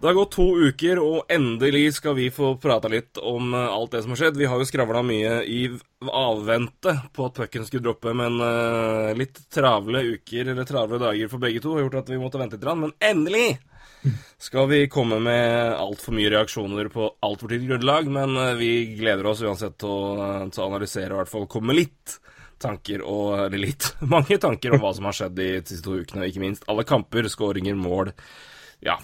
[0.00, 3.96] Det har gått to uker, og endelig skal vi få prata litt om eh, alt
[3.96, 4.36] det som har skjedd.
[4.38, 5.62] Vi har jo skravla mye i
[6.06, 11.42] avvente på at pucken skulle droppe, men eh, litt travle uker eller travle dager for
[11.42, 12.70] begge to har gjort at vi måtte vente litt.
[12.78, 13.48] Men endelig
[14.38, 18.06] skal vi komme med altfor mye reaksjoner på altfor tidlig grunnlag.
[18.20, 21.48] Men eh, vi gleder oss uansett til å, til å analysere og i hvert fall
[21.50, 22.20] komme litt
[22.58, 26.26] tanker og Eller litt mange tanker om hva som har skjedd de siste to ukene,
[26.30, 28.14] ikke minst alle kamper, skåringer, mål
[28.84, 28.94] ja,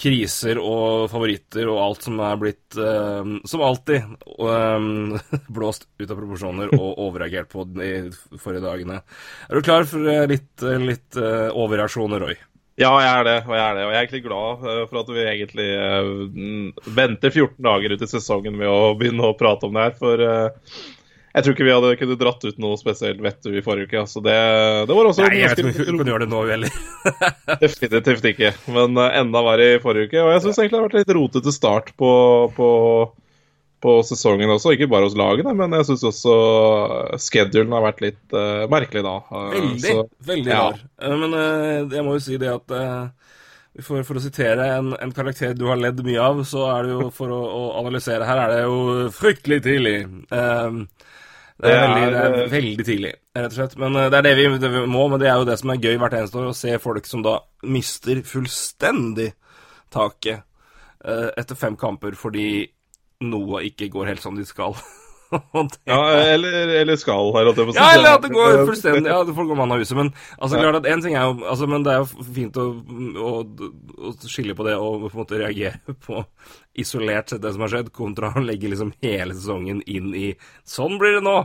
[0.00, 6.16] kriser og favoritter og alt som er blitt, uh, som alltid, uh, blåst ut av
[6.16, 7.90] proporsjoner og overreagert på de
[8.40, 9.00] forrige dagene.
[9.48, 10.54] Er du klar for litt,
[10.86, 12.38] litt uh, overreaksjoner, Roy?
[12.80, 13.82] Ja, jeg er det, og jeg er det.
[13.84, 15.66] Og jeg er egentlig glad for at vi egentlig
[16.96, 19.98] venter 14 dager ut i sesongen med å begynne å prate om det her.
[19.98, 20.22] For
[21.30, 24.00] jeg tror ikke vi hadde kunnet dratt ut noe spesielt vettu i forrige uke.
[24.02, 24.34] Altså det,
[24.90, 26.78] det var også Nei, jeg vet ikke om vi kan gjøre det nå heller.
[27.62, 30.24] Definitivt ikke, men enda verre i forrige uke.
[30.24, 32.12] Og jeg syns egentlig det har vært litt rotete start på,
[32.56, 32.70] på,
[33.86, 34.74] på, sesongen også.
[34.74, 36.34] Ikke bare hos lagene, men jeg syns også
[37.22, 39.16] schedulen har vært litt uh, merkelig da.
[39.54, 40.64] Veldig, Så, veldig ja.
[40.66, 40.82] rar.
[41.14, 42.74] Men uh, jeg må jo si det at
[43.78, 46.96] for, for, å sitere en, en, karakter du har ledd mye av, så er det
[46.96, 49.94] jo for å, å analysere her, er det jo fryktelig tidlig.
[50.34, 50.88] Um,
[51.60, 53.76] det er, veldig, det er veldig tidlig, rett og slett.
[53.80, 55.82] Men det er det vi, det vi, må, men det er jo det som er
[55.82, 57.36] gøy hvert eneste år, å se folk som da
[57.68, 59.30] mister fullstendig
[59.92, 60.44] taket
[61.04, 62.48] uh, etter fem kamper fordi
[63.26, 64.76] noe ikke går helt som de skal.
[65.84, 67.50] ja, eller, eller skal, her.
[67.76, 69.94] Ja, eller at det går fullstendig Ja, det får gå mann av huset.
[69.98, 72.66] Men altså, klart at en ting er jo altså, Men det er jo fint å,
[72.74, 73.30] å,
[74.10, 76.24] å, skille på det og på en måte reagere på
[76.80, 80.32] isolert sett det som har skjedd, kontra å legge liksom hele sesongen inn i
[80.66, 81.38] Sånn blir det nå!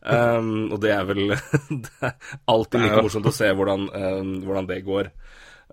[0.00, 1.34] Um, og det er vel
[1.84, 2.14] det er
[2.48, 5.10] alltid like morsomt å se hvordan, um, hvordan, det går,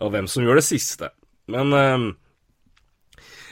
[0.04, 1.14] og hvem som gjør det siste.
[1.48, 2.10] Men um,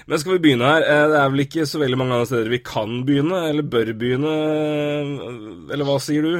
[0.06, 0.84] men skal vi begynne her?
[0.86, 4.34] Det er vel ikke så veldig mange andre steder vi kan begynne, eller bør begynne,
[5.74, 6.34] eller hva sier du?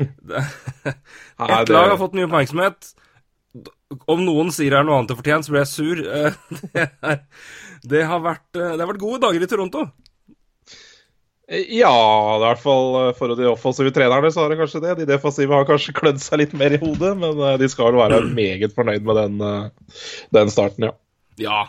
[0.00, 2.92] Ett lag har fått ny oppmerksomhet.
[4.08, 6.00] Om noen sier det er noe annet enn fortjent, så blir jeg sur.
[6.70, 7.18] Det, er,
[7.82, 9.84] det, har vært, det har vært gode dager i Toronto.
[11.50, 11.90] Ja,
[12.36, 14.96] i hvert fall for de offensive trenerne så har det kanskje det.
[15.00, 18.76] De defensive har kanskje klødd seg litt mer i hodet, men de skal være meget
[18.76, 19.40] fornøyd med den,
[20.36, 20.96] den starten, ja.
[21.40, 21.64] Ja,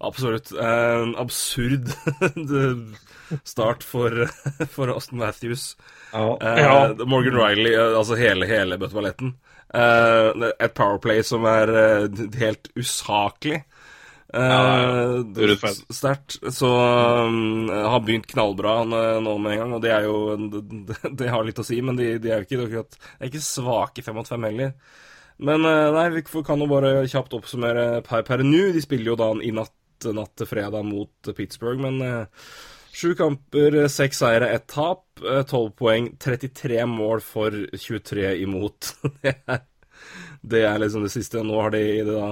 [0.00, 0.52] Absolutt.
[0.52, 1.92] En absurd
[3.44, 4.26] start for,
[4.74, 5.76] for Austin Matthews.
[6.12, 6.38] Ja.
[6.40, 6.94] Ja.
[7.04, 9.34] Morgan Riley, altså hele, hele bøtteballetten.
[9.70, 11.70] Et powerplay som er
[12.40, 13.60] helt usaklig.
[14.32, 15.22] Ja,
[15.90, 16.38] Sterkt.
[16.54, 21.30] Så um, har begynt knallbra nå med en gang, og det er jo Det, det
[21.32, 24.16] har litt å si, men de, de er jo ikke, de er ikke svake fem
[24.16, 24.72] mot fem heller.
[25.40, 28.70] Men nei, vi kan jo bare kjapt oppsummere per, per nå.
[28.74, 29.72] De spiller jo da i natt
[30.16, 31.80] natt til fredag mot Pittsburgh.
[31.82, 32.46] Men eh,
[32.96, 35.04] sju kamper, seks seire, ett tap.
[35.50, 38.94] Tolv poeng, 33 mål for 23 imot.
[40.40, 41.44] det, er, liksom det siste.
[41.44, 42.30] Nå har de det da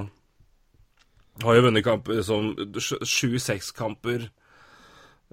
[1.45, 4.31] Har jo vunnet kamper som sju-seks-kamper.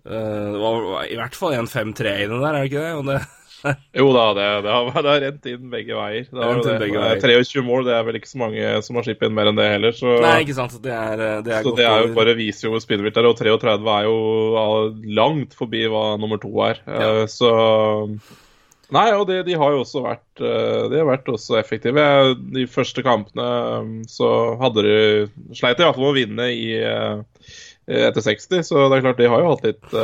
[0.06, 2.92] Uh, det var i hvert fall en 5-3 i den der, er det ikke det?
[3.00, 3.22] Og det
[4.00, 6.28] jo da, det, det, har, det har rent inn begge veier.
[6.30, 7.22] Det har, det, begge veier.
[7.24, 9.68] 23 mål, det er vel ikke så mange som har skippet inn mer enn det
[9.72, 9.96] heller.
[9.98, 10.78] Så, Nei, ikke sant.
[10.84, 13.30] Det er, det er så det er jo bare viser jo spillvilt er.
[13.30, 14.18] Og 33 er jo
[15.18, 16.82] langt forbi hva nummer to er.
[16.86, 17.12] Ja.
[17.12, 17.54] Uh, så
[18.94, 22.04] Nei, og de, de, har jo også vært uh, De har vært også effektive.
[22.54, 24.30] De første kampene så
[24.62, 24.98] hadde de
[25.58, 26.68] Sleit iallfall med å vinne i,
[27.86, 29.96] etter 60, så det er klart de har jo hatt litt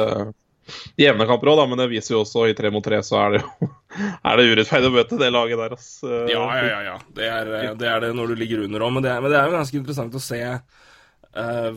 [0.99, 3.41] jevne kamper òg, men det viser jo også i tre mot tre så er det
[3.41, 3.71] jo
[4.29, 5.75] er det urettferdig å møte det laget der.
[5.77, 5.89] Ass.
[6.03, 6.79] Ja, ja, ja.
[6.91, 6.95] ja.
[7.07, 9.59] Det, er, det, er, det når du ligger under òg, men, men, det er jo
[9.59, 10.41] ganske interessant å se
[11.31, 11.71] Uh,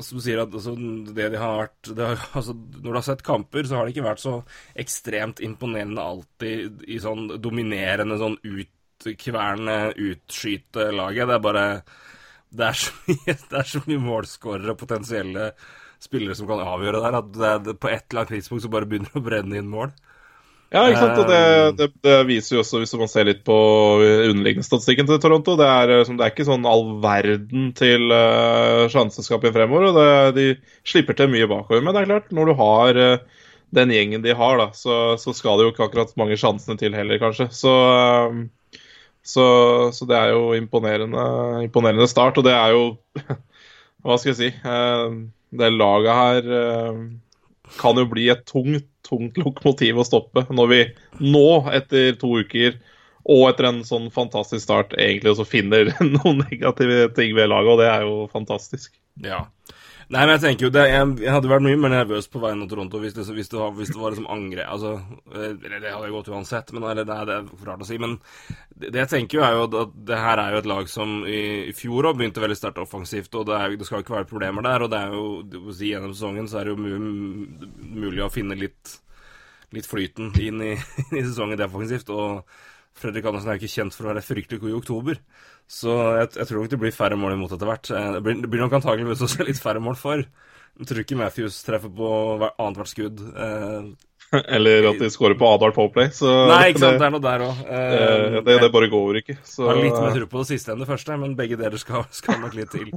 [0.00, 0.72] som sier at altså,
[1.12, 4.06] det de har vært har, altså, Når du har sett kamper, så har det ikke
[4.06, 4.38] vært så
[4.80, 11.28] ekstremt imponerende alltid i sånn dominerende sånn utkverne, utskyte laget.
[11.28, 11.66] Det er bare
[12.48, 15.50] Det er så mye, det er mye målskårere potensielle
[16.02, 18.88] spillere som kan avgjøre der, at det, det, på et eller annet tidspunkt så bare
[18.88, 19.92] begynner det å brenne inn mål.
[20.68, 21.18] Ja, ikke sant.
[21.22, 21.44] Og det,
[21.78, 23.56] det, det, viser jo også, hvis man ser litt på
[24.02, 29.52] underliggende statistikken til Toronto, det er, det er ikke sånn all verden til uh, i
[29.54, 29.86] fremover.
[29.88, 30.46] og det, De
[30.84, 31.80] slipper til mye bakover.
[31.80, 33.46] Men det er klart, når du har uh,
[33.78, 36.92] den gjengen de har, da, så, så, skal det jo ikke akkurat mange sjansene til
[36.96, 37.48] heller, kanskje.
[37.56, 38.76] Så, uh,
[39.24, 39.48] så,
[39.96, 41.24] så det er jo imponerende,
[41.64, 42.36] imponerende start.
[42.36, 42.84] Og det er jo
[44.04, 44.48] Hva skal jeg si?
[45.50, 47.00] Det laget her uh,
[47.78, 50.80] kan jo bli et tungt, tungt lokomotiv å stoppe når vi
[51.24, 52.78] nå, etter to uker
[53.28, 57.82] og etter en sånn fantastisk start, egentlig også finner noen negative ting ved laget, og
[57.82, 58.94] det er jo fantastisk.
[59.24, 59.42] Ja.
[60.08, 62.56] Nei, men jeg tenker jo det, jeg, jeg, hadde vært mye mer nervøs på veien
[62.56, 64.64] mot Toronto hvis det, hvis det, hvis det var liksom angre...
[64.64, 64.94] Altså,
[65.34, 67.98] eh, det, hadde gått uansett, men eller, det, er rart å si.
[68.00, 68.14] Men
[68.72, 71.42] det, jeg tenker jo, er jo at det her er jo et lag som i,
[71.68, 74.30] i fjor òg begynte veldig sterkt offensivt, og det, er, det skal jo ikke være
[74.32, 74.86] problemer der.
[74.86, 77.02] Og det er jo si, gjennom sesongen så er det jo
[78.00, 78.96] mulig å finne litt,
[79.76, 80.72] litt flyten inn i,
[81.20, 82.08] i sesongen defensivt.
[82.16, 82.48] og
[82.98, 85.22] Fredrik Andersen er ikke kjent for å være fryktelig god i oktober.
[85.68, 87.90] Så jeg, jeg, tror nok det blir færre mål imot etter hvert.
[87.92, 90.24] Eh, det blir, det blir nok antakeligvis også litt færre mål for.
[90.78, 92.10] Jeg tror ikke Matthews treffer på
[92.48, 93.22] annethvert skudd.
[93.34, 93.88] Eh,
[94.56, 96.10] Eller at de skårer på Adal powerplay.
[96.14, 97.62] Så Nei, ikke sant, det, det er noe der òg.
[97.64, 99.38] Eh, det, det, bare går ikke.
[99.42, 99.64] Så...
[99.64, 102.04] Jeg har litt mer tro på det siste enn det første, men begge deler skal,
[102.20, 102.92] skal nok litt til.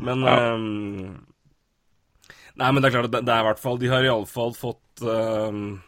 [0.00, 0.38] Men ja.
[0.54, 1.20] eh,
[2.60, 5.04] Nei, men det er klart, det, det er i hvert fall De har iallfall fått
[5.06, 5.78] um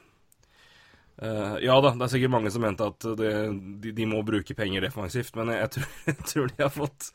[1.22, 3.28] Uh, ja da, det er sikkert mange som mente at det,
[3.78, 7.10] de, de, må bruke penger defensivt, men jeg, jeg, tror, jeg, tror, de har fått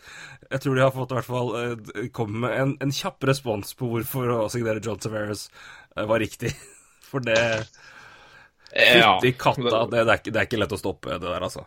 [0.46, 3.76] Jeg tror de har fått i hvert fall uh, kommet med en, en, kjapp respons
[3.76, 5.50] på hvorfor å signere John Tavares
[5.98, 6.54] uh, var riktig.
[7.10, 7.40] For det
[8.68, 11.44] Fytti ja, katta, det, det, er ikke, det, er ikke, lett å stoppe det der,
[11.44, 11.66] altså.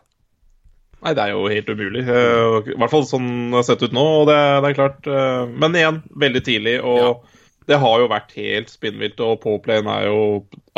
[1.01, 2.03] Nei, det er jo helt umulig.
[2.05, 4.05] I hvert fall sånn det har sett ut nå.
[4.21, 4.37] og det,
[4.69, 5.09] er klart.
[5.49, 6.75] Men igjen, veldig tidlig.
[6.85, 7.15] og ja
[7.71, 10.21] det har jo vært helt spinnvilt, og Poplayen er jo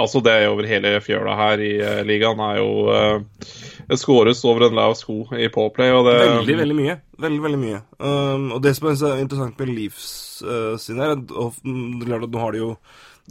[0.01, 3.47] Altså, det er over hele fjøla her i uh, ligaen er jo uh,
[3.89, 5.93] Det skåres over en lav sko i Poplay.
[5.93, 6.97] og det Veldig, veldig mye.
[7.23, 7.81] Veldig, veldig mye.
[8.01, 10.11] Um, og det som er interessant med Leafs
[10.47, 12.75] uh, sin her, og at nå har de jo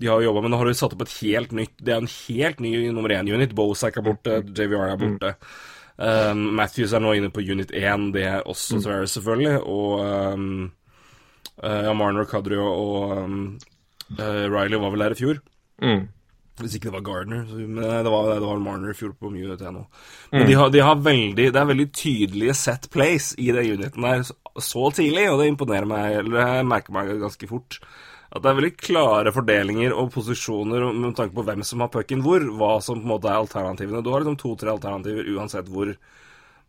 [0.01, 2.07] de har jobba, men nå har de satt opp et helt nytt Det er en
[2.09, 3.51] helt ny nummer én-unit.
[3.57, 5.33] Bosack er borte, JVR er borte.
[6.01, 9.57] Um, Matthews er nå inne på unit 1, det er også Sverre, selvfølgelig.
[9.67, 10.71] Og um,
[11.61, 13.37] ja, Marner, Kadri og um,
[14.17, 15.41] uh, Riley var vel der i fjor.
[15.81, 16.07] Mm.
[16.61, 17.47] Hvis ikke det var Gardner.
[17.47, 19.83] Men det var, det var Marner i fjor på mye nå.
[20.31, 20.47] Men mm.
[20.47, 24.23] de, har, de har, veldig Det er veldig tydelige set plays i den uniten der
[24.59, 27.77] så tidlig, og det imponerer meg, eller jeg merker meg ganske fort.
[28.31, 32.23] At det er veldig klare fordelinger og posisjoner med tanke på hvem som har pucken
[32.23, 34.03] hvor, hva som på en måte er alternativene.
[34.03, 35.91] Du har liksom to-tre alternativer uansett hvor.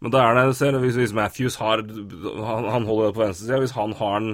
[0.03, 3.61] Men da er det, ser, hvis, hvis Matthews har han, han holder det på venstresida,
[3.63, 4.33] hvis han har den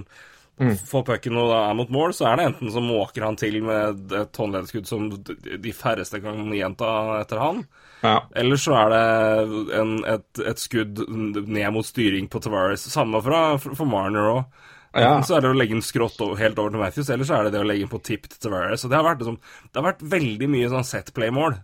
[0.60, 0.74] mm.
[0.88, 4.14] får pucken og er mot mål, så er det enten så måker han til med
[4.16, 6.90] et håndleddskudd som de færreste kan gjenta
[7.20, 7.62] etter han,
[8.02, 8.16] ja.
[8.38, 9.04] eller så er det
[9.78, 12.86] en, et, et, skudd ned mot styring på Tavares.
[12.92, 14.42] Samme fra, for Marner òg.
[14.96, 15.18] Ja.
[15.22, 17.54] Så er det å legge en skrått helt over til Matthews, eller så er det
[17.54, 18.82] det å legge den på tipp til Tavares.
[18.82, 19.36] Så det har vært, liksom,
[19.68, 21.58] det har vært veldig mye sånn set play-mål.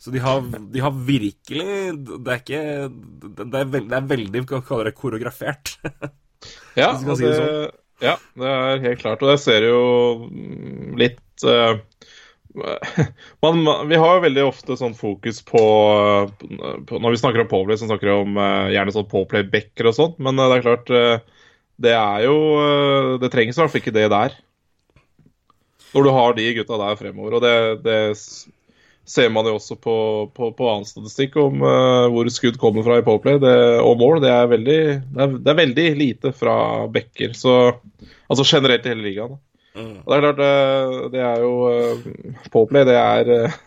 [0.00, 0.40] Så de har,
[0.72, 1.64] de har, virkelig
[2.24, 2.60] Det er ikke
[3.36, 5.74] Det er, veldig, det er veldig, hva kaller det, koreografert.
[6.78, 7.74] ja, og det, det sånn.
[8.00, 9.22] Ja, det er helt klart.
[9.24, 9.80] Og jeg ser jo
[11.00, 11.76] litt uh,
[13.44, 15.62] man, Vi har jo veldig ofte sånn fokus på,
[16.88, 19.96] på Når vi snakker om Pawplay, så snakker vi om uh, gjerne sånn Pawplay-backer og
[19.96, 20.94] sånn, men uh, det er klart
[21.80, 22.36] Det er jo
[23.22, 24.36] Det trengs i hvert fall ikke det der.
[25.90, 27.38] Når du har de gutta der fremover.
[27.38, 28.00] Og det, det
[29.10, 29.94] ser man jo også på,
[30.36, 34.20] på, på annen statistikk om uh, hvor skudd kommer fra i Powerplay det, og mål.
[34.22, 36.56] Det er, veldig, det, er, det er, veldig, lite fra
[36.92, 37.34] backer.
[37.36, 37.56] Så,
[38.30, 39.34] altså generelt i hele ligaen.
[39.74, 39.96] Mm.
[40.02, 43.58] Og det er klart, det, det er jo uh, Powerplay, det er uh,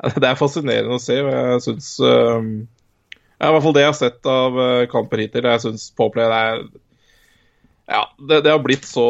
[0.22, 2.44] Det er fascinerende å se, og jeg syns uh,
[3.40, 4.56] ja, I hvert fall det jeg har sett av
[4.92, 5.48] kamper hittil.
[5.48, 6.62] Jeg syns Powerplay det er
[7.90, 9.06] Ja, det, det har blitt så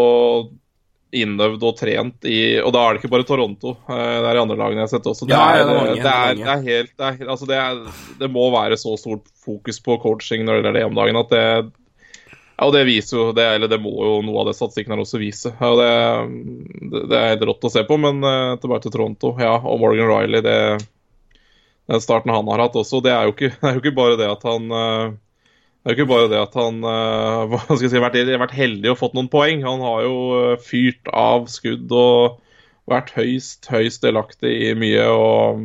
[1.10, 3.74] innøvd og trent i Og da er det ikke bare Toronto.
[3.90, 5.26] Eh, det er de andre lagene jeg har sett også.
[7.48, 7.82] Det, er,
[8.20, 11.34] det, må være så stort fokus på coaching når det gjelder det om dagen at
[11.34, 11.44] det
[12.60, 15.00] ja, og det viser jo, det, eller det må jo noe av det statistikken her
[15.00, 15.48] også vise.
[15.56, 15.92] Ja, det,
[17.08, 19.30] det, er helt rått å se på, men uh, tilbake til Toronto.
[19.40, 20.58] Ja, og Morgan Riley, det,
[21.88, 24.18] den starten han har hatt også, det er jo ikke, det er jo ikke bare
[24.20, 25.16] det at han uh,
[25.80, 26.82] Det er jo ikke bare det at han
[27.80, 29.64] jeg si, vært, vært heldig og fått noen poeng.
[29.64, 32.40] Han har jo eh, fyrt av skudd og
[32.90, 35.60] vært høyst, høyst delaktig i mye og,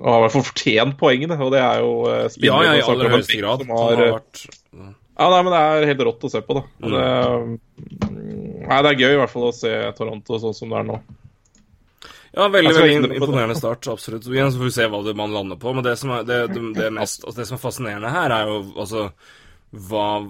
[0.00, 1.38] og har i hvert fall fortjent poengene.
[1.40, 3.64] Og det er jo uh, Ja, ja, i aller høyeste grad.
[3.70, 4.44] Har, har vært
[5.18, 6.54] ja, nei, men Det er helt rått å se på.
[6.54, 6.62] da.
[6.78, 6.92] Mm.
[6.94, 8.10] Det,
[8.68, 10.98] nei, det er gøy i hvert fall å se Toronto sånn som det er nå.
[12.32, 13.16] Ja, veldig veldig på det.
[13.16, 14.24] imponerende start, absolutt.
[14.24, 15.72] Så igjen så får vi se hva det man lander på.
[15.74, 18.50] Men det som er, det, det, det mest, altså det som er fascinerende her, er
[18.50, 19.10] jo altså
[19.68, 20.24] hva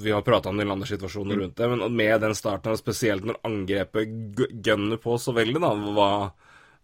[0.00, 4.14] Vi har prata om Nylander-situasjonen rundt det, men med den starten, og spesielt når angrepet
[4.64, 6.06] gønner på så veldig, da, hva,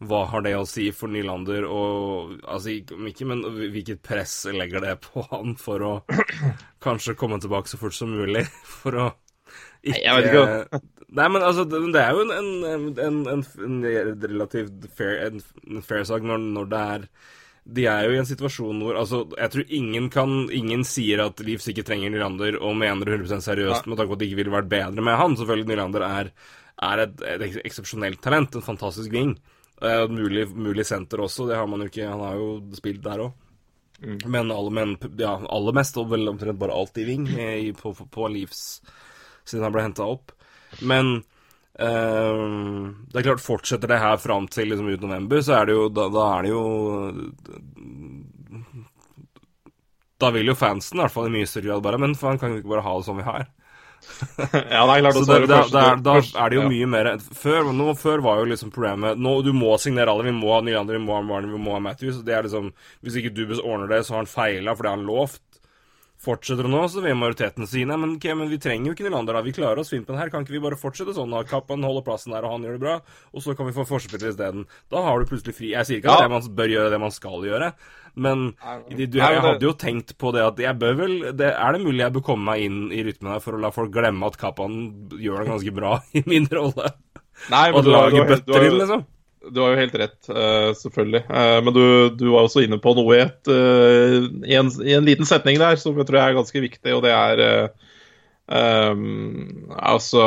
[0.05, 3.41] hva har det å si for Nylander og Altså ikke, ikke, men
[3.73, 5.95] hvilket press legger det på han for å
[6.85, 8.45] kanskje komme tilbake så fort som mulig?
[8.83, 9.11] For å
[9.85, 10.79] ikke jeg vet ikke.
[11.13, 12.33] Nei, men altså, det, det er jo en,
[12.65, 13.79] en, en, en,
[14.25, 15.37] relativt fair,
[15.85, 17.05] fair sak når, når det er
[17.77, 21.41] De er jo i en situasjon hvor Altså, jeg tror ingen kan Ingen sier at
[21.45, 24.41] Leafs ikke trenger Nylander og mener det 100 seriøst med tanke på at det ikke
[24.43, 25.37] ville vært bedre med han.
[25.39, 26.33] Selvfølgelig, Nylander er,
[26.91, 28.59] er et, et eksepsjonelt talent.
[28.59, 29.37] En fantastisk wing.
[29.85, 33.25] Et mulig, mulig senter også, det har man jo ikke Han har jo spilt der
[33.29, 33.33] òg.
[34.29, 37.95] Men, aller, men ja, aller mest, og vel omtrent bare alt wing eh, i- på,
[37.97, 38.81] på, på Leafs
[39.47, 40.34] siden han ble henta opp.
[40.83, 41.23] Men
[41.75, 45.75] Uh, det er klart, fortsetter det her fram til liksom ut november, så er det
[45.75, 46.61] jo Da, da er det jo
[50.23, 52.55] Da vil jo fansen, i hvert fall i mye større grad, bare Men faen, kan
[52.55, 53.49] vi ikke bare ha det som vi har?
[54.71, 55.17] Ja, det er klart.
[55.19, 56.69] Så svare så det, er det første- da, da første- er det jo ja.
[56.77, 57.11] mye mer
[57.43, 60.29] Før, nå, før var jo liksom problemet nå, Du må signere alle.
[60.29, 62.23] Vi må ha Nylander, vi må ha Marner, vi må ha Matthews.
[62.23, 62.71] Det er liksom
[63.03, 65.43] Hvis ikke Dubus ordner det, så har han feila, for det har han lovt.
[66.25, 69.05] Fortsetter det nå, så vil majoriteten si nei, men, okay, men vi trenger jo ikke
[69.07, 69.43] Nylander, da.
[69.45, 70.31] Vi klarer oss fint på den her.
[70.33, 71.35] Kan ikke vi bare fortsette sånn?
[71.35, 71.43] da?
[71.49, 72.95] Kappen holder plassen der, og han gjør det bra.
[73.35, 74.65] Og så kan vi få forspiller isteden.
[74.93, 75.75] Da har du plutselig fri.
[75.75, 76.29] Jeg sier ikke at Ja.
[76.29, 77.73] det man bør gjøre det man skal gjøre,
[78.17, 78.45] men
[78.95, 81.99] du, jeg hadde jo tenkt på det at jeg bør vel det, Er det mulig
[82.05, 84.77] jeg bør komme meg inn i rytmen her for å la folk glemme at Kappan
[85.19, 86.93] gjør det ganske bra i min rolle?
[87.51, 89.03] Nei, men Og du har bøtter inn, liksom?
[89.53, 91.25] Du har jo helt rett, eh, selvfølgelig.
[91.29, 91.85] Eh, men du,
[92.17, 94.17] du var også inne på noe i, et, eh,
[94.49, 97.13] i, en, i en liten setning der som jeg tror er ganske viktig, og det
[97.13, 97.45] er
[98.49, 100.25] ehm, Altså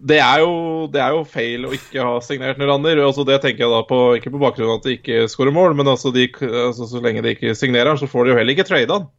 [0.00, 3.02] det er, jo, det er jo feil å ikke ha signert Nylander.
[3.04, 5.74] Altså det tenker jeg da på, Ikke på bakgrunn av at de ikke skårer mål,
[5.76, 8.56] men altså de, altså så lenge de ikke signerer han, så får de jo heller
[8.56, 9.10] ikke trade han.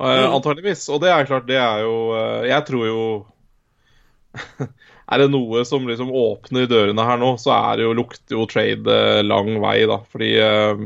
[0.00, 0.88] Uh, Antageligvis.
[0.90, 3.02] Og det er klart, det er jo uh, Jeg tror jo
[5.10, 8.46] Er det noe som liksom åpner dørene her nå, så er det jo, lukter jo
[8.50, 9.98] trade eh, lang vei, da.
[10.12, 10.84] Fordi eh,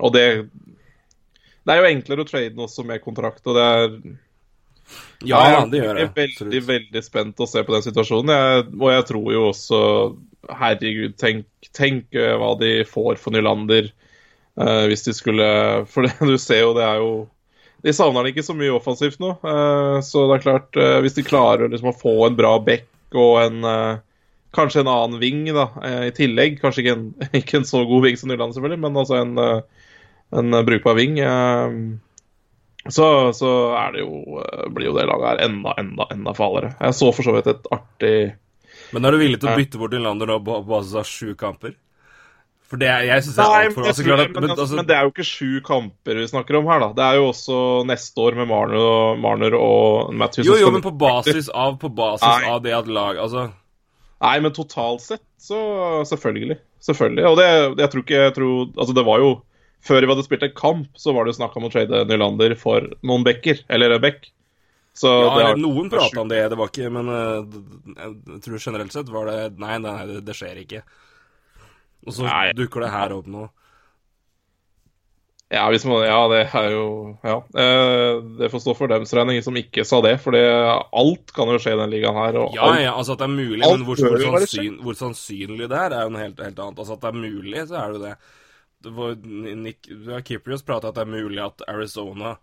[0.00, 3.86] Og det Det er jo enklere å trade nå også med kontrakt, og det er
[5.28, 6.12] Ja, ja, det gjør er jeg.
[6.16, 6.68] veldig, absolutt.
[6.70, 8.32] veldig spent å se på den situasjonen.
[8.32, 9.80] Jeg, og jeg tror jo også
[10.56, 11.44] Herregud, tenk,
[11.76, 13.90] tenk eh, hva de får for Nylander
[14.56, 15.50] uh, hvis de skulle
[15.92, 17.10] For det, du ser jo, det er jo
[17.84, 19.34] De savner han ikke så mye offensivt nå.
[19.44, 22.88] Uh, så det er klart, uh, hvis de klarer liksom, å få en bra back
[23.18, 23.98] og en eh,
[24.50, 26.56] Kanskje en annen ving da, eh, i tillegg.
[26.58, 27.04] Kanskje ikke en,
[27.38, 29.84] ikke en så god ving som Nyland, selvfølgelig, men altså en, eh,
[30.40, 31.20] en brukbar ving.
[32.88, 33.50] så, så
[33.94, 34.40] det jo,
[34.74, 36.72] blir jo det laget her enda, enda, enda farligere.
[36.80, 38.14] Jeg så for så vidt et artig
[38.90, 41.78] Men er du villig til å bytte bort Nylander på basis av sju kamper?
[42.70, 44.94] For det er, jeg synes det er altfor men, altså, men, men, altså, men det
[44.94, 46.88] er jo ikke sju kamper vi snakker om her, da.
[46.94, 47.56] Det er jo også
[47.88, 50.46] neste år med Marner og, Marner og Matthews.
[50.46, 53.48] Jo, jo, men på basis av, på basis av det at lag Altså
[54.20, 55.58] Nei, men totalt sett, så
[56.06, 56.58] selvfølgelig.
[56.84, 57.24] Selvfølgelig.
[57.26, 57.48] Og det,
[57.80, 59.30] jeg tror ikke jeg tror, Altså, det var jo
[59.80, 62.54] Før vi hadde spilt en kamp, så var det jo snakk om å trade Nylander
[62.60, 63.62] for noen backer.
[63.72, 64.28] Eller en back.
[64.94, 67.60] Så Ja, det har- noen prata om det, det var ikke Men eh,
[67.96, 70.82] jeg tror generelt sett var det nei, nei det, det skjer ikke.
[72.06, 72.52] Og så Nei.
[72.56, 73.48] dukker det her opp nå.
[75.50, 76.84] Ja, hvis man, ja, det er jo
[77.26, 77.40] Ja.
[77.58, 81.58] Eh, det får stå for dems regning som ikke sa det, for alt kan jo
[81.58, 82.38] skje i den ligaen her.
[82.54, 85.80] Ja, alt, ja, altså at det er mulig, men hvor, hvor, sannsyn, hvor sannsynlig det
[85.80, 86.78] er, er jo noe helt, helt annet.
[86.78, 88.14] Altså at det er mulig, så er det jo det.
[88.86, 89.16] det var,
[89.66, 92.36] Nick, ja, Kiprios prata at det er mulig at Arizona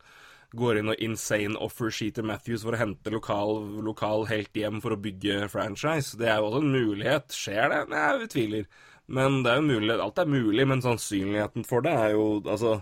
[0.55, 4.95] går inn og insane offer sheeter Matthews for å hente lokal, lokal helt hjem for
[4.95, 6.19] å bygge franchise.
[6.19, 7.35] Det er jo også en mulighet.
[7.35, 7.81] Skjer det?
[7.91, 8.69] Nei, vi tviler.
[9.07, 12.81] Men det er jo mulig, alt er mulig, men sannsynligheten for det er jo Altså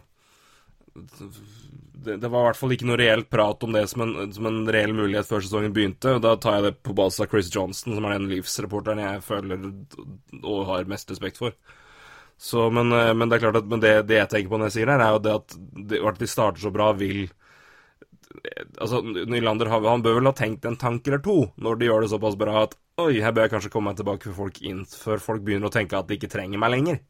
[2.05, 4.48] det, det var i hvert fall ikke noe reelt prat om det som en, som
[4.50, 6.15] en reell mulighet før sesongen begynte.
[6.15, 9.24] og Da tar jeg det på basis av Chris Johnston, som er den livsreporteren jeg
[9.25, 9.65] føler
[10.44, 11.55] og har mest respekt for.
[12.38, 14.77] Så, men, eh, men det er klart at det, det jeg tenker på når jeg
[14.77, 15.58] sier det, er jo det at,
[15.91, 17.29] det, at de starter så bra, vil
[18.82, 22.06] Altså, Nylander har, han bør vel ha tenkt en tanke eller to når de gjør
[22.06, 24.86] det såpass bra at Oi, her bør jeg kanskje komme meg tilbake for folk, inn,
[24.88, 27.01] før folk begynner å tenke at de ikke trenger meg lenger.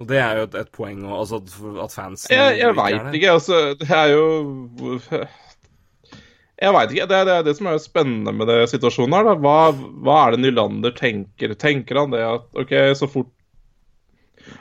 [0.00, 3.18] Og det er jo et, et poeng, og, altså at- fans fansen Jeg, jeg veit
[3.18, 3.34] ikke.
[3.36, 4.24] Altså, det er jo
[6.62, 7.06] Jeg veit ikke.
[7.10, 9.28] Det er, det er det som er spennende med det situasjonen her.
[9.28, 9.36] Da.
[9.44, 9.56] Hva,
[10.06, 11.54] hva er det Nylander tenker?
[11.58, 13.32] Tenker han det at OK, så fort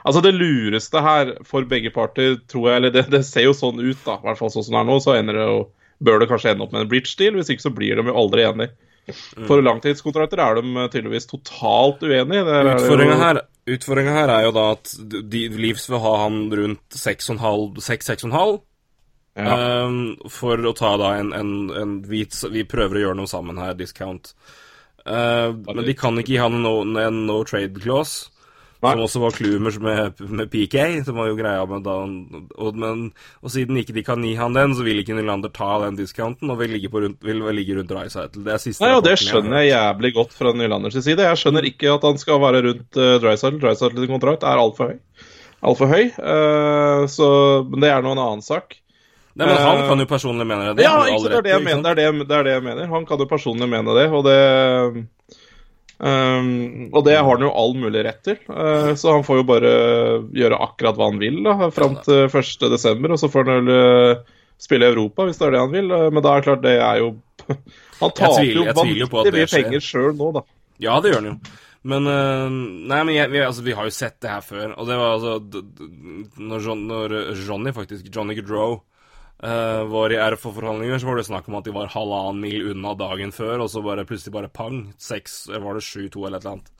[0.03, 3.81] Altså, det lureste her for begge parter, tror jeg Eller det, det ser jo sånn
[3.81, 4.19] ut, da.
[4.19, 4.97] I hvert fall sånn som det er nå.
[5.03, 5.61] Så ender det jo
[6.01, 7.35] Bør det kanskje ende opp med en bridge deal.
[7.37, 8.73] Hvis ikke så blir de jo aldri enige.
[9.11, 9.45] Mm.
[9.49, 12.41] For langtidskontrakter er de tydeligvis totalt uenige.
[13.71, 14.93] Utfordringa her, her er jo da at
[15.29, 18.59] de, Leafs vil ha han rundt 6,5 6-6,5.
[19.39, 19.85] Ja.
[19.85, 23.61] Um, for å ta da en, en, en vi, vi prøver å gjøre noe sammen
[23.61, 24.33] her, discount.
[25.05, 28.29] Uh, men de kan ikke gi han en no, en no trade clause.
[28.81, 28.95] Nei.
[28.95, 33.03] Som også var Klumers med, med PK, som var jo greia med da og, men,
[33.45, 36.49] og siden ikke de kan gi han den, så vil ikke Nylander ta den discounten,
[36.49, 38.41] og vil ligge, rundt, vil ligge rundt Dreisaitl.
[38.45, 41.29] Det er siste Nei, og Det skjønner jeg jævlig godt fra Nylanders side.
[41.29, 43.13] Jeg skjønner ikke at han skal være rundt uh.
[43.21, 45.27] Dreisaitl sin kontrakt er altfor høy.
[45.61, 46.07] Altfor høy.
[46.17, 47.27] uh, så,
[47.69, 48.81] men det er nå en annen sak.
[49.37, 50.83] Nei, men han Eh, kan jo personlig mene det.
[50.83, 52.03] Ja, er jeg mener, det
[52.35, 52.87] er det jeg mener.
[52.91, 54.39] Han kan jo personlig mene det, og det
[56.03, 58.37] ehm, Og det har han jo all mulig rett til.
[58.49, 59.71] uh, så han får jo bare
[60.35, 64.37] gjøre akkurat hva han vil da, fram til 1.12., og så får han vel eh,
[64.61, 65.91] spille i Europa hvis det er det han vil.
[65.97, 67.11] Eh, men da er det klart, det er jo
[68.01, 70.45] Han taper jo vanvittig mye penger sjøl nå, da.
[70.81, 71.35] Ja, det gjør han jo.
[71.81, 74.75] Men Nei, men jeg, vi, altså, vi har jo sett det her før.
[74.77, 75.61] Og det var altså
[76.37, 78.83] når, John, når Johnny, faktisk, Johnny Gaudreau,
[79.43, 82.93] øh, var i RFO-forhandlinger, så var det snakk om at de var halvannen mil unna
[82.99, 84.93] dagen før, og så bare plutselig bare pang.
[85.01, 86.71] Seks, var det sju-to eller et eller annet.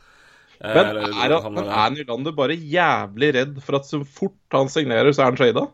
[0.61, 4.37] Eh, Men eller- er, han, men er Nylander bare jævlig redd for at så fort
[4.53, 5.67] han signerer, så er han trada?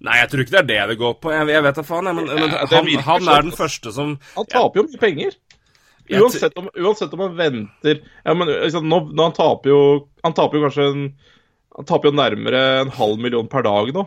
[0.00, 1.30] Nei, jeg tror ikke det er det det går på.
[1.32, 3.32] Jeg, jeg vet da faen, jeg, men, men Ja, han, han sånn.
[3.36, 5.36] er den første som Han taper jo mye penger.
[6.16, 9.78] Uansett om, uansett om han venter ja, men, liksom, nå, nå, Han taper jo
[10.22, 11.00] Han taper jo kanskje en
[11.80, 14.04] Han taper jo nærmere en halv million per dag nå.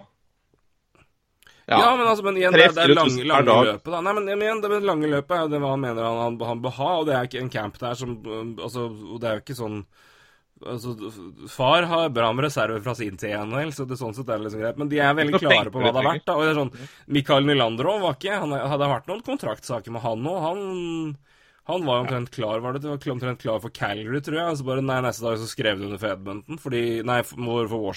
[1.70, 4.02] Ja, men altså, men igjen, det, er- det er lange, lange løpet, da.
[4.02, 6.92] Nei, men igjen, det lange løpet er det hva han mener han, han, bør ha,
[7.02, 9.58] og det er ikke en camp der som øh, Altså, og det er jo ikke
[9.60, 9.84] sånn
[10.60, 10.92] Altså,
[11.48, 14.60] far har bra med reserver fra sin TNL, så det, sånn sett er det liksom
[14.60, 14.80] greit.
[14.82, 16.26] Men de er veldig klare på hva det har vært.
[16.28, 16.72] da, og det er sånn,
[17.16, 20.42] Mikael Nylander òg var ikke han, hadde vært noen kontraktsaker med han òg.
[20.44, 21.16] Han,
[21.72, 24.60] han var omtrent klar var det, var omtrent klar for Calgary, tror jeg.
[24.60, 27.88] Så bare nei, neste dag så skrev de under for Edmonton, fordi, nei, for, for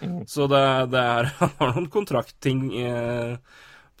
[0.00, 0.26] Washington.
[0.26, 3.36] Så det, det er Han har noen kontraktting eh,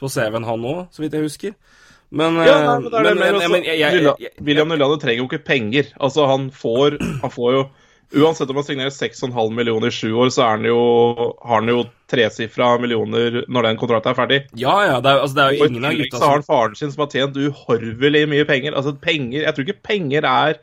[0.00, 1.54] på CV-en, han òg, så vidt jeg husker.
[2.10, 3.60] Men, Ja, eh, nei, men men, men, også.
[3.64, 5.92] jeg, jeg, jeg, William Nylander trenger jo ikke penger.
[6.00, 7.68] Altså, han får, han får jo
[8.10, 10.78] Uansett om han signerer 6,5 millioner i sju år, så er han jo,
[11.46, 14.38] har han jo tresifra millioner når den kontrakten er ferdig.
[14.58, 16.46] ja, ja, det er, altså, det er jo ingen av tillegg gutta så har han
[16.48, 18.74] faren sin som har tjent uhorvelig mye penger.
[18.74, 20.58] Altså, penger Jeg tror ikke penger er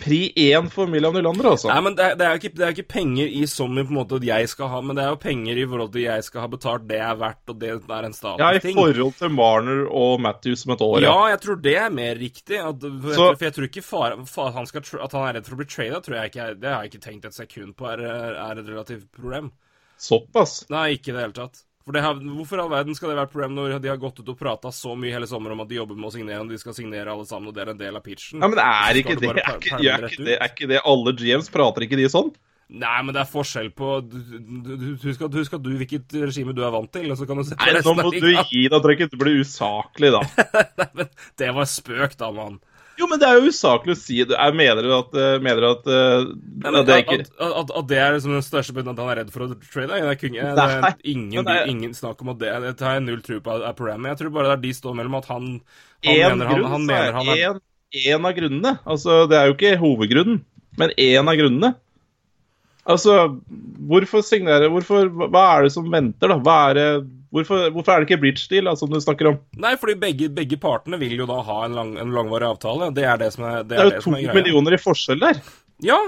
[0.00, 1.68] pri én for Milan Nylander, altså.
[1.70, 3.96] Nei, men det er, det, er ikke, det er ikke penger i i på en
[3.96, 6.44] måte at jeg skal ha, men det er jo penger i forhold til jeg skal
[6.44, 9.86] ha betalt det jeg er verdt, og det er en Ja, i forhold til Marner
[9.88, 12.60] og Matthews om et år, Ja, jeg tror det er mer riktig.
[12.60, 15.48] At, for, jeg, for jeg tror ikke far, far, han skal, at han er redd
[15.48, 18.68] for å bli trada, Det har jeg ikke tenkt et sekund på er, er et
[18.68, 19.50] relativt problem.
[20.00, 20.64] Såpass.
[20.72, 21.64] Nei, ikke i det hele tatt.
[21.86, 24.00] For det har, Hvorfor i all verden skal det være et problem når de har
[24.00, 26.42] gått ut og prata så mye hele sommeren om at de jobber med å signere,
[26.44, 28.42] og de skal signere alle sammen, og det er en del av pitchen?
[28.42, 31.50] Ja, men er ikke det, er ikke, er ikke det, er ikke det alle GMs
[31.52, 32.30] prater ikke de sånn?
[32.70, 33.86] Nei, men det er forskjell på
[35.02, 37.42] Husk at, husk at du hvilket regime du er vant til, og så kan du
[37.48, 40.20] se på Nei, nå må du gi deg, trenger Du blir usaklig, da.
[40.78, 41.10] Nei, men
[41.42, 42.60] det var spøk, da, mann.
[42.98, 44.36] Jo, men det er jo usaklig å si det.
[44.36, 48.16] Jeg mener at, eh, mener at eh, Nei, at det at, ikke at, det er
[48.16, 49.88] liksom den største biten at han er redd for å trade?
[49.88, 52.98] Det er, ikke, det er ingen, det er- ingen snakk om at det Det har
[52.98, 54.12] jeg null tro på er programmet.
[54.12, 55.46] Jeg tror bare det er de står mellom at han,
[56.04, 57.62] han mener han, grunn, han han, mener er han er en,
[58.14, 58.74] en av grunnene.
[58.84, 60.42] Altså, det er jo ikke hovedgrunnen,
[60.78, 61.74] men én av grunnene.
[62.92, 63.16] Altså,
[63.90, 66.36] hvorfor signere hvorfor, Hva er det som venter, da?
[66.44, 66.86] Hva er det,
[67.34, 69.40] hvorfor, hvorfor er det ikke bridge deal, da, som du snakker om?
[69.62, 72.92] Nei, fordi begge, begge partene vil jo da ha en, lang, en langvarig avtale.
[72.96, 75.20] Det er det som er, det Det er, det jo to er millioner i forskjell
[75.22, 75.42] der.
[75.86, 75.98] Ja.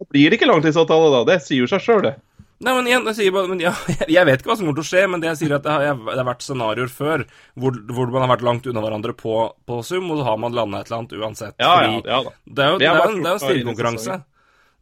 [0.00, 1.24] Det blir ikke langtidsavtale, da.
[1.32, 2.16] Det sier jo seg sjøl, det.
[2.64, 3.72] Nei, men igjen, jeg sier bare men ja,
[4.16, 5.64] Jeg vet ikke hva som kommer til å skje, men det jeg sier er at
[5.66, 7.24] det har, det har vært scenarioer før
[7.60, 9.34] hvor, hvor man har vært langt unna hverandre på,
[9.68, 11.56] på sum, og så har man landa et eller annet uansett.
[11.60, 12.32] Ja, ja, ja da.
[12.46, 14.16] Det er jo det er, en- er en stilkonkurranse.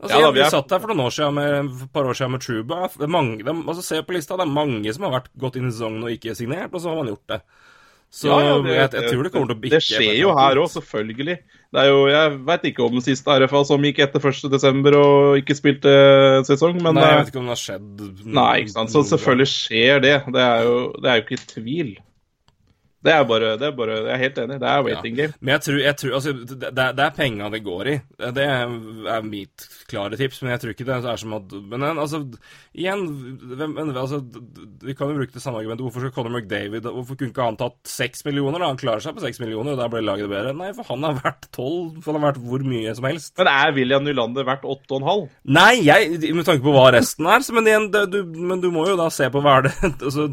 [0.02, 2.16] Altså, Ja da, jeg, er- satt her for noen år siden med, et par år
[2.18, 2.78] siden med Truba.
[3.06, 5.74] Mange, er, altså, se på lista, det er mange som har vært gått inn i
[5.74, 7.40] sesongen og ikke signert, og så har man gjort det.
[8.12, 9.70] Så Ja, ja, det- jeg, jeg tror det kommer til å bikke.
[9.78, 11.38] Det skjer jo her òg, selvfølgelig.
[11.72, 14.94] Det er jo, jeg veit ikke om den siste RFA som gikk etter 1.12.
[15.00, 18.26] og ikke spilte eh, sesong, men Nei, jeg eh, vet ikke om det har skjedd
[18.26, 18.90] Nei, ikke sant.
[18.92, 20.16] Så selvfølgelig skjer det.
[20.34, 21.94] Det er jo, det er jo ikke tvil.
[23.02, 24.60] Det er bare, det er bare Jeg er helt enig.
[24.62, 25.32] Det er waiting game.
[25.40, 27.96] Men jeg tror, jeg tror altså, det, det er- penga det går i.
[28.36, 32.22] Det er mitt klare tips, men jeg tror ikke det er som at Men altså,
[32.74, 33.04] igjen
[33.52, 34.22] hvem, altså,
[34.82, 35.84] Vi kan jo bruke det samme argumentet.
[35.86, 38.58] Hvorfor skal Conor McDavid Hvorfor kunne ikke han tatt seks millioner?
[38.58, 38.72] da?
[38.72, 40.54] Han klarer seg på seks millioner, og da blir laget bedre.
[40.56, 42.00] Nei, for han har vært tolv.
[42.02, 43.34] For han har vært hvor mye som helst.
[43.38, 45.24] Men er William Nylander verdt 8,5?
[45.52, 48.70] Nei, jeg, med tanke på hva resten er, så, men, igjen, det, du, men du
[48.74, 49.74] må jo da se på hva er det
[50.08, 50.28] altså,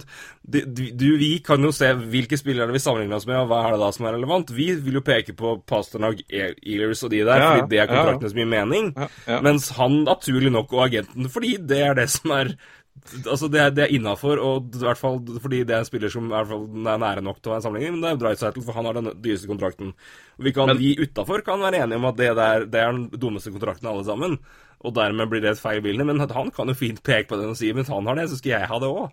[0.50, 3.76] du, du, Vi kan jo se hvilke spillere vi sammenligner oss med, og hva er
[3.76, 4.54] det da som er relevant.
[4.56, 8.06] Vi vil jo peke på Pasternak, Ealers og de der, Ja, fordi det er ja,
[8.16, 8.34] ja.
[8.40, 8.92] mye mening.
[8.96, 9.42] Ja, ja.
[9.50, 12.56] Mens han naturlig nok, og agenten, fordi det er det som er
[13.00, 16.12] Altså, det er, det er innafor, og i hvert fall fordi det er en spiller
[16.12, 18.76] som er, er nære nok til å være en sammenligning, men det er Dreisaitl, for
[18.76, 19.94] han har den dyreste kontrakten.
[20.38, 23.08] Vi, kan, Men- vi utafor kan være enige om at det, der, det er den
[23.24, 24.36] dummeste kontrakten av alle sammen,
[24.84, 27.54] og dermed blir det et feil bilde, men han kan jo fint peke på den
[27.56, 29.10] og si men han har det, så skal jeg ha det òg.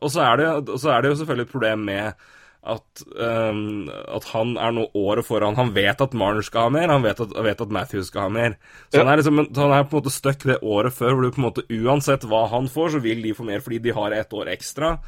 [0.00, 2.26] Og så er det, og så er det jo selvfølgelig et problem med
[2.62, 5.56] at, um, at han er nå året foran.
[5.56, 8.28] Han vet at Marner skal ha mer, han vet at, vet at Matthews skal ha
[8.28, 8.56] mer.
[8.92, 9.04] Så Ja.
[9.04, 11.40] han er liksom, han er på en måte stuck det året før, hvor du på
[11.40, 14.30] en måte uansett hva han får, så vil de få mer fordi de har ett
[14.32, 14.98] år ekstra.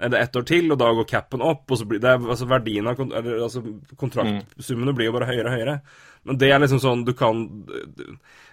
[0.00, 2.86] Eller ett år til, og da går capen opp, og så blir det altså verdien
[2.88, 3.60] av altså,
[4.00, 5.80] kontraktsummene blir jo bare høyere og høyere.
[6.24, 7.42] Men det er liksom sånn du kan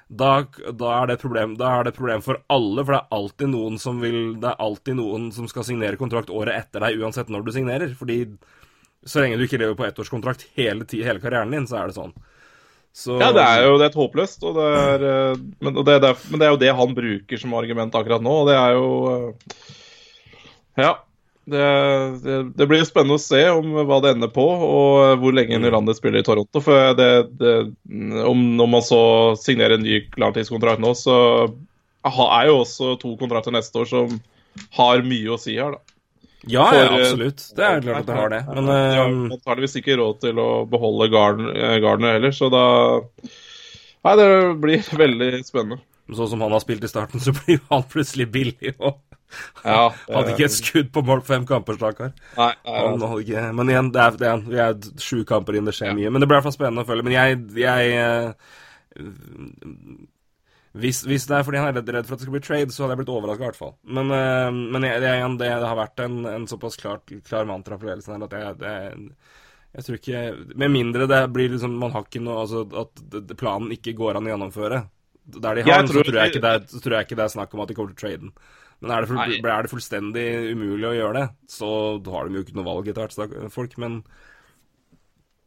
[0.07, 3.17] da, da, er det et problem, da er det problem for alle, for det er
[3.17, 7.01] alltid noen som vil Det er alltid noen som skal signere kontrakt året etter deg,
[7.03, 7.91] uansett når du signerer.
[7.99, 8.21] Fordi
[9.07, 11.97] så lenge du ikke lever på ettårskontrakt hele, ti- hele karrieren din, så er det
[11.99, 12.13] sånn.
[12.97, 15.99] Så, Ja, det er jo det er håpløst, og det er, eh, men, og det,
[16.01, 18.55] det er, men det er jo det han bruker som argument akkurat nå, og det
[18.57, 19.67] er jo eh,
[20.81, 20.93] Ja.
[21.47, 21.67] Det,
[22.23, 25.95] det, det blir spennende å se om hva det ender på, og hvor lenge Nylander
[25.95, 26.59] spiller i Toronto.
[26.63, 27.11] For det,
[28.27, 28.99] om når man så
[29.39, 31.15] signerer en ny langtidskontrakt nå, så
[32.03, 34.17] er jo også to kontrakter neste år som
[34.75, 35.97] har mye å si her, da.
[36.47, 37.43] Ja, for, eh, absolutt.
[37.55, 38.43] Det er klart at det har det.
[38.53, 42.51] Men ja, Man tar det visst ikke råd til å beholde eh, Gardner heller, så
[42.53, 42.63] da
[44.05, 44.27] Nei, det
[44.63, 45.81] blir veldig spennende.
[46.11, 48.75] sånn som han har spilt i starten, så blir han plutselig billig.
[48.79, 48.99] Og
[49.63, 52.13] Ja, hadde ikke et skudd på mål på fem kamper, stakkar.
[53.23, 56.11] Ikke Men igjen, det er, det er, vi er sju kamper inn, det skjer mye.
[56.13, 57.03] Men det blir i hvert fall spennende å følge.
[57.07, 58.29] Men jeg, jeg eh,
[60.77, 62.73] hvis, hvis det er fordi han er redd, redd for at det skal bli trade,
[62.73, 63.73] så hadde jeg blitt overraska i hvert fall.
[63.97, 67.79] Men, eh, men jeg, det, det, det har vært en, en såpass klar, klar mantra
[67.79, 68.75] for ledelsen her at jeg, det,
[69.77, 70.21] jeg tror ikke
[70.63, 73.93] Med mindre det blir liksom Man har ikke noe Altså at det- det- planen ikke
[73.97, 74.79] går an å gjennomføre.
[75.27, 77.33] Der de har den, så tror jeg, ikke- det så tror jeg ikke det er
[77.35, 78.31] snakk om at de kommer til å trade den.
[78.81, 81.69] Men er det, full, er det fullstendig umulig å gjøre det, så
[82.13, 83.77] har de jo ikke noe valg etter hvert, folk.
[83.81, 84.01] Men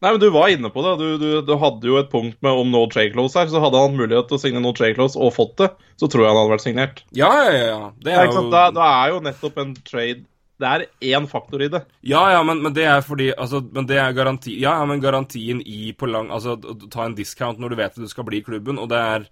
[0.00, 0.94] Nei, men Du var inne på det.
[0.96, 3.50] Du, du, du hadde jo et punkt med om no trade close her.
[3.52, 5.68] Så hadde han mulighet til å signe no trade close og fått det,
[6.00, 7.02] så tror jeg han hadde vært signert.
[7.16, 7.66] ja, ja, ja.
[7.68, 7.90] ja.
[8.00, 10.24] Det er jo Da, da er jo nettopp en trade
[10.60, 11.82] Det er én faktor i det.
[12.00, 15.04] Ja, ja, men, men det er fordi Altså, men det er garanti Ja, ja, men
[15.04, 16.56] garantien i på lang Altså,
[16.88, 19.30] ta en discount når du vet at du skal bli i klubben, og det er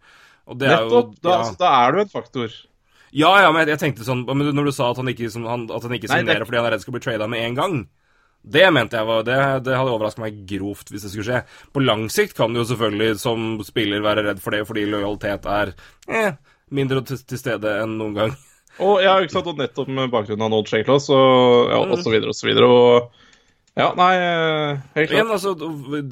[0.48, 1.16] og det er jo Nettopp.
[1.20, 2.54] Da, altså, da er du en faktor.
[3.12, 5.46] Ja, ja, men jeg, jeg tenkte sånn men Når du sa at han ikke, som,
[5.48, 7.44] han, at han ikke Nei, det- signerer fordi han er redd skal bli trada med
[7.46, 7.78] en gang
[8.48, 11.40] det mente jeg var Det, det hadde overraska meg grovt hvis det skulle skje.
[11.74, 15.48] På lang sikt kan du jo selvfølgelig som spiller være redd for det fordi lojalitet
[15.50, 15.72] er
[16.08, 16.36] eh,
[16.70, 18.36] mindre til, til stede enn noen gang.
[18.86, 22.12] Og ja, ikke sant, og nettopp med bakgrunnen av trade close og, ja, og så
[22.14, 22.68] videre og så videre.
[22.70, 23.10] Og
[23.74, 25.18] ja, nei, eh, helt klart.
[25.18, 25.54] Men altså,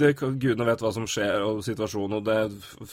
[0.02, 2.90] det, Gudene vet hva som skjer, og situasjonen, og det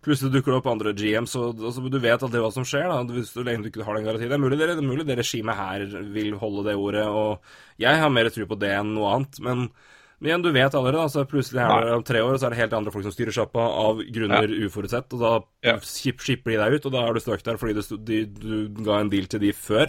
[0.00, 2.64] Plutselig dukker det opp andre GMs, og altså, du vet at det er hva som
[2.64, 4.30] skjer, da, hvis du du ikke har den garantien.
[4.30, 5.84] Det er mulig det, det, er mulig det regimet her
[6.14, 7.40] vil holde det ordet, og
[7.78, 9.70] jeg har mer tro på det enn noe annet, men
[10.20, 12.58] men igjen, du vet allerede, altså plutselig er det om tre år, så er det
[12.60, 15.30] helt andre folk som styrer sjappa av grunner uforutsett, og da
[15.64, 15.78] Ja.
[15.80, 18.26] skipper de deg ut, og da er du stuck der fordi du, du,
[18.76, 19.88] du ga en deal til de før.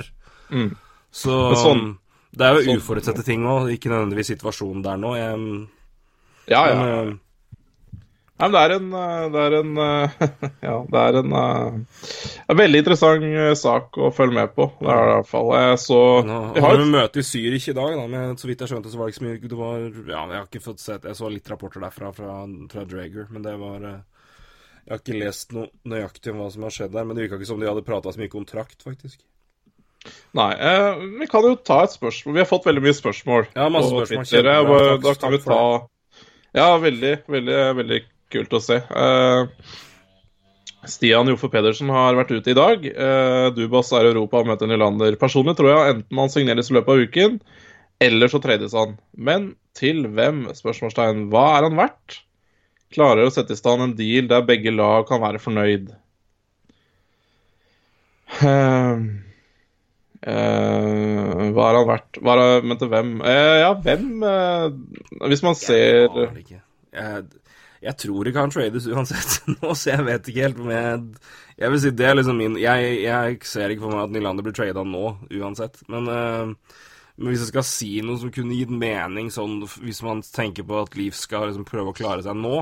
[0.50, 0.70] Mm.
[1.12, 1.98] Så sånn-
[2.32, 5.12] det er jo sånn- uforutsette ting òg, ikke nødvendigvis situasjonen der nå.
[5.20, 5.68] Jeg,
[6.48, 6.76] Ja, ja.
[6.80, 7.18] men, eh,
[8.42, 10.14] Nei, men det er en, eh, det er en eh,
[10.66, 12.06] Ja, det er en, eh,
[12.50, 13.26] en veldig interessant
[13.60, 14.66] sak å følge med på.
[14.80, 15.50] Det er det i hvert fall.
[15.62, 18.64] Jeg så Nå Vi har et, møte i Zürich i dag, da, men så vidt
[18.64, 20.82] jeg skjønte, så var det ikke så mye det var, Ja, jeg har ikke fått
[20.82, 22.38] sett Jeg så litt rapporter derfra fra,
[22.72, 26.74] fra Drager, men det var Jeg har ikke lest noe nøyaktig om hva som har
[26.74, 29.20] skjedd der, men det virka ikke som de hadde prata så mye kontrakt, faktisk.
[30.34, 32.34] nei, eh, vi kan jo ta et spørsmål.
[32.40, 33.46] Vi har fått veldig mye spørsmål.
[33.54, 34.26] Ja, masse spørsmål.
[34.32, 34.98] Kjempebra.
[35.06, 35.60] Da kan vi ta
[36.58, 38.02] Ja, veldig, veldig, veldig
[38.34, 38.80] kult å se.
[38.82, 39.76] Eh,
[40.90, 42.86] Stian Joffe Pedersen har vært ute i dag.
[42.90, 45.18] Eh, Dubas er Europa og møter Nylander.
[45.22, 47.40] Personlig tror jeg enten han signeres i løpet av uken,
[48.02, 48.98] eller så trades han.
[49.14, 50.48] Men til hvem?
[50.58, 51.28] Spørsmålstegn.
[51.34, 52.22] Hva er han verdt?
[52.92, 55.92] Klarer å sette i stand en deal der begge lag kan være fornøyd.
[58.42, 59.22] Uh,
[60.22, 62.18] Uh, hva er han verdt?
[62.22, 63.16] hva er, Men til hvem?
[63.26, 64.68] Uh, ja, hvem Uh,
[65.32, 66.60] Hvis man ser Jeg aner ikke.
[66.94, 67.24] Jeg,
[67.82, 71.06] jeg tror ikke han trades uansett nå, så jeg vet ikke helt om jeg
[71.64, 74.46] Jeg vil si det er liksom min Jeg, jeg ser ikke for meg at Nylander
[74.46, 75.82] blir trada nå, uansett.
[75.92, 76.78] Men, eh,
[77.18, 80.78] men hvis jeg skal si noe som kunne gitt mening, sånn hvis man tenker på
[80.82, 82.62] at Leaf skal liksom prøve å klare seg nå,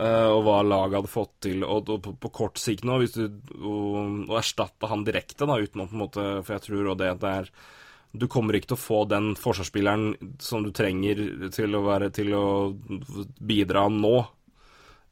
[0.00, 3.16] eh, og hva laget hadde fått til og, og på, på kort sikt nå, hvis
[3.16, 3.24] du
[3.60, 3.78] å,
[4.40, 7.24] erstatte han direkte, da, uten å på en måte For jeg tror også det at
[7.24, 7.52] det er
[8.14, 11.20] du kommer ikke til å få den forsvarsspilleren som du trenger
[11.54, 12.46] til å, være, til å
[13.42, 14.14] bidra nå.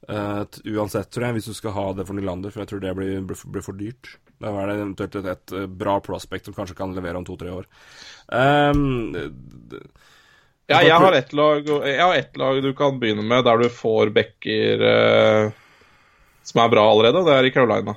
[0.03, 2.95] Uh, uansett, tror jeg, hvis du skal ha det for Nylander, for jeg tror det
[2.97, 4.15] blir, blir, blir for dyrt.
[4.43, 7.53] Da er det eventuelt et, et eh, bra prospect som kanskje kan levere om to-tre
[7.53, 7.69] år.
[8.27, 9.13] Um,
[10.71, 14.83] Ja, jeg har ett lag, ett lag du kan begynne med der du får backer
[14.87, 15.51] uh,
[16.43, 17.95] som er bra allerede, og det er i Carolina.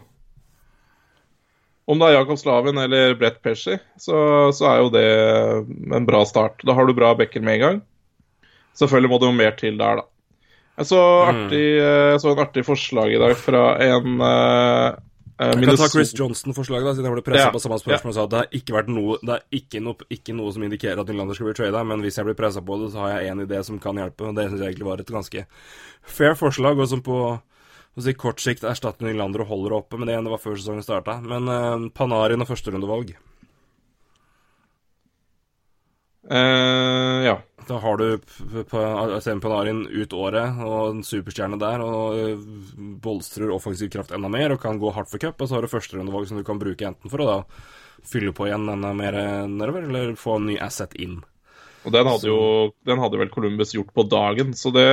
[1.86, 4.18] Om det er Jakob Slavin eller Brett Pesci, så,
[4.54, 5.06] så er jo det
[5.94, 6.64] en bra start.
[6.66, 7.80] Da har du bra backer med en gang.
[8.76, 10.08] Selvfølgelig må det jo mer til der, da.
[10.76, 14.98] Jeg så, artig, eh, jeg så en artig forslag i dag fra en uh,
[15.36, 18.12] jeg kan ta Chris Johnson-forslaget, da, siden jeg ble pressa Ja, på samme spørsmål.
[18.12, 18.16] Ja.
[18.16, 21.02] sa at Det har ikke vært noe Det er ikke noe, ikke noe som indikerer
[21.02, 23.34] at Nylander skal bli trada, men hvis jeg blir pressa på det, så har jeg
[23.34, 24.24] en idé som kan hjelpe.
[24.24, 25.44] og Det syns jeg egentlig var et ganske
[26.16, 27.18] fair forslag, og som på
[28.04, 29.96] si, kort sikt erstatter Nylander og holder oppe.
[30.00, 31.18] Men det, det var før sesongen starta.
[31.24, 33.14] Men eh, Panarin og førsterundevalg.
[36.26, 37.36] Eh, ja.
[37.66, 42.44] Da har du p- Panarin ut året og en superstjerne der, og øh,
[43.02, 45.40] bolstrer offensiv kraft enda mer og kan gå hardt for cup.
[45.40, 47.38] Og så har du førsterundevalg som du kan bruke enten for å da
[48.06, 49.16] fylle på igjen enda mer
[49.50, 51.24] nedover, eller få en ny asset inn.
[51.86, 52.38] Og den hadde jo
[52.86, 54.86] den hadde vel Columbus gjort på dagen, så det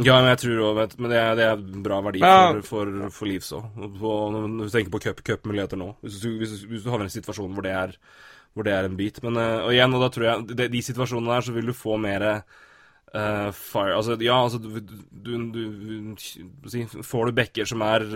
[0.00, 3.28] Ja, men jeg tror også, men det er, det er bra verdi for, for, for
[3.28, 3.66] Leeds òg.
[3.76, 5.90] Når du tenker på cupmuligheter cup-muligheter nå.
[6.04, 7.96] Hvis du, hvis, hvis du havner i en situasjon hvor det er,
[8.56, 9.20] hvor det er en bit.
[9.24, 11.76] Men øh, og igjen, og da tror jeg de, de situasjonene der, så vil du
[11.76, 18.08] få mer uh, fire Altså, ja, altså du, du, du, Får du backer som, er,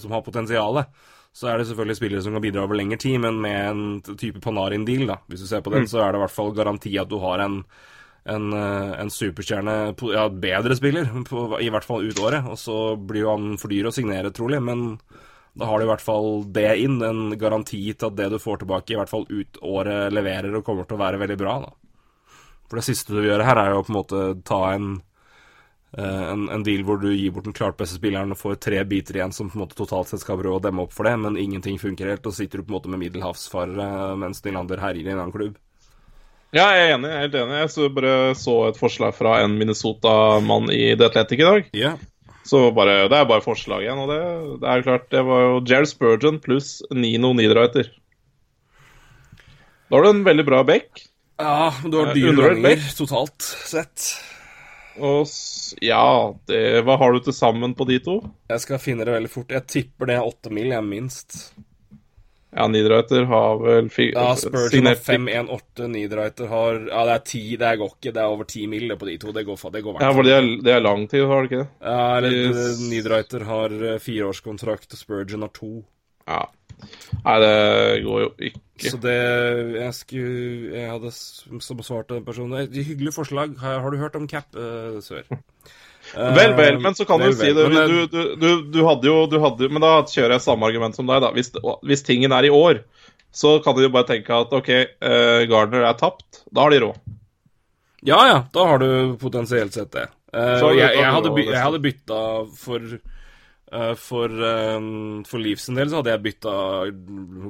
[0.00, 0.88] som har potensialet,
[1.36, 4.42] så er det selvfølgelig spillere som kan bidra over lengre tid, men med en type
[4.42, 7.10] Panarin-deal, da, hvis du ser på den, så er det i hvert fall garanti at
[7.10, 7.62] du har en
[8.24, 12.46] en, eh, en superstjerne, ja, bedre spiller, på, i hvert fall ut året.
[12.46, 14.98] Og så blir jo han for dyr å signere, trolig, men
[15.58, 17.00] da har du i hvert fall det inn.
[17.02, 20.66] En garanti til at det du får tilbake, i hvert fall ut året, leverer og
[20.66, 21.58] kommer til å være veldig bra.
[21.66, 21.72] da.
[22.70, 25.00] For det siste du gjør her, er jo på en måte ta en,
[25.98, 29.18] en, en deal hvor du gir bort den klart beste spilleren og får tre biter
[29.18, 31.38] igjen som på en måte totalt sett skal prøve å demme opp for det, men
[31.40, 35.12] ingenting funker helt, og sitter du på en måte med middelhavsfarere mens Nylander herjer i
[35.14, 35.58] en annen klubb.
[36.50, 37.10] Ja, jeg er enig.
[37.10, 37.58] Jeg er helt enig.
[37.60, 41.68] Jeg så bare så et forslag fra en Minnesota-mann i The Athletic i dag.
[41.78, 42.00] Yeah.
[42.42, 44.20] Så bare, Det er bare forslag igjen, og det,
[44.62, 47.92] det er klart Det var jo Jair Spurgeon pluss Nino Niederreiter.
[49.90, 51.04] Da har du en veldig bra back.
[51.40, 54.10] Ja, du har Eh, dyre totalt sett.
[54.98, 55.26] Og
[55.80, 58.20] ja det, Hva har du til sammen på de to?
[58.50, 59.52] Jeg skal finne det veldig fort.
[59.54, 61.40] Jeg tipper det er åtte mil, jeg minst.
[62.50, 67.42] Ja, Niederreiter har vel Ja, Spurgeon har signert 5-1-8, Niederreiter har Ja, det er ti,
[67.56, 68.12] det går ikke.
[68.16, 69.34] Det er over ti mil det på de to.
[69.36, 71.62] Det går, det går Ja, for det er, det er lang tid, har det ikke
[71.62, 71.68] det?
[71.86, 75.70] Ja, eller eh, Niederreiter har eh, fireårskontrakt, og Spurgeon har to.
[76.26, 76.42] Ja.
[77.24, 77.54] Nei, det
[78.06, 78.60] går jo ikke.
[78.80, 79.16] Så det
[79.76, 83.52] Jeg skulle Jeg hadde svart til den personen Et hyggelig forslag.
[83.60, 85.26] Har, har du hørt om Cap uh, Sør?
[86.10, 87.66] Vel, vel, men så kan vel, du si det.
[87.70, 91.06] Du, du, du, du hadde jo du hadde, Men da kjører jeg samme argument som
[91.06, 91.28] deg, da.
[91.36, 91.52] Hvis,
[91.86, 92.80] hvis tingen er i år,
[93.30, 94.70] så kan du jo bare tenke at OK,
[95.04, 96.42] uh, Gardner er tapt.
[96.50, 96.98] Da har de råd.
[98.00, 100.08] Ja, ja, da har du potensielt sett det.
[100.32, 102.20] Uh, jeg, jeg, hadde by, jeg hadde bytta
[102.58, 103.00] for eh,
[103.70, 106.54] For, uh, for Leafs sin del så hadde jeg bytta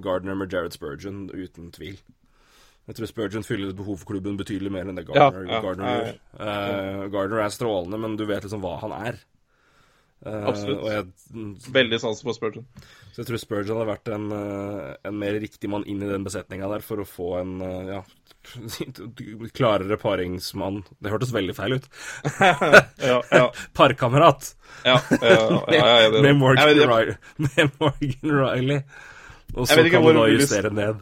[0.05, 1.97] Gardner med Jared Spurgeon, uten tvil.
[2.91, 5.91] Jeg tror Spurgeon fyller behov for klubben betydelig mer enn det Gardner, Ja, ja, Gardner
[5.95, 6.17] gjør.
[6.37, 9.21] Uh, Gardner er strålende, men du vet liksom hva han er.
[10.21, 10.83] Uh, Absolutt.
[10.91, 12.67] Jeg, Veldig sans for Spurgeon.
[13.15, 16.27] så jeg tror Spurgeon hadde vært en, eh, en mer riktig mann inn i den
[16.27, 18.03] besetninga der for å få en eh, ja,
[19.57, 20.83] klarere paringsmann.
[21.01, 21.91] Det hørtes veldig feil ut.
[23.01, 24.53] Ja, ja, Parkamerat
[24.85, 28.83] ja, er med, Morgan Riley, med Morgan Riley.
[29.55, 31.01] Og så kan du da justere ned.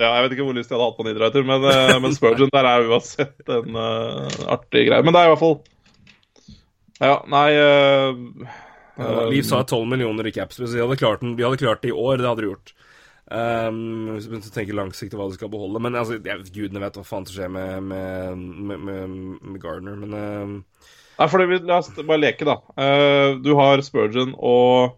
[0.00, 2.52] Ja, jeg vet ikke hvor lyst jeg hadde hatt på Niederreiter, men, eh, men Spurgeon
[2.54, 5.04] der er uansett en uh, artig greie.
[5.04, 5.58] Men det er i hvert fall
[7.00, 8.54] Ja, nei uh,
[8.96, 10.60] Ja, Liv sa 12 millioner i caps.
[10.60, 12.72] Hvis de hadde klart, den, vi hadde klart det i år, det hadde du gjort.
[13.30, 15.78] Um, hvis du tenker langsiktig hva du skal beholde.
[15.82, 19.98] Men altså, jeg, gudene vet hva faen som skjer med, med, med, med, Gardner.
[20.02, 20.56] Men um,
[21.20, 22.58] Nei, for det, la oss bare leke, da.
[22.74, 24.96] Uh, du har Spurgeon og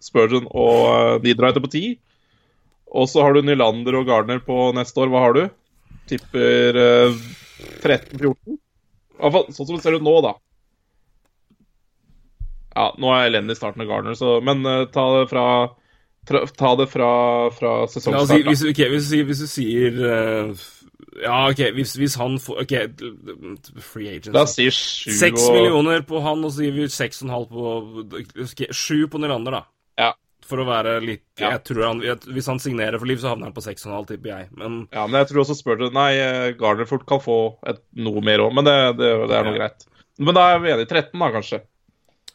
[0.00, 1.98] Spurgeon og uh, Niederreiter på 10.
[2.96, 5.12] Og så har du Nylander og Gardner på neste år.
[5.12, 5.42] Hva har du?
[6.08, 7.18] Tipper uh,
[7.82, 8.56] 13-14?
[9.18, 10.32] Hvert fall sånn som det ser ut nå, da.
[12.78, 15.44] Ja, nå er jeg elendig i starten av Gardner, så Men uh, ta det fra
[16.28, 17.10] tra, Ta det fra,
[17.56, 18.28] fra sesongstart.
[18.28, 18.50] da.
[18.50, 20.66] hvis, ok, hvis, du hvis du sier uh,
[21.22, 22.74] Ja, OK, hvis, hvis han får OK,
[23.82, 24.34] free agent.
[24.36, 27.28] La oss si sju Seks og millioner på han, og så gir vi seks og
[27.28, 27.74] en halv på
[28.44, 29.64] ok, Sju på Nylander, da.
[29.98, 30.12] Ja.
[30.48, 31.50] For å være litt Ja.
[31.56, 31.98] jeg tror han,
[32.32, 34.46] Hvis han signerer for liv, så havner han på seks og en halv, tipper jeg.
[34.56, 38.22] Men Ja, men jeg tror også Spurgeon Nei, eh, Gardner fort kan få et, noe
[38.24, 39.58] mer òg, men det, det, det er nå Ja.
[39.58, 39.84] greit.
[40.18, 40.88] Men da er vi enige.
[40.90, 41.60] 13, da, kanskje.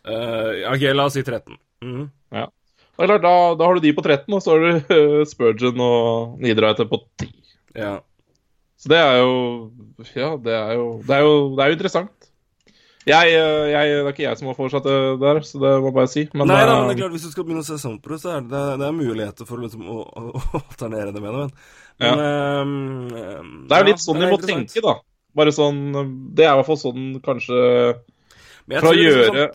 [0.03, 1.55] Uh, OK, la oss si 13.
[1.83, 2.05] Mhm.
[2.35, 2.45] Ja.
[2.47, 5.21] Det er klart, da, da har du de på 13, og så har du eh,
[5.29, 7.31] Spurgeon og Niederreiter på 10.
[7.77, 7.97] Ja.
[8.77, 9.33] Så det er jo
[10.13, 12.29] Ja, det er jo Det er jo, det er jo interessant.
[13.03, 15.89] Jeg, eh, jeg, det er ikke jeg som har foreslått det der, så det må
[15.89, 16.21] jeg bare si.
[16.31, 17.97] Men, Nei da, eh, men det er klart, hvis du skal begynne å se sånn
[17.99, 21.35] på det, så er det, det er muligheter for liksom å, å, alternere det med
[21.35, 21.47] det.
[21.99, 24.95] Men, men um, det er jo litt sånn vi må tenke, da.
[25.33, 25.81] Bare sånn
[26.37, 27.59] Det er i hvert fall sånn kanskje
[28.69, 29.47] for å liksom gjøre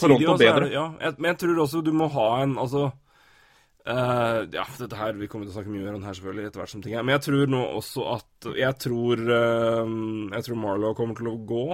[0.00, 0.68] Toronto bedre.
[0.72, 5.16] Ja, jeg, men jeg tror også du må ha en Altså uh, Ja, dette her
[5.18, 6.94] Vi kommer til å snakke mye mer om det her selvfølgelig etter hvert som ting
[6.94, 7.06] er.
[7.06, 9.96] Men jeg tror nå også at Jeg tror uh,
[10.36, 11.66] Jeg tror Marlow kommer til å gå.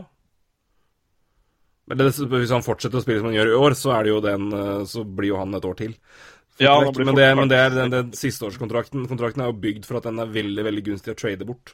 [1.88, 4.82] Men det, hvis han fortsetter å spille som han gjør i år, så den eh,
[4.84, 5.94] Så blir jo han et år til.
[6.60, 9.06] Ja, men, det, men det er den, den sisteårskontrakten.
[9.08, 11.72] Kontrakten er jo bygd for at den er veldig veldig gunstig å trade bort.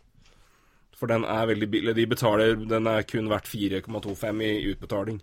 [0.98, 1.94] For den er veldig billig.
[1.96, 5.20] De betaler Den er kun verdt 4,25 i utbetaling.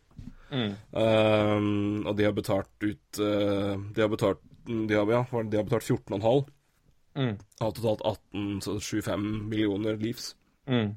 [0.52, 0.72] Mm.
[0.92, 5.64] Um, og de har betalt ut uh, De har betalt De har, ja, de har
[5.70, 6.50] betalt 14,5
[7.12, 7.34] Mm.
[7.60, 10.30] av totalt 18, så 25 millioner livs.
[10.68, 10.94] mm.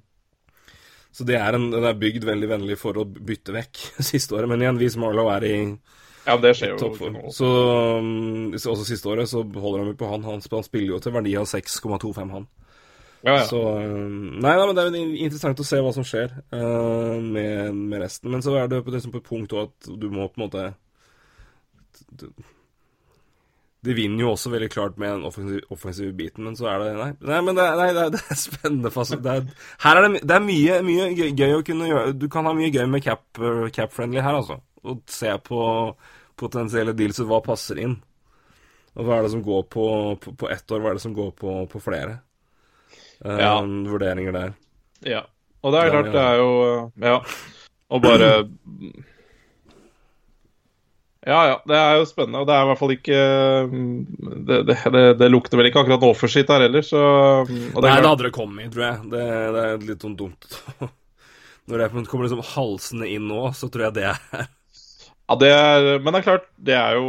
[1.11, 3.81] Så det er en, den er bygd veldig vennlig for å bytte vekk
[4.13, 4.49] siste året.
[4.51, 5.57] Men igjen, hvis Marlow er i
[6.27, 7.33] Ja, det skjer jo ikke nå.
[7.35, 7.51] så
[8.71, 10.11] også siste året så holder han jo på.
[10.11, 12.47] Han, han spiller jo til verdi av 6,25, han.
[13.25, 13.45] Ja, ja.
[13.49, 17.73] Så um, Nei, nei, men det er interessant å se hva som skjer uh, med,
[17.73, 18.29] med resten.
[18.35, 20.45] Men så er det på, liksom på et punkt òg at du må på en
[20.45, 20.65] måte
[23.85, 26.91] De vinner jo også veldig klart med den offensive, offensive biten, men så er det
[26.99, 28.93] Nei, nei men det, nei, det, er, det er spennende.
[28.93, 29.21] fase.
[29.25, 29.49] Det er,
[29.87, 32.73] her er det, det er mye, mye gøy, å kunne gjøre Du kan ha mye
[32.75, 34.61] gøy med cap-friendly cap-friendly her, altså.
[34.85, 35.63] Og se på
[36.37, 37.97] potensielle deals og hva passer inn.
[38.95, 39.89] Og hva er det som går på,
[40.21, 42.19] på, på ett år, hva er det som går på, på flere?
[43.25, 43.55] Eh, Ja.
[43.63, 44.55] Vurderinger der.
[45.05, 45.25] Ja.
[45.65, 46.53] Og det er klart, det er jo
[47.01, 47.19] Ja.
[47.91, 48.31] Og bare
[51.25, 51.55] Ja, ja.
[51.65, 52.43] Det er jo spennende.
[52.43, 53.21] Og det er i hvert fall ikke
[53.71, 53.95] mm,
[54.49, 58.01] Det, det, det, det lukter vel ikke akkurat offerskitt her heller, så og det Nei,
[58.03, 58.99] det hadde det kommet, tror jeg.
[59.15, 59.23] Det,
[59.57, 60.51] det er litt sånn dumt.
[61.71, 64.21] Når det kommer liksom halsende inn nå, så tror jeg det er
[65.25, 67.09] Ja, det er, men det er klart, det er jo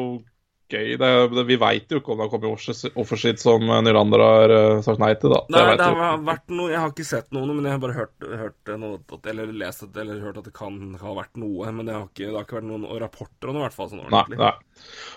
[0.75, 0.91] gøy.
[1.01, 4.81] Det det, vi veit jo ikke om det har kommet offerskitt som Nylander har eh,
[4.85, 5.41] sagt nei til, da.
[5.55, 6.27] Nei, det, det har ikke.
[6.29, 9.53] vært noe Jeg har ikke sett noe, men jeg har bare hørt, hørt noe Eller
[9.63, 12.35] lest at, eller hørt at det kan ha vært noe, men det har ikke, det
[12.37, 13.91] har ikke vært noen rapporter om det, i hvert fall.
[13.93, 14.39] Sånn ordentlig.
[14.41, 14.53] nei.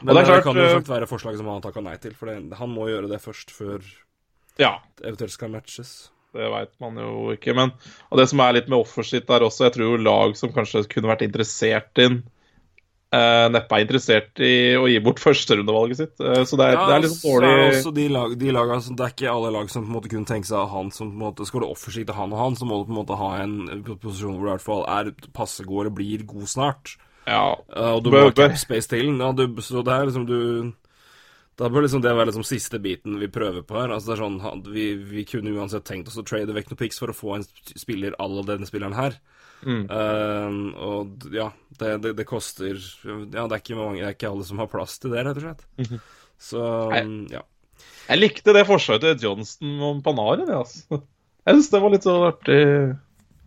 [0.03, 1.85] Men Og det det, klart, kan jo eh, sagt være forslag som han har takka
[1.85, 3.83] nei til, for det, han må gjøre det først før
[4.59, 5.93] Ja, det eventuelt skal matches.
[6.37, 7.55] det veit man jo ikke.
[7.57, 7.71] Men
[8.11, 10.85] og det som er litt med offerskitt der også, jeg tror jo lag som kanskje
[10.93, 12.21] kunne vært interessert inn,
[13.15, 16.15] eh, neppe er interessert i å gi bort førsterundevalget sitt.
[16.21, 18.73] Uh, så det er, det er litt dårlig så er også de, lag, de lag
[18.77, 21.13] altså, Det er ikke alle lag som på en måte kunne tenke seg han som
[21.13, 23.21] på en måte Skal du offersikte han og han, så må du på en måte
[23.21, 26.97] ha en posisjon hvor du i hvert fall er passegård og blir god snart.
[27.29, 27.57] Ja.
[27.73, 29.23] Uh, og du Bør- må ha capspace til den.
[29.23, 30.39] Ja, du, så det er liksom du
[31.59, 33.91] Da bør liksom det være liksom siste biten vi prøver på her.
[33.91, 37.01] Altså det er sånn, vi, vi kunne uansett tenkt oss å trade vekk noen picks
[37.03, 39.19] for å få en spiller à la denne spilleren her.
[39.67, 39.85] Mm.
[39.91, 41.49] Uh, og ja,
[41.81, 44.71] det, det, det koster Ja, det er, ikke mange, det er ikke alle som har
[44.71, 45.67] plass til det, rett og slett.
[45.83, 46.03] Mhm.
[46.39, 46.63] Så
[46.95, 47.43] um, ja.
[48.09, 51.03] Jeg likte det forsøket til Johnston om Panarin, det, altså.
[51.49, 52.63] Jeg syns det var litt så artig.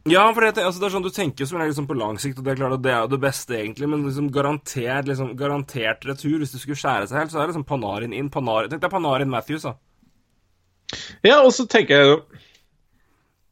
[0.10, 2.40] Ja, for det, altså, det er sånn du tenker som regel liksom på lang sikt,
[2.42, 5.36] og det er klart at det er jo det beste, egentlig, men liksom garantert, liksom,
[5.38, 8.72] garantert retur, hvis det skulle skjære seg helt, så er det liksom Panarin inn, Panarin
[8.72, 9.76] Tenk deg Panarin Matthews, da.
[11.24, 12.18] Ja, og så tenker jeg jo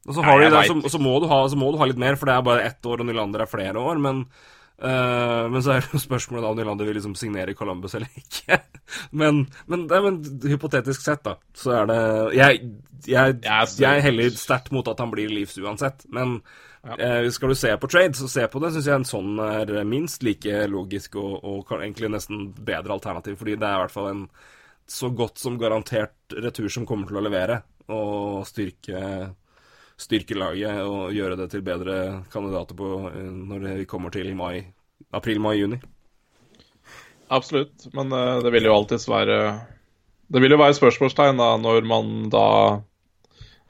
[0.09, 2.17] Og så, Nei, det, så, så, må du ha, så må du ha litt mer,
[2.17, 4.23] for det er bare ett år, og Nylander er flere år, men
[4.81, 8.09] uh, men så er det jo spørsmålet da om Nylander vil liksom signere Columbus eller
[8.17, 8.57] ikke.
[9.21, 10.15] Men, men, ja, men
[10.49, 11.97] hypotetisk sett, da, så er det
[12.33, 12.61] Jeg,
[13.05, 16.39] jeg, Jeg jeg heller sterkt mot at han blir livs uansett, men
[16.97, 18.71] eh, skal du se på trade, så se på det.
[18.73, 23.59] Syns jeg en sånn er minst like logisk og, og egentlig nesten bedre alternativ, fordi
[23.61, 24.25] det er i hvert fall en
[24.89, 27.61] så godt som garantert retur som kommer til å levere
[27.93, 29.03] og styrke
[29.99, 31.95] styrke laget og gjøre det til bedre
[32.31, 34.63] kandidater på eh, når vi kommer til mai,
[35.15, 35.79] april, mai, juni.
[37.29, 37.89] Absolutt.
[37.93, 39.41] Men eh, det vil jo alltids være
[40.29, 42.45] det vil jo være spørsmålstegn da, når man da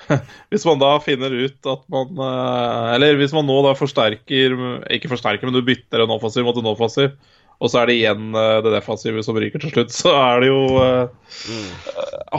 [0.52, 4.56] Hvis man da finner ut at man eh, Eller hvis man nå da forsterker
[4.96, 7.16] Ikke forsterker, men du bytter en offensiv mot en offensiv,
[7.60, 10.52] og så er det igjen eh, det defensive som ryker til slutt, så er det
[10.52, 11.70] jo mm.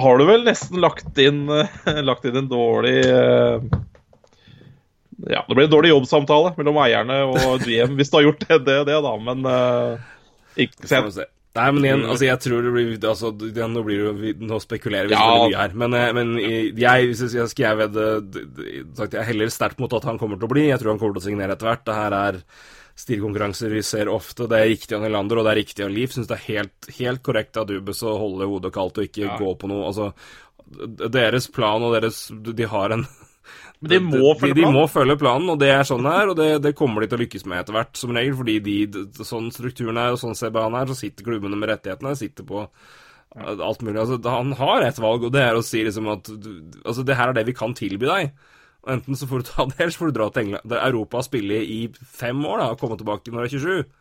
[0.04, 1.44] Har du vel nesten lagt inn,
[2.10, 2.98] lagt inn en dårlig
[5.28, 8.62] Ja, det blir en dårlig jobbsamtale mellom eierne og GM hvis du har gjort det,
[8.68, 10.08] det, det da, men uh,
[10.56, 11.30] ikke, så Får vi jeg, se.
[11.58, 15.10] Nei, men igjen, altså, jeg tror det blir altså, det, Nå blir det Nå spekulerer
[15.10, 15.24] vi Ja.
[15.42, 20.06] mye her, men, men jeg, hvis jeg skal jeg vedde Jeg heller sterkt mot at
[20.06, 20.68] han kommer til å bli.
[20.68, 21.82] Jeg tror han kommer til å signere etter hvert.
[21.88, 22.38] Det her er
[23.01, 24.48] stilkonkurranser vi ser ofte.
[24.51, 26.12] Det er riktig av Nylander, og det er riktig av Liv.
[26.12, 29.55] Syns det er helt, helt korrekt av Dubes å holde hodet kaldt og ikke gå
[29.61, 29.88] på noe.
[29.88, 30.11] Altså,
[31.11, 33.07] deres plan og deres De har en
[33.80, 34.76] Men de må følge de, de planen.
[34.76, 37.18] må følge planen, og det er sånn det er, og det, det kommer de til
[37.18, 38.78] å lykkes med etter hvert, som regel, fordi de,
[39.24, 42.66] sånn strukturen er, og sånn CBA-en er, så sitter klubbene med rettighetene, sitter på
[43.30, 43.98] alt mulig.
[44.03, 47.30] Altså, han har et valg, og det er å si liksom at altså, det her
[47.30, 48.32] er det vi kan tilby deg.
[48.81, 50.74] Og Enten så får du ta det, eller så får du dra til England.
[50.81, 53.97] Europa og spille i fem år, da, og komme tilbake når du er 27.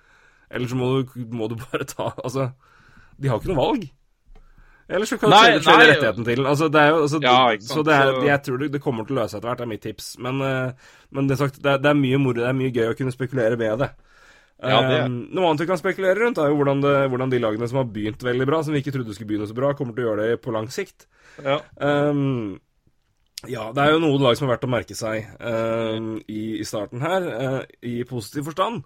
[0.50, 2.52] Eller så må du, må du bare ta Altså,
[3.20, 3.90] de har ikke noe valg.
[4.90, 6.48] Eller så kan du selge selge rettigheten til.
[6.50, 9.18] Altså, det er jo, altså, Ja, så det er, jeg tror det, det kommer til
[9.18, 10.08] å løse etter hvert, det er mitt tips.
[10.26, 12.90] Men, eh, men det, sagt, det, er, det er mye moro, det er mye gøy
[12.90, 13.92] å kunne spekulere med det.
[14.60, 14.98] Ja, det.
[15.04, 17.84] Eh, noe annet vi kan spekulere rundt, er jo hvordan, det, hvordan de lagene som
[17.84, 20.10] har begynt veldig bra, som vi ikke trodde skulle begynne så bra, kommer til å
[20.10, 21.06] gjøre det på lang sikt.
[21.46, 21.60] ja.
[21.78, 22.58] Um,
[23.48, 26.66] ja, det er jo noen lag som er verdt å merke seg um, i, i
[26.68, 28.84] starten her, uh, i positiv forstand.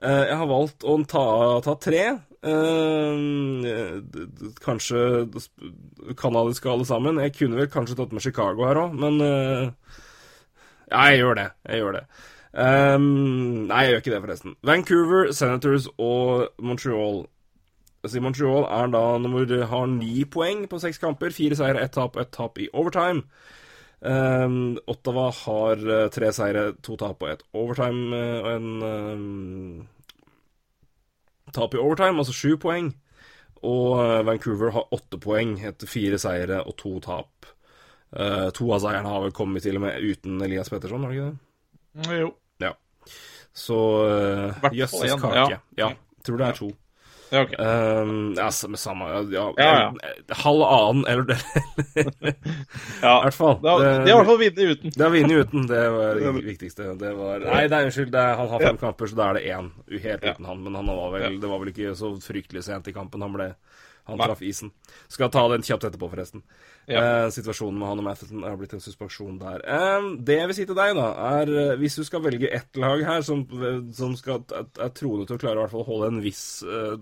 [0.00, 1.24] Uh, jeg har valgt å ta,
[1.66, 2.04] ta tre.
[2.42, 2.48] D-
[4.64, 4.98] kanskje
[6.18, 7.20] canadiske alle sammen.
[7.22, 9.68] Jeg kunne vel kanskje tatt med Chicago her òg, men uh,
[10.88, 11.48] Ja, jeg gjør det.
[11.68, 12.04] Jeg gjør det.
[12.52, 13.04] Um,
[13.68, 14.56] nei, jeg gjør ikke det, forresten.
[14.66, 17.22] Vancouver, Senators og Montreal.
[18.02, 21.30] Så Montreal er da nummer, har ni poeng på seks kamper.
[21.32, 23.22] Fire seier, ett tap, ett tap i overtime.
[24.02, 29.88] Um, Ottawa har eh, tre seire, to tap og ett overtime eh, og en um,
[31.54, 32.90] tap i overtime, altså sju poeng.
[33.62, 37.52] Og eh, Vancouver har åtte poeng etter fire seire og to tap.
[38.12, 41.16] Uh, to av seierne har vel kommet til og med uten Elias Petterson, har de
[41.16, 42.18] ikke det?
[42.18, 42.32] Jo.
[42.60, 42.74] Ja.
[43.56, 45.46] Så uh, jøsses kake.
[45.54, 45.62] ja.
[45.78, 45.94] Ja.
[46.26, 46.68] tror det er to.
[47.32, 47.56] Ja, okay.
[47.64, 48.76] Um, ja, samme,
[49.08, 49.92] ja, Ja, ja.
[50.36, 51.38] Halvannen Halv annen, eller det
[53.02, 53.22] Ja.
[53.24, 53.54] hvert fall.
[53.62, 54.92] Det, Det- er i hvert fall vinne uten.
[54.96, 56.90] Det er vinne uten, det var det viktigste.
[57.00, 59.38] Det var, nei, det er unnskyld, det er, han har fem kamper, så da er
[59.40, 59.70] det én
[60.04, 60.62] helt uten han.
[60.66, 63.24] Men han var vel, det var vel ikke så fryktelig sent i kampen.
[63.24, 63.48] Han ble
[64.08, 64.26] han Nei.
[64.26, 64.72] traff isen.
[65.12, 66.42] Skal ta den kjapt etterpå, forresten.
[66.90, 67.02] Ja.
[67.02, 69.62] Eh, situasjonen med han og Matheson er blitt en suspensjon der.
[69.62, 72.82] Eh, det jeg vil si til deg, da, er eh, hvis du skal velge ett
[72.82, 73.44] lag her som,
[73.94, 76.96] som skal, er, troende til å klare i hvert fall å holde en viss eh,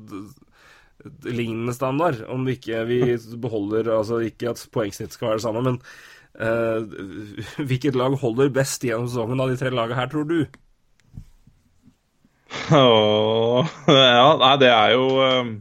[1.24, 3.00] lignende standard, om vi ikke vi
[3.40, 5.78] beholder Altså ikke at poengsnitt skal være det samme, men
[6.36, 10.44] eh, hvilket lag holder best gjennom sesongen av de tre lagene her, tror du?
[12.76, 15.56] Åh, ja, nei, det er jo hmm,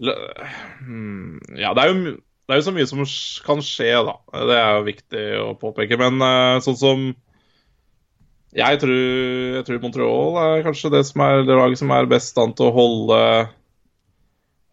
[0.00, 3.02] Ja, det er jo, det er jo så mye som
[3.46, 4.14] kan skje, da.
[4.48, 5.98] Det er jo viktig å påpeke.
[6.00, 7.04] Men eh, sånn som
[8.56, 9.00] jeg tror,
[9.60, 12.70] jeg tror Montreal er kanskje det som er det laget som er best stand til
[12.70, 13.20] å holde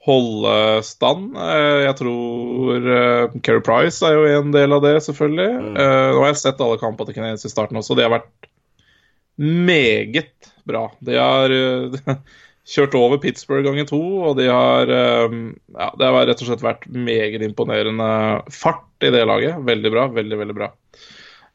[0.08, 0.52] Holde
[0.88, 1.34] stand.
[1.36, 2.86] Eh, Jeg tror
[3.44, 5.50] Keri Price er jo en del av det, selvfølgelig.
[5.76, 7.98] Eh, nå har jeg sett alle kampene til Canadiens i starten også.
[7.98, 8.48] De har vært
[9.38, 10.86] meget bra.
[11.04, 11.98] De har eh,
[12.68, 15.38] kjørt over Pittsburgh ganger to, og de har eh,
[15.78, 18.10] Ja, det har rett og slett vært meget imponerende
[18.54, 19.60] fart i det laget.
[19.68, 20.08] Veldig bra.
[20.14, 20.72] Veldig, veldig bra.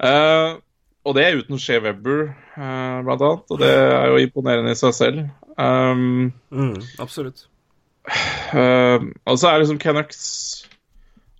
[0.02, 0.58] Uh,
[1.06, 3.46] og det er uten Shea Webber, uh, blant annet.
[3.50, 5.24] Og det er jo imponerende i seg selv.
[5.58, 7.46] Um, Mm, absolutt.
[8.54, 10.22] Uh, og så er liksom Canucks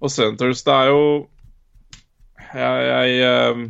[0.02, 1.00] og Centres Det er jo
[2.54, 3.62] Jeg, jeg, eh,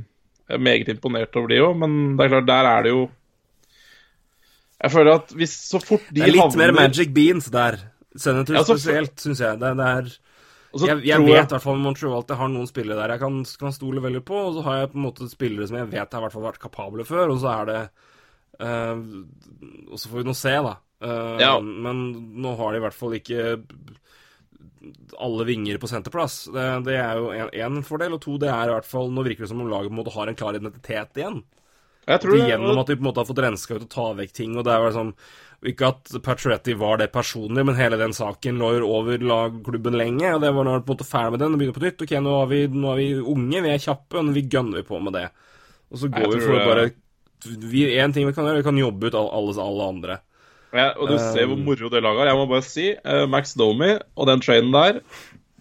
[0.52, 3.02] er meget imponert over de òg, men det er klart, der er det jo
[4.82, 7.48] Jeg føler at hvis så fort de havner Det er litt havner mer Magic Beans
[7.54, 7.78] der.
[8.18, 9.58] Senator Ja, så- spesielt, syns jeg.
[9.60, 10.08] Det, det er
[10.72, 13.42] Jeg, jeg vet i hvert fall Montreal at jeg har noen spillere der jeg kan,
[13.60, 16.14] kan stole veldig på, og så har jeg på en måte spillere som jeg vet
[16.16, 17.80] har hvert fall vært kapable før, og så er det
[18.62, 18.96] uh,
[19.92, 20.76] Og så får vi nå se, da.
[21.02, 21.60] Uh, Ja.
[21.60, 22.02] Men
[22.40, 23.58] nå har de i hvert fall ikke
[25.22, 26.44] alle vinger på senterplass.
[26.52, 29.44] Det, det er jo én fordel, og to, det er i hvert fall Nå virker
[29.44, 31.42] det som om laget på en måte har en klar identitet igjen.
[32.06, 34.56] Gjennom at de på en måte har fått renska ut og ta vekk ting.
[34.56, 35.12] og det er jo liksom,
[35.70, 40.34] Ikke at Pacioretty var det personlig, men hele den saken lå jo over lagklubben lenge.
[40.34, 42.02] og det var når de på en måte ferdig med den og begynner på nytt.
[42.02, 44.98] Ok, nå er, vi, nå er vi unge, vi er kjappe, og vi gønner på
[44.98, 45.28] med det.
[45.92, 46.90] Og så går vi for å bare
[47.42, 50.18] Én En ting vi kan gjøre, vi kan jobbe ut alle, alle andre.
[50.72, 52.30] Ja, og du ser hvor moro det laget er.
[52.30, 55.00] Jeg må bare si, uh, Max Domi og den traden der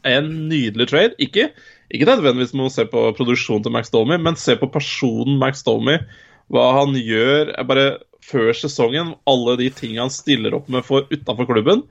[0.07, 1.17] er en nydelig trade.
[1.19, 1.49] Ikke,
[1.91, 5.65] ikke nødvendigvis med å se på produksjonen til Max Domi, men se på personen Max
[5.67, 5.97] Domi.
[6.49, 7.85] Hva han gjør bare
[8.25, 11.83] før sesongen, alle de tingene han stiller opp med for utenfor klubben.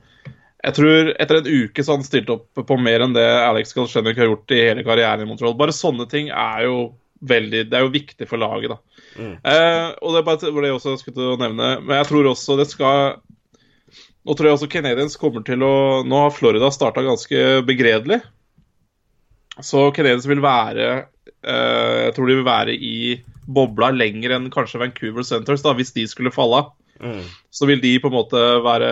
[0.61, 3.73] Jeg tror Etter en uke så har han stilt opp på mer enn det Alex
[3.73, 5.57] Galchenyuk har gjort i hele karrieren i Montreal.
[5.57, 6.75] Bare sånne ting er jo
[7.21, 8.73] veldig, det er jo viktig for laget.
[8.73, 8.77] da.
[9.17, 11.73] Eh, og Det er bare det jeg også skulle til å nevne.
[11.81, 13.21] Men jeg tror også det skal
[14.21, 18.21] Nå tror jeg også Canadiens kommer til å Nå har Florida starta ganske begredelig.
[19.65, 21.07] Så Canadiens vil være
[21.41, 22.95] Jeg tror de vil være i
[23.51, 26.71] bobla lenger enn kanskje Vancouver Centres, da, hvis de skulle falle av.
[27.53, 28.91] Så vil de på en måte være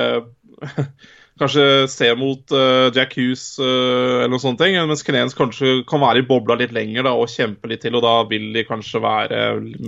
[1.40, 6.02] Kanskje se mot uh, Jack Hughes uh, eller noen sånne ting, mens Knens kanskje kan
[6.04, 7.96] være i bobla litt lenger da, og kjempe litt til.
[7.96, 9.46] Og da vil de kanskje være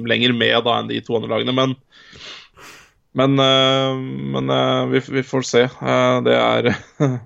[0.07, 1.55] lenger med da enn de to andre lagene.
[1.57, 1.75] Men,
[3.19, 3.99] men, uh,
[4.37, 5.65] men eh, vi, vi får se.
[5.67, 6.71] Eh, det er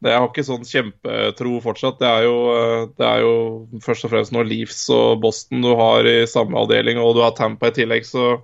[0.00, 1.98] Jeg har ikke sånn kjempetro fortsatt.
[2.00, 3.34] Det er, jo, eh, det er jo
[3.84, 7.36] først og fremst nå Leafs og Boston du har i samme avdeling, og du har
[7.36, 8.38] Tampa i tillegg, så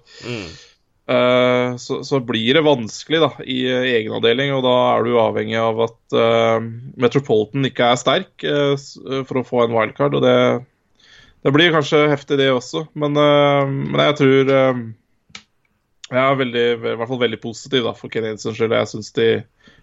[1.07, 5.59] Eh, så, så blir det vanskelig da, i egen avdeling, og da er du avhengig
[5.61, 6.59] av at uh,
[6.99, 8.75] Metropolitan ikke er sterk uh,
[9.29, 10.17] for å få en wildcard.
[10.19, 10.37] og det,
[11.47, 14.51] det blir kanskje heftig, det også, men, men jeg tror
[16.11, 18.75] Jeg er veldig, i hvert fall veldig positiv da, for Canadiens skyld.
[18.75, 19.29] Jeg syns de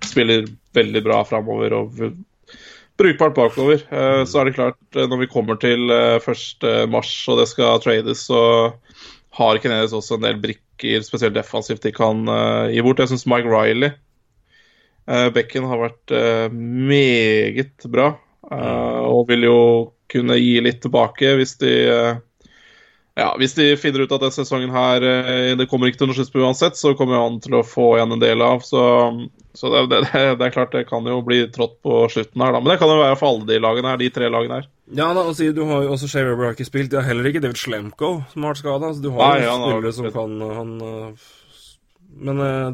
[0.06, 1.99] spiller veldig bra framover og
[2.99, 3.82] brukbart bakover.
[3.89, 6.89] Eh, Så er det klart, eh, når vi kommer til eh, 1.
[6.89, 8.74] mars og det skal trades, så
[9.34, 12.99] har Canadiens også en del brikker, spesielt defensivt, de kan eh, gi bort.
[13.01, 13.93] Jeg syns Mike Riley
[15.04, 18.14] bekken, har vært eh, meget bra,
[18.51, 19.58] eh, og vil jo
[20.14, 22.22] kunne gi litt tilbake hvis de eh,
[23.20, 26.18] ja, Hvis de finner ut at denne sesongen her eh, det kommer ikke til noe
[26.18, 28.64] sluttspill uansett, så kommer han til å få igjen en del av.
[28.66, 28.80] Så,
[29.54, 29.99] så det, det,
[30.39, 32.60] det er klart det kan jo bli trått på slutten her, da.
[32.64, 34.70] Men det kan jo være for alle de lagene her, de tre lagene her.
[34.93, 36.89] Ja, da, og si, du har jo også Shea Weber har ikke spilt.
[36.91, 38.89] De har heller ikke David Slemko, som har vært skada.
[38.97, 41.30] Så Du har Nei, jo spillere som kan han, øh,
[42.24, 42.74] Men øh,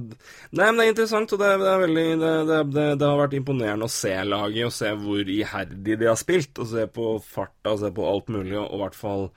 [0.51, 3.07] Nei, men det er interessant, og det, er- det er veldig det, det, det, det
[3.07, 6.87] har vært imponerende å se laget, og se hvor iherdig de har spilt, og se
[6.91, 9.29] på farta, og se på alt mulig, og i hvert fall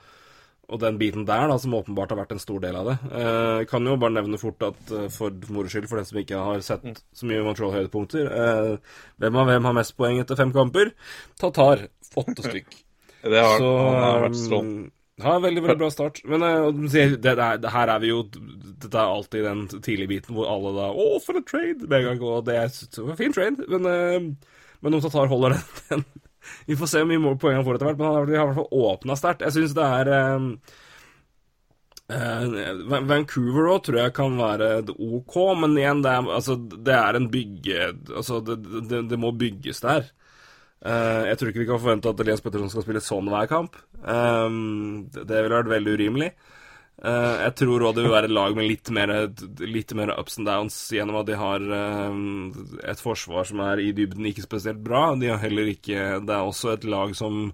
[0.73, 2.95] og den biten der, da, som åpenbart har vært en stor del av det.
[3.13, 6.41] Eh, kan jo bare nevne fort at eh, for moro skyld, for den som ikke
[6.47, 10.95] har sett så mye Montreal-høydepunkter eh, Hvem av hvem har mest poeng etter fem kamper?
[11.41, 11.85] Tatar.
[12.17, 12.75] Åtte stykk.
[13.23, 14.91] Det har, Så han har vært strålende.
[15.21, 16.23] Ja, veldig veldig bra start.
[16.25, 20.35] Men eh, det, det, det her er vi jo Dette er alltid den tidlige biten
[20.35, 21.85] hvor alle da Å, for en trade!
[21.85, 25.55] Med en gang, og det er en fin trade, men, eh, men om Tatar holder
[25.55, 26.05] den, den
[26.69, 28.57] Vi får se hvor mye poeng han får etter hvert, men han har, i hvert
[28.61, 29.45] fall åpna sterkt.
[29.45, 30.47] Jeg syns det er eh,
[32.17, 32.81] eh,
[33.11, 37.29] Vancouver òg tror jeg kan være OK, men igjen, det er, altså, det er en
[37.33, 37.93] bygge...
[38.13, 40.11] Altså, det, det, det må bygges der.
[40.83, 43.77] Uh, jeg tror ikke vi kan forvente at Elias Petterson skal spille sånn hver kamp.
[44.03, 46.33] Um, det, det ville vært veldig urimelig.
[47.01, 49.11] Eh, jeg tror òg det vil være et lag med litt mer,
[49.65, 52.17] litt mer ups and downs gjennom at de har uh,
[52.85, 55.07] et forsvar som er i dybden ikke spesielt bra.
[55.19, 57.47] De har heller ikke Det er også et lag som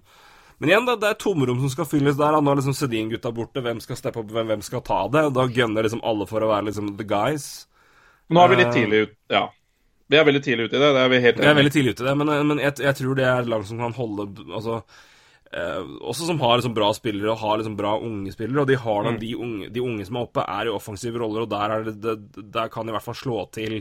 [0.60, 2.36] Men igjen, da, det er tomrom som skal fylles der.
[2.36, 3.62] Nå er liksom Sedin-gutta borte.
[3.64, 5.30] Hvem skal steppe opp, hvem, hvem skal ta det?
[5.32, 7.46] Da gønner liksom alle for å være liksom the guys.
[8.30, 9.46] Nå er vi litt Eh, tidlig ut, ja.
[10.10, 12.02] Vi er veldig tidlig ute i det, det er vi helt er veldig tidlig ute
[12.02, 14.80] i det, men, men jeg, jeg tror det er et lag som kan holde Altså
[15.52, 18.62] eh, Også som har liksom bra spillere og har liksom bra unge spillere.
[18.62, 21.42] Og de har da, de, unge, de unge som er oppe, er i offensive roller,
[21.46, 23.80] og der, er det, det, der kan de i hvert fall slå til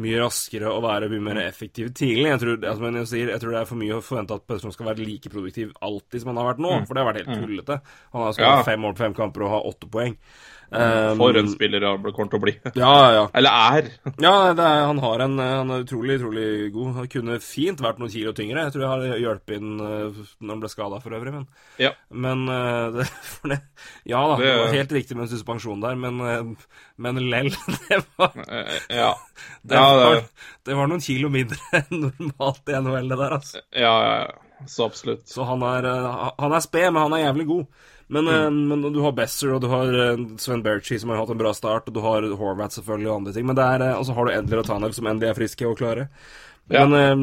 [0.00, 2.30] mye raskere og være mye mer effektive tidlig.
[2.30, 4.46] Jeg tror, jeg, men jeg, sier, jeg tror det er for mye å forvente at
[4.48, 7.20] Pedersen skal være like produktiv alltid som han har vært nå, for det har vært
[7.26, 7.76] helt tullete.
[8.14, 8.62] Han har skåret Ja.
[8.70, 10.16] fem mål på fem kamper og har åtte poeng.
[10.72, 12.52] Um, For en spiller han kommer til å bli.
[12.80, 13.22] Ja, ja.
[13.36, 13.88] Eller er.
[14.24, 16.94] Ja, det er, han, har en, han er utrolig utrolig god.
[17.00, 18.62] Han kunne fint vært noen kilo tyngre.
[18.64, 21.44] Jeg tror jeg har hjulpet inn eh, når han ble skada for øvrig, men,
[21.82, 21.90] Ja.
[22.08, 23.06] men eh, det,
[23.52, 23.60] det,
[24.08, 26.72] Ja da, det, Det- var helt riktig med en suspensjon der, men, eh,
[27.04, 27.52] men lell,
[27.90, 28.32] det var,
[28.88, 29.12] Ja.
[29.62, 30.22] det, Ja, var,
[30.64, 33.60] det, var noen kilo mindre enn normalt i NHL, det der, altså.
[33.76, 34.66] ja, ja, ja.
[34.70, 35.24] Så absolutt.
[35.26, 35.86] Så han er,
[36.38, 37.64] han er sped, men han er jævlig god.
[38.12, 38.68] Men, mm.
[38.68, 41.54] men du har Besser, og du har eh, Sven Berchi, som har hatt en bra
[41.56, 43.46] start, og du har Horvath selvfølgelig, og andre ting.
[43.48, 46.10] Men er, eh, så har du Edler og Tanev, som endelig er friske og klare.
[46.68, 46.84] Ja.
[46.84, 47.14] Men, eh,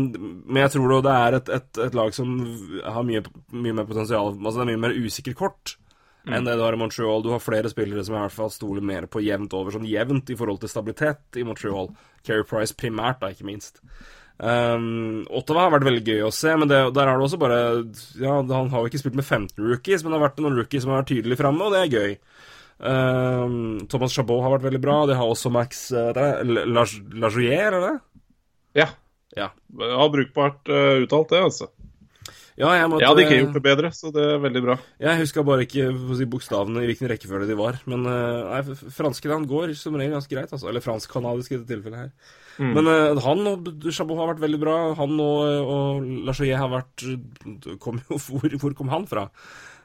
[0.49, 2.33] men jeg tror det er et, et, et lag som
[2.81, 3.21] har mye,
[3.53, 5.77] mye mer potensial Altså det er mye mer usikker kort
[6.27, 7.23] enn det du har i Montreal.
[7.23, 10.29] Du har flere spillere som i hvert fall stoler mer på jevnt over, sånn jevnt
[10.29, 11.89] i forhold til stabilitet i Montreal.
[12.27, 13.79] Carey Price primært, da, ikke minst.
[14.39, 17.57] Um, Ottawa har vært veldig gøy å se, men det, der har du også bare
[18.21, 20.85] Ja, han har jo ikke spilt med 15 rookies, men det har vært noen rookies
[20.85, 22.13] som har vært tydelig framme, og det er gøy.
[22.79, 23.57] Um,
[23.91, 24.95] Thomas Chabot har vært veldig bra.
[25.09, 27.97] Det har også Max uh, Lajoyer, er det det?
[28.79, 28.87] Ja.
[29.37, 29.49] Ja.
[29.83, 31.67] Har brukbart uh, uttalt det, altså.
[32.59, 34.73] Ja, jeg, måtte, Jeg hadde ikke gjort det bedre, så det er veldig bra.
[34.99, 35.85] Jeg huska bare ikke
[36.17, 37.77] si, bokstavene i hvilken rekkefølge de var.
[37.87, 40.67] Men uh, nei, f- fransken går som regel ganske greit, altså.
[40.71, 42.37] Eller fransk-canadisk i dette tilfellet her.
[42.59, 44.77] Men uh, han og Chabot har vært veldig bra.
[44.99, 47.05] Han og, og Lajoyer har vært
[47.79, 49.29] kom jo, hvor, hvor kom han fra?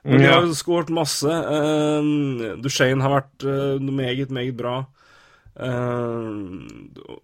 [0.04, 1.24] Men de har skåret masse.
[1.24, 4.82] Uh, Duchene har vært uh, meget, meget bra.
[5.54, 6.66] Uh,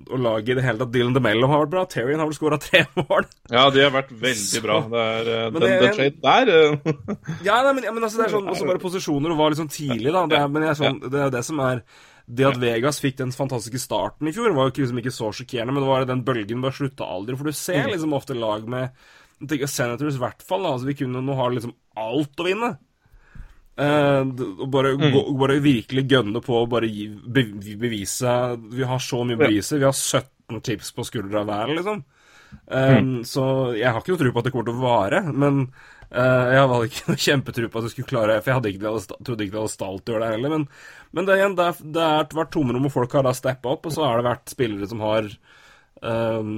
[0.07, 1.83] og laget i det hele tatt Dylan DeMello har vært bra.
[1.91, 3.27] Terrien har vel skåra tre mål.
[3.51, 4.77] Ja, de har vært veldig bra.
[4.93, 7.09] Det er, uh, den, det den trade der uh,
[7.49, 9.63] Ja, nei, men, ja, men altså, det er sånn, også bare posisjoner og var litt
[9.63, 10.25] sånn tidlig, da.
[10.31, 11.83] Det er, men jeg er sånn, det er det som er
[12.31, 15.75] Det at Vegas fikk den fantastiske starten i fjor, var jo liksom ikke så sjokkerende,
[15.75, 17.35] men det var den bølgen bare slutta aldri.
[17.41, 18.95] For du ser liksom ofte lag med
[19.41, 20.67] tenker Senators i hvert fall.
[20.69, 22.75] Altså, vi kunne nå ha liksom alt å vinne.
[23.81, 24.23] Eh,
[24.61, 27.47] og bare, gå, bare virkelig gønne på å bare gi, be,
[27.81, 28.33] bevise
[28.75, 29.81] Vi har så mye beviser.
[29.81, 32.03] Vi har 17 tips på skuldra hver, liksom.
[32.67, 33.23] Mm.
[33.25, 33.45] Så
[33.79, 35.61] jeg har ikke noe tro på at det kommer til å vare, men
[36.11, 38.83] eh, jeg hadde ikke noe kjempetro på at det skulle klare For jeg hadde ikke,
[38.83, 40.55] de trodde ikke de hadde stall til å gjøre det heller.
[40.57, 40.67] Men,
[41.15, 43.87] men det, igjen, det, er, det har vært tomrom, og folk har da steppa opp,
[43.87, 45.31] og så har det vært spillere som har
[46.03, 46.55] um,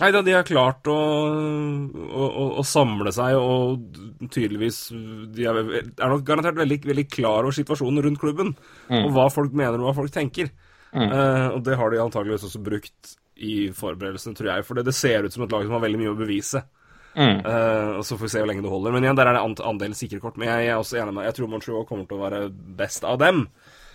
[0.00, 4.78] Nei da, de har klart å, å, å, å samle seg, og tydeligvis
[5.36, 8.54] De er, er nok garantert veldig, veldig klar over situasjonen rundt klubben,
[8.88, 10.50] og hva folk mener og hva folk tenker.
[10.90, 14.96] Eh, og det har de antageligvis også brukt i forberedelsene, tror jeg, for det, det
[14.96, 16.64] ser ut som et lag som har veldig mye å bevise.
[17.14, 18.94] Eh, og Så får vi se hvor lenge det holder.
[18.94, 20.36] Men igjen, der er det andel sikre kort.
[20.40, 23.06] Men jeg, jeg er også enig med Jeg tror Montreal kommer til å være best
[23.08, 23.46] av dem.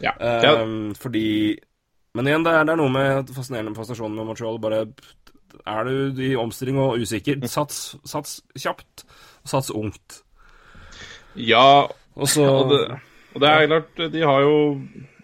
[0.03, 0.15] Ja.
[0.19, 0.55] Eh, ja.
[0.99, 1.27] Fordi
[2.15, 4.59] Men igjen, det er, det er noe med fascinerende fascinasjonen med Montreal.
[4.63, 4.85] Bare
[5.67, 9.05] er du i omstilling og usikker, sats, sats kjapt.
[9.43, 10.21] og Sats ungt.
[11.35, 11.85] ja
[12.15, 12.99] Og så og, det,
[13.35, 14.57] og det er klart, de har jo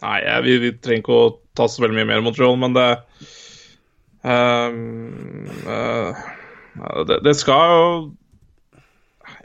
[0.02, 2.88] Nei, vi, vi trenger ikke å ta så veldig mye mer Montreal, men det
[4.26, 6.24] um, uh,
[7.06, 7.86] det, det skal jo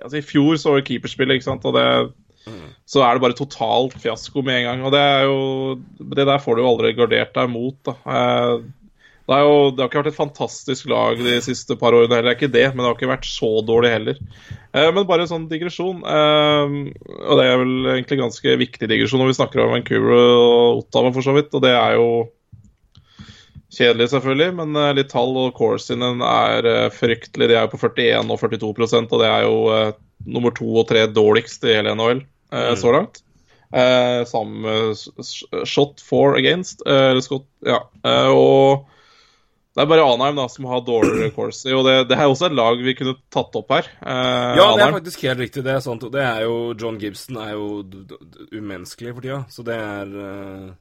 [0.00, 1.86] Altså, I fjor så var det keeperspillet, ikke sant, og det
[2.86, 4.82] så er det bare totalt fiasko med en gang.
[4.86, 5.38] Og det er jo
[5.98, 7.96] Det der får du jo aldri gardert deg mot, da.
[8.06, 8.66] Eh,
[9.26, 12.28] Det, er jo, det har ikke vært et fantastisk lag de siste par årene heller,
[12.30, 14.20] det er ikke det, men det har ikke vært så dårlig heller.
[14.70, 16.76] Eh, Men bare en sånn digresjon, eh,
[17.26, 21.10] og det er vel egentlig ganske viktig digresjon når vi snakker om Vancouver og Ottawa,
[21.16, 22.08] for så vidt, og det er jo
[23.76, 27.48] Kjedelig, selvfølgelig, men eh, litt tall og Corsinen er eh, fryktelig.
[27.50, 29.88] De er jo på 41 og 42% og det er jo eh,
[30.32, 33.20] nummer to og tre dårligst i hele NHL eh, så langt.
[33.74, 37.82] Eh, sammen med shot for against, eh, eller Scott, ja.
[38.06, 38.86] Eh, og
[39.76, 41.68] det er bare Anheim da, som har dårligere course.
[41.76, 43.90] og det, det er også et lag vi kunne tatt opp her.
[44.00, 44.94] Eh, Ja, det er Anheim.
[44.96, 45.64] faktisk helt riktig.
[45.66, 46.06] Det er sant.
[46.14, 47.66] Det er jo John Gibson er jo
[48.56, 50.74] umenneskelig for tida, så det er uh...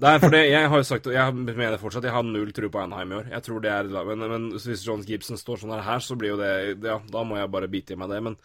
[0.00, 2.70] Det er fordi Jeg har jo sagt og Jeg mener fortsatt jeg har null tro
[2.72, 3.26] på Anaheim i år.
[3.34, 6.38] Jeg tror det er men, men hvis John Gibson står sånn her, så blir jo
[6.40, 6.52] det
[6.86, 8.22] Ja, da må jeg bare bite i meg det.
[8.24, 8.38] Men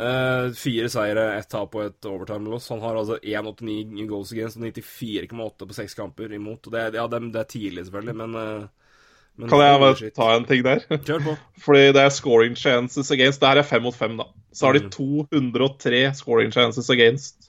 [0.00, 2.66] uh, fire seire, ett tap og et overtime-loss.
[2.74, 6.66] Han har altså 1,89 i goals against og 94,8 på seks kamper imot.
[6.66, 8.87] Og det, ja, det, det er tidlig, selvfølgelig, men, eh,
[9.38, 10.80] men Kan jeg bare ta en ting der?
[11.06, 11.36] Kjør på.
[11.62, 13.40] Fordi det er scoring chances against.
[13.40, 14.24] Det her er fem mot fem, da.
[14.52, 14.90] Så har de Mm.
[14.90, 17.48] 203 scoring chances against.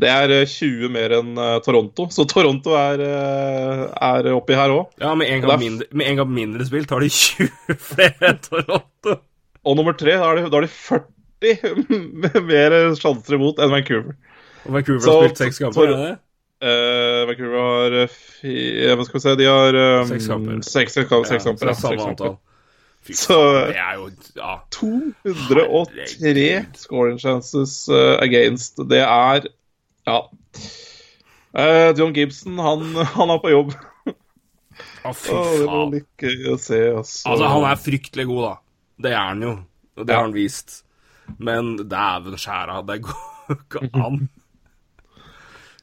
[0.00, 4.72] Det er eh, 20 mer enn eh, Toronto, så Toronto er, eh, er oppi her
[4.72, 4.94] òg.
[5.02, 8.38] Ja, med en gang mindre, med en gang mindre spilt har de 20 flere enn
[8.46, 9.18] Toronto.
[9.66, 14.16] Og nummer tre, da har de, da har de 40 mer sjanser imot enn Vancouver.
[14.64, 16.18] Og Vancouver Så- har spilt seks kamper, er det
[16.60, 16.68] det?
[16.70, 20.60] Eh, Vancouver har uh, Hva skal vi si, De har um, Seks kamper.
[20.66, 22.34] Seks, seks seks, seks Ja, kamper, så det er ja, samme antall.
[22.34, 22.46] kamper.
[23.08, 24.56] Fy Så- det er jo Ja.
[24.70, 28.76] 203 scoring chances uh, against.
[28.90, 29.46] Det er
[30.06, 30.18] Ja.
[31.56, 33.72] Uh, John Gibson, han, han er på jobb.
[35.00, 35.56] Å, fy faen.
[35.56, 37.24] det var litt gøy å se, altså.
[37.32, 38.52] Altså, han er fryktelig god, da.
[39.00, 39.54] Det er han jo.
[39.96, 40.82] Det har han vist.
[41.40, 44.28] Men dæven skjæra, det går ikke an.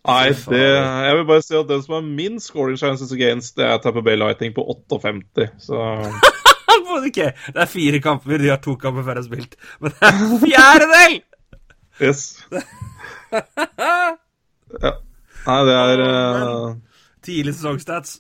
[0.07, 3.65] Nei, det, jeg vil bare si at den som har min scoring chances against, det
[3.65, 5.49] er Tapper Bay Lighting på 58.
[5.59, 5.81] Så
[6.97, 9.57] Ok, det er fire kamper, de har to kamper før de har spilt.
[9.81, 11.17] Men det er en fjerdedel!
[12.01, 12.23] yes.
[14.83, 14.93] Ja.
[15.47, 16.75] Nei, det er uh...
[17.23, 18.19] Tidlig sesongstats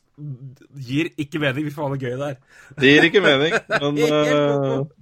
[0.87, 1.67] gir ikke mening.
[1.67, 2.37] Vi får ha det gøy det er.
[2.79, 3.99] Det gir ikke mening, men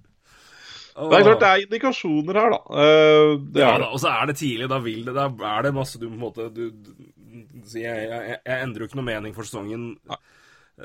[0.96, 2.60] det er klart det er indikasjoner her, da.
[2.86, 5.66] Eh, det Ja er da, og så er det tidlig, da vil det Da er
[5.68, 6.70] det masse du på en måte du,
[7.76, 9.89] jeg, jeg, jeg endrer jo ikke noe mening for sesongen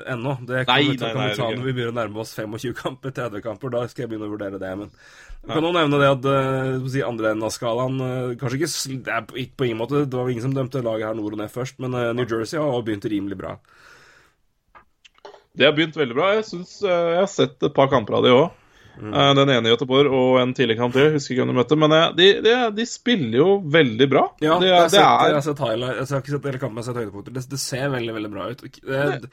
[0.07, 0.33] ennå.
[0.47, 2.21] Det kan, Nei, vi, ta- nei, kan nei, vi ta når vi begynner å nærme
[2.23, 3.71] oss 25 kamper, 30 kamper.
[3.73, 4.71] Da skal jeg begynne å vurdere det.
[4.79, 4.91] Men
[5.41, 8.99] vi kan jo nevne det at eh, si, andre enden av skalaen eh, Kanskje ikke
[9.07, 11.35] det er på, ikke på ingen måte Det var ingen som dømte laget her nord
[11.35, 13.55] og ned først, men New Jersey har begynt rimelig bra.
[15.57, 16.29] Det har begynt veldig bra.
[16.37, 18.49] Jeg synes, jeg har sett et par kamper av de òg.
[18.99, 19.13] Mm.
[19.39, 21.11] Den ene i Göteborg og en tidlig kamp til.
[21.15, 21.77] Husker ikke hvem du møtte.
[21.79, 24.23] Men eh, de, de, de spiller jo veldig bra.
[24.43, 25.29] Ja, det, jeg, har sett, er...
[25.31, 27.37] jeg har sett highlight Jeg har ikke sett hele kampen, men jeg har sett høydepunkter.
[27.37, 28.65] Det, det ser veldig veldig bra ut.
[28.81, 29.29] Det er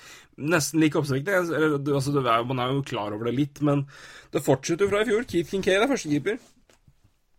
[0.54, 3.86] nesten like du- Altså, man er jo klar over det litt, men
[4.32, 5.26] det fortsetter jo fra i fjor.
[5.28, 6.38] Keith Kincaid er førstekeeper.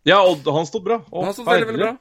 [0.08, 1.00] Ja, og han stod bra.
[1.12, 1.96] Og Han stod veldig, veldig bra.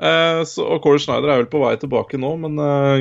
[0.00, 2.96] Eh, så, og Corey Schneider er vel på vei tilbake nå, men uh,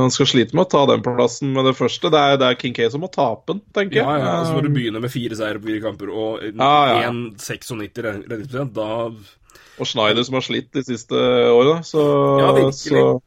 [0.00, 2.08] han skal slite med å ta den plassen med det første.
[2.12, 4.06] Det er, det er Kincaid som må tape den, tenker jeg.
[4.06, 6.72] Ja, ja, altså Når du Eh, begynner med fire seire på fire kamper og Ja,
[6.88, 7.10] ja.
[7.10, 8.88] 1,96 redningsprosent, da
[9.74, 11.18] og Schneider som har slitt de siste
[11.50, 12.02] årene, så
[12.40, 12.74] Ja, virkelig.
[12.78, 13.22] Så,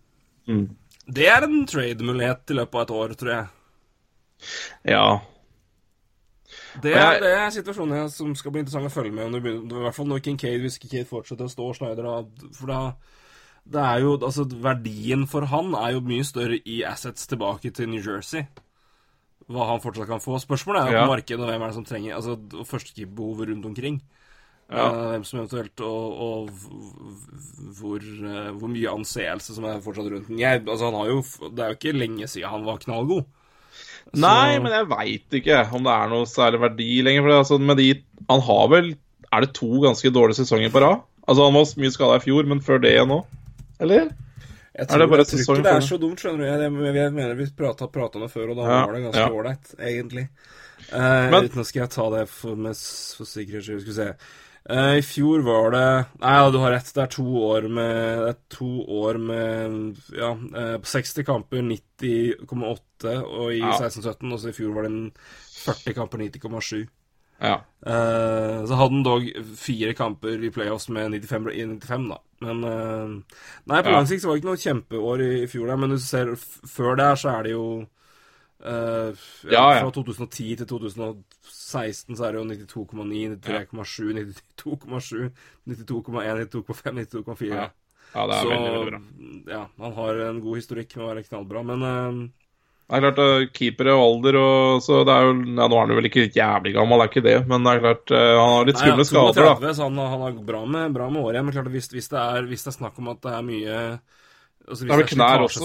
[0.47, 0.67] mm,
[1.11, 3.47] Det er en trade-mulighet i løpet av et år, tror jeg.
[4.95, 5.19] ja.
[6.83, 9.25] Det er, det er situasjonen jeg, som skal bli interessant å følge med.
[9.29, 12.47] Om det begynner, I hvert fall når Kincaid, hvis Kincaid fortsetter å stå Schneider, da,
[12.57, 12.81] for da
[13.67, 17.89] det er jo, altså Verdien for han er jo mye større i assets tilbake til
[17.91, 18.45] New Jersey.
[19.47, 20.37] Hva han fortsatt kan få.
[20.39, 21.03] Spørsmålet er jo Ja.
[21.05, 24.01] på markedet og hvem er det som trenger altså og førstekeeperbehovet rundt omkring.
[24.71, 24.89] Ja.
[24.91, 26.49] Uh, hvem som eventuelt Og, og
[27.79, 30.39] hvor, uh, hvor mye anseelse som er fortsatt rundt den.
[30.41, 31.21] Jeg, altså han har jo,
[31.55, 33.23] Det er jo ikke lenge siden han var knallgod.
[34.13, 37.21] Nei, men jeg veit ikke om det er noe særlig verdi lenger.
[37.25, 37.89] For det, altså, med de,
[38.29, 38.93] han har vel
[39.33, 41.01] Er det to ganske dårlige sesonger på rad?
[41.27, 43.19] Altså Han var mye skada i fjor, men før det igjen nå?
[43.83, 44.07] Eller?
[44.77, 46.45] Jeg Er tror, det bare jeg tror ikke det er så dumt, skjønner du.
[46.45, 49.23] Jeg, jeg, jeg mener vi prata, om det før, og da Ja, var det ganske
[49.25, 49.55] ja.
[49.89, 50.27] egentlig.
[50.93, 52.75] Eh, Men- uten, nå skal jeg ta det for, med,
[53.17, 53.81] for sikkerhets skyld.
[53.81, 54.13] Skal vi se.
[54.69, 55.83] Eh, I fjor var det
[56.19, 56.89] Nei, ja, du har rett.
[56.93, 61.63] Det er to år med Det er to år med Ja, eh, på 60 kamper
[61.63, 63.71] 90,8, og i Ja.
[63.79, 64.33] 16-17.
[64.33, 65.11] Og så i fjor var det en
[65.63, 66.87] 40 kamper 90,7.
[67.39, 67.59] Ja.
[67.85, 69.27] Uh, så hadde han dog
[69.61, 72.17] fire kamper i playoffs med 95, i 95 da.
[72.41, 73.09] Men uh,
[73.69, 73.93] Nei, på Ja.
[73.93, 76.33] lang sikt så var det ikke noe kjempeår i, i fjor, der, men du ser
[76.35, 77.85] før der så er det jo
[78.65, 79.81] eh, ja, Ja.
[79.81, 82.47] Fra 2010 til 2016 så er det jo
[82.87, 84.33] 92,9, 93,7,
[84.63, 85.29] 92,7,
[85.67, 87.53] 92,1, 92,5, 92,4.
[87.53, 87.69] Ja,
[88.13, 88.99] ja, det er så veldig, veldig bra.
[89.53, 92.19] ja, han har en god historikk med å være knallbra, men uh,
[92.87, 95.81] Det er klart, uh, keepere og alder og så det er jo, ja, Nå er
[95.81, 98.35] han jo vel ikke jævlig gammel, det er ikke det, men det er klart eh,
[98.39, 99.57] han har litt skumle skader, da.
[99.59, 101.43] 32, så han, han har bra med, bra med året.
[101.43, 103.81] Men klart, hvis, hvis, det er, hvis det er snakk om at det er mye
[104.67, 105.61] Altså Hvis Det det er er, vel knær også.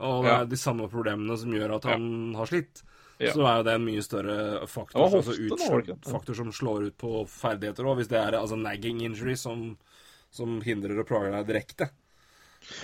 [0.00, 2.82] og det er de samme problemene som gjør at han har slitt,
[3.20, 6.96] så er jo det en mye større faktor, Det altså det faktor som slår ut
[6.96, 7.96] på ferdigheter òg.
[8.00, 9.76] Hvis det er altså nagging injury som,
[10.32, 11.90] som hindrer og plager deg direkte.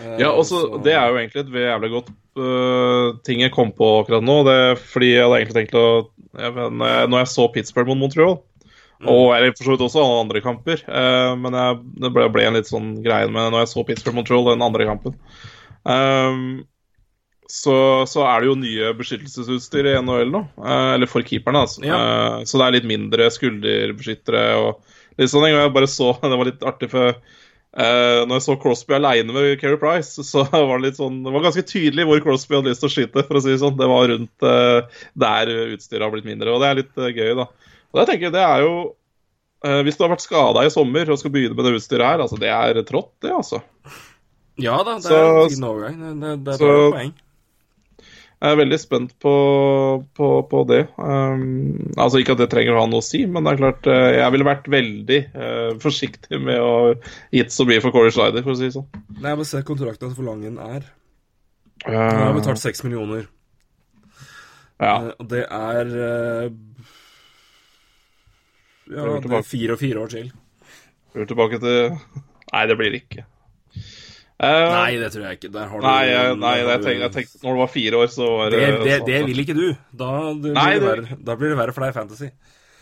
[0.00, 3.52] Eh, Ja, og så så- Det er jo egentlig et jævlig godt uh, ting jeg
[3.52, 4.44] kom på akkurat nå.
[4.44, 8.42] Det fordi jeg hadde egentlig tenkt å jeg, når jeg så Pittsburgh mot Montreal,
[8.96, 9.10] Mm.
[9.12, 12.46] og eller for så vidt også alle andre kamper Uh, Men jeg, det ble, ble
[12.48, 15.16] en litt sånn greie med når jeg så Pittsburgh Montreal, den andre kampen.
[15.84, 16.64] Um,
[17.46, 17.76] så,
[18.10, 20.42] så er det jo nye beskyttelsesutstyr i NHL nå.
[20.58, 21.84] Uh, eller for keeperne, altså.
[21.86, 21.98] Ja.
[21.98, 25.46] Uh, så det er litt mindre skulderbeskyttere og litt sånn.
[25.46, 27.18] Og jeg bare så Det var litt artig, for
[27.76, 31.42] når jeg så Crosby aleine med Keri Price, så var det litt sånn Det var
[31.44, 33.76] ganske tydelig hvor Crosby hadde lyst til å skyte, for å si det sånn.
[33.76, 34.46] Det var rundt
[35.26, 37.50] der utstyret har blitt mindre, og det er litt gøy, da.
[37.92, 38.72] Og jeg tenker, det er jo
[39.64, 42.24] eh, Hvis du har vært skada i sommer og skal begynne med det utstyret her,
[42.24, 43.62] altså det er trått, det, altså.
[44.60, 45.96] Ja da, det Så- er en fin overgang.
[46.02, 47.14] Det, det, det er så- bra poeng.
[48.36, 49.30] Jeg er veldig spent på,
[50.14, 50.82] på, på det.
[51.00, 53.86] Um, altså Ikke at det trenger å ha noe å si, men det er klart
[53.88, 56.74] eh, jeg ville vært veldig uh, forsiktig med å
[57.32, 58.84] gitt så mye for Corey Slider, for å si det sånn.
[59.16, 60.84] Nei, jeg må se kontrakten for lang den er.
[61.88, 63.24] Han har Uh, betalt seks millioner.
[64.80, 64.94] ja.
[65.00, 66.50] Uh, Og det er eh,
[68.92, 70.28] Ja, det er fire og fire år til.
[71.16, 71.96] Går tilbake til
[72.52, 73.24] Nei, det blir det ikke.
[74.36, 75.48] Uh, Nei, det tror jeg ikke.
[75.56, 78.50] Har du Nei, jeg, nei tenkte, jeg tenkte når du var fire år, så var
[78.52, 79.64] det, det, det, det vil ikke du.
[79.96, 80.10] Da,
[80.44, 82.28] det, Nei, blir, det det- verre, da blir det verre for deg i Fantasy.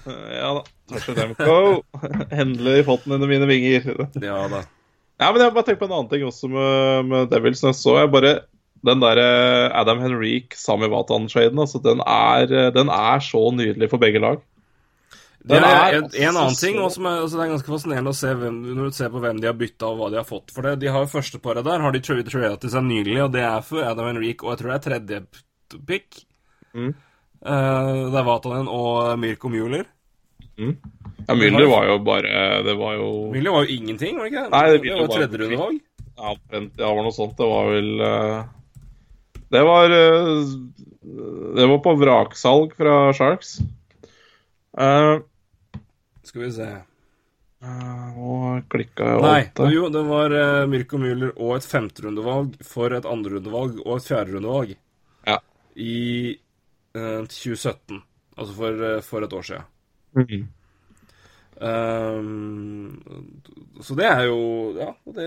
[0.05, 0.62] Ja da.
[0.90, 1.55] Takk det, Demko.
[2.42, 3.86] Endelig fått den under mine vinger.
[4.20, 4.64] Ja da.
[5.22, 7.62] Ja, men jeg bare tenker på en annen ting også med, med Devils.
[7.64, 8.32] Jeg så jeg bare
[8.84, 14.02] Den der eh, Adam Henrik, Sami Watan-traden, altså, den er, den er så nydelig for
[14.02, 14.42] begge lag.
[15.45, 18.12] Det er, er en, en annen ting også som er, altså det er ganske fascinerende
[18.14, 20.28] å se hvem, når du ser på hvem de har bytta og hva de har
[20.28, 20.78] fått for det.
[20.80, 23.84] De har jo førsteparet der, har de tradea til seg nylig, og det er for
[23.84, 25.20] Adam Henrik og jeg tror det er tredje
[25.90, 26.22] pick.
[26.72, 26.95] Mm.
[27.45, 29.84] Uh, det er Vatanen og Mirko Mueller.
[30.57, 34.45] Ja, Müller var jo bare Det var jo Mueller var jo ingenting, var det ikke?
[34.53, 35.80] Nei, det det var tredjerundevalg.
[36.14, 36.72] Ja, omtrent.
[36.78, 37.36] Ja, det var noe sånt.
[37.38, 38.36] Det var vel eh,
[39.57, 40.42] Det var eh,
[41.59, 43.57] Det var på vraksalg fra Sharks.
[44.78, 45.14] Eh,
[46.25, 48.39] Skal vi se eh, Nå
[48.72, 52.97] klikka jeg Nei, alt Nei, jo, det var uh, Mirko Müller og et femterundevalg for
[52.97, 54.75] et andrerundevalg og et fjerderundevalg
[55.29, 55.39] Ja.
[55.77, 55.95] i
[56.97, 58.03] uh, 2017.
[58.37, 59.70] Altså for, uh, for et år siden.
[61.62, 62.99] Ehm,
[63.81, 64.39] så det er jo
[64.79, 65.27] Ja, det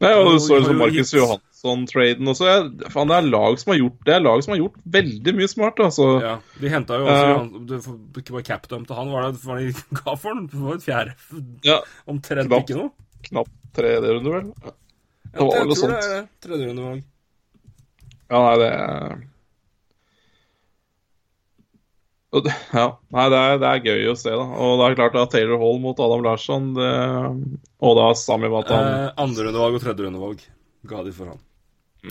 [0.00, 1.10] Nei, og Du så jo, liksom Markus.
[1.12, 2.46] Johansson-traden også.
[2.48, 5.34] Jeg, faen, det er lag som har gjort Det er lag som har gjort veldig
[5.36, 6.06] mye smart, altså.
[6.24, 9.58] Ja, de henta jo også det var Ikke bare capdom til han, var det hva
[9.60, 10.46] de ga for den?
[10.54, 11.16] Det var et fjerde.
[11.68, 12.70] Ja, Omtrent Knapt.
[12.70, 12.90] ikke noe.
[13.28, 14.48] knapt tredje runde, vel.
[14.64, 14.72] Ja,
[15.30, 15.92] Det var jeg tror sånt.
[15.92, 17.02] det er tredje rundevalg.
[18.30, 19.20] Ja, nei, det er
[22.30, 24.44] Ja, nei, det er, det er gøy å se, da.
[24.62, 26.90] Og det er klart at Taylor Hall mot Adam Larsson, det,
[27.82, 30.44] og da Sami Matan Eh, Andrerundevalg og tredje rundevalg
[30.92, 31.40] ga de for han.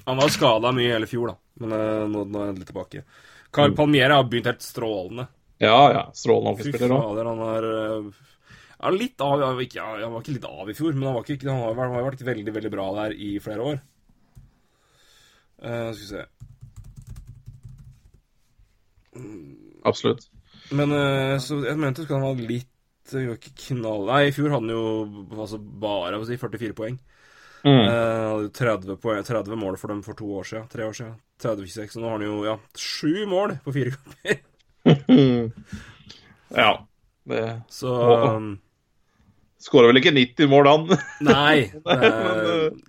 [0.05, 3.05] Han var skada mye hele fjor, da, men eh, nå, nå er han endelig tilbake.
[3.55, 5.25] Carl Palmiere har begynt helt strålende.
[5.63, 6.03] Ja, ja.
[6.15, 7.21] Strålende hockeyspiller òg.
[7.23, 8.11] han er eh,
[8.75, 11.31] ja, litt av ja, ikke, Han var ikke litt av i fjor, men han, var
[11.31, 13.81] ikke, han har, han har vært veldig veldig bra der i flere år.
[15.63, 16.27] Eh, skal vi se
[19.87, 20.27] Absolutt.
[20.75, 22.67] Men eh, så jeg mente skal han ha litt
[23.09, 24.03] ikke knall...
[24.09, 24.83] Nei, i fjor hadde han jo
[25.33, 26.99] altså bare si, 44 poeng.
[27.65, 27.81] Mm.
[27.89, 30.69] Eh, 30, poeng, 30 mål for dem for to år siden.
[30.71, 31.15] Tre år siden.
[31.41, 31.97] 30-26.
[31.97, 34.41] Og nå har han jo ja, sju mål på fire kamper.
[36.49, 36.71] Ja.
[37.29, 38.45] Det Så um,
[39.61, 40.87] skårer vel ikke 90 mål, han.
[41.27, 41.69] Nei.
[41.85, 42.39] Det er, Men,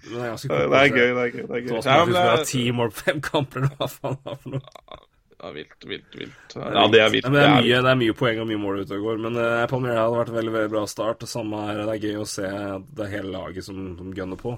[0.06, 1.42] det er ganske Det er gøy, det er gøy.
[1.42, 1.74] Det er gøy.
[1.84, 4.40] Ja, men vil ha det ti mål på fem kamper, eller hva faen det er
[4.40, 5.00] for noe.
[5.48, 6.54] Er vilt, vilt, vilt.
[6.54, 7.26] Ja, det er vilt.
[7.26, 9.20] Det, er mye, det er mye poeng og mye mål ute og går.
[9.26, 11.26] Men uh, Palmiera hadde vært en veldig veldig bra start.
[11.30, 12.54] Samme her, det er gøy å se
[13.00, 14.56] det hele laget som, som gunner på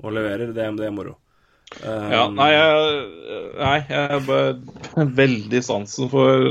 [0.00, 0.54] og leverer.
[0.56, 1.16] Det, det er moro.
[1.84, 3.02] Um, Ja, nei, jeg,
[3.60, 6.48] nei, jeg har veldig sansen for,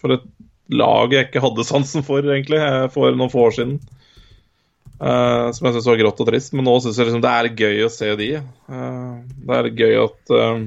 [0.00, 0.26] for et
[0.68, 3.78] lag jeg ikke hadde sansen for, egentlig, eh, for noen få år siden.
[4.98, 6.52] Uh, som jeg syns var grått og trist.
[6.58, 8.28] Men nå syns jeg liksom det er gøy å se de.
[8.68, 10.66] Uh, det er gøy at eh,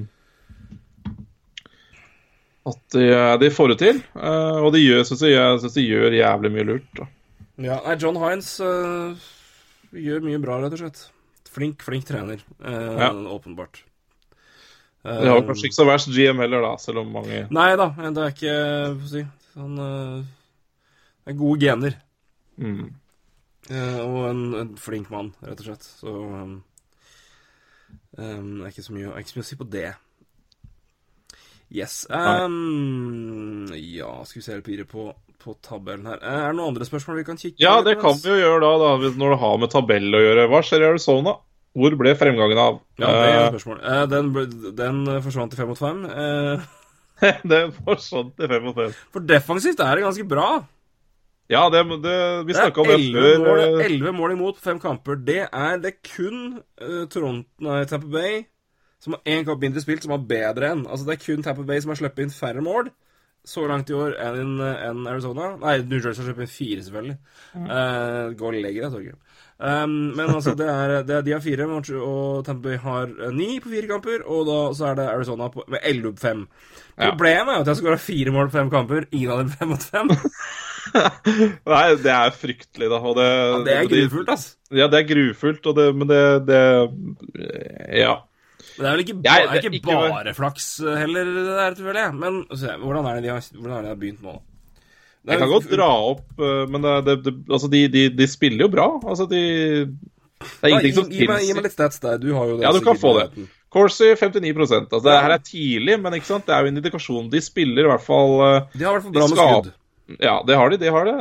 [2.69, 3.05] At de,
[3.41, 4.01] de får det til.
[4.13, 6.89] Eh, og de gjør, synes jeg, jeg synes de gjør jævlig mye lurt.
[6.97, 7.07] Da.
[7.61, 9.17] Ja, nei, John Hines uh,
[9.93, 11.01] gjør mye bra, rett og slett.
[11.51, 12.43] Flink, flink trener.
[12.63, 13.09] uh, Ja.
[13.33, 13.83] Åpenbart.
[15.01, 18.21] De har kanskje ikke så verst GM heller, da, selv om mange Nei da, det
[18.21, 18.51] er ikke
[18.99, 19.23] Få si
[19.55, 20.19] Han øh,
[21.25, 21.95] er gode gener.
[22.61, 22.83] mm.
[24.05, 25.87] og en, en flink mann, rett og slett.
[26.03, 26.53] Så um,
[28.13, 29.89] det er ikke så mye, ikke så mye å si på det.
[31.71, 32.01] Yes.
[32.09, 35.05] Um, ja, skal vi se litt på,
[35.39, 36.19] på tabellen her.
[36.19, 37.63] Er det noen andre spørsmål vi kan kikke på?
[37.63, 40.49] Ja, det kan vi jo gjøre da, da, når det har med tabell å gjøre.
[40.51, 41.37] Hva skjer i Arizona?
[41.71, 42.81] Hvor ble fremgangen av?
[42.99, 43.79] Ja, det er et spørsmål.
[43.87, 44.31] Eh, den,
[44.75, 46.03] den eh, forsvant i fem mot fem.
[47.53, 48.93] den Eh, forsvant i fem mot fem.
[49.13, 50.47] for defensivt er det ganske bra.
[51.51, 52.15] Ja, det, det,
[52.47, 53.61] vi snakka om det 11 før.
[53.63, 55.19] eh, 11 mål imot på fem kamper.
[55.27, 58.41] Det er det kun uh, Toronto, nei, Tampa Bay
[59.01, 60.85] som har én kamp mindre spilt, som har bedre enn.
[60.87, 62.91] Altså Det er kun Tampa Bay som har sluppet inn færre mål
[63.47, 65.55] så langt i år enn en Arizona.
[65.61, 67.17] Nei, New Jersey har sluppet inn fire, selvfølgelig.
[67.57, 67.65] Mm.
[67.71, 69.17] Uh, går lenger, jeg, Torgeir.
[69.61, 71.67] Um, men altså, det er, det er, de har fire,
[72.01, 74.23] og Tampa Bay har eh, ni på fire kamper.
[74.29, 76.47] Og da så er det Arizona på, med 11 på fem.
[77.01, 79.09] Problemet er jo at jeg skåra fire mål på fem kamper.
[79.11, 80.09] Ingen av dem fem mot fem.
[81.71, 83.01] Nei, det er fryktelig, da.
[83.01, 84.57] Og det, Ja, det er grufullt, altså.
[84.71, 86.61] Ja, det er grufullt, og det, men det, det
[88.01, 88.19] Ja.
[88.75, 92.15] Men det er vel ikke, ba, er ikke, bare flaks eh, heller, det der, jeg.
[92.17, 94.37] Men altså, hvordan er det de har, hvordan er det de har begynt nå?
[95.21, 98.05] Det er Jeg kan godt dra opp, eh, men det, det, det, altså, de, de,
[98.17, 98.87] de spiller jo bra.
[99.05, 99.41] Altså, de
[100.41, 102.17] Det er ingenting som gi, gi, meg, gi meg litt stats der.
[102.21, 102.65] Du har jo det.
[102.65, 103.45] Ja, du kan få det.
[103.71, 106.47] Corsi 59% altså, Det her er tidlig, men ikke sant?
[106.47, 107.29] det er jo en indikasjon.
[107.31, 109.71] De spiller i hvert fall eh, De har i hvert fall bra med skudd.
[110.19, 110.79] Ja, det har de.
[110.81, 111.17] De har det.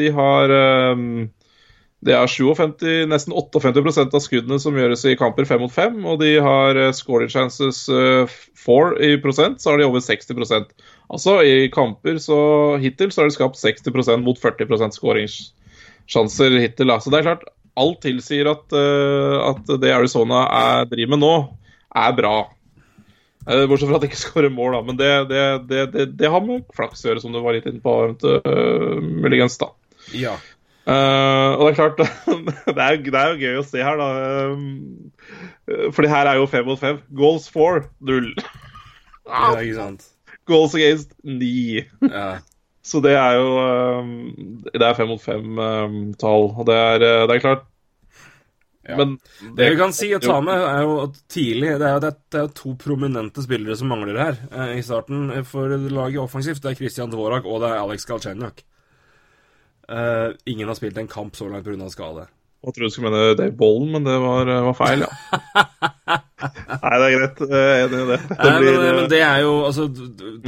[0.00, 1.04] De har eh,
[2.04, 6.18] Det er 57, nesten 58% av skuddene som gjøres i kamper fem mot fem, og
[6.20, 10.74] de har eh, scoring chances eh, four i prosent, så har de over 60%
[11.14, 12.36] Altså i kamper så
[12.80, 16.92] hittil så har de skapt 60% mot 40 skåringssjanser hittil.
[17.00, 17.44] Så det er klart,
[17.80, 21.34] alt tilsier at, eh, at det Arizona er, driver med nå,
[22.04, 22.34] er bra.
[23.44, 24.82] Bortsett fra at de ikke skårer mål, da.
[24.88, 25.44] Men det, det,
[25.92, 29.60] det, det har med flaks å gjøre, som du var litt inne på, uh, muligens,
[29.60, 29.68] da.
[30.16, 30.38] Ja.
[30.84, 32.00] Eh, og det er klart
[32.76, 34.08] det er, det er jo gøy å se her, da.
[35.96, 37.00] Fordi her er jo fem mot fem.
[37.16, 38.34] Goals for null.
[39.24, 40.10] ja, ikke sant.
[40.48, 41.84] Goals against ni.
[42.04, 42.34] Ja.
[42.84, 44.10] Så det er jo um,
[44.66, 46.50] Det er fem mot fem-tall.
[46.52, 47.64] og det er, uh, det er klart
[48.84, 49.16] Men
[49.56, 52.10] Det vi kan si og ta med, er jo at tidlig Det er jo, det
[52.10, 56.60] er, det jo to prominente spillere som mangler her eh, i starten for laget offensivt.
[56.60, 58.60] Det er Christian Dvorak og det er Alex Galchenyuk.
[59.88, 61.90] Eh, ingen har spilt en kamp så langt pga.
[61.90, 62.26] skade.
[62.64, 65.10] Jeg trodde du skulle mene Dave Bollen, men det var, var feil, ja.
[66.44, 67.42] Nei, det er greit.
[67.44, 68.16] Jeg er enig i det.
[68.30, 69.84] Det Nei, blir men, men det er jo altså,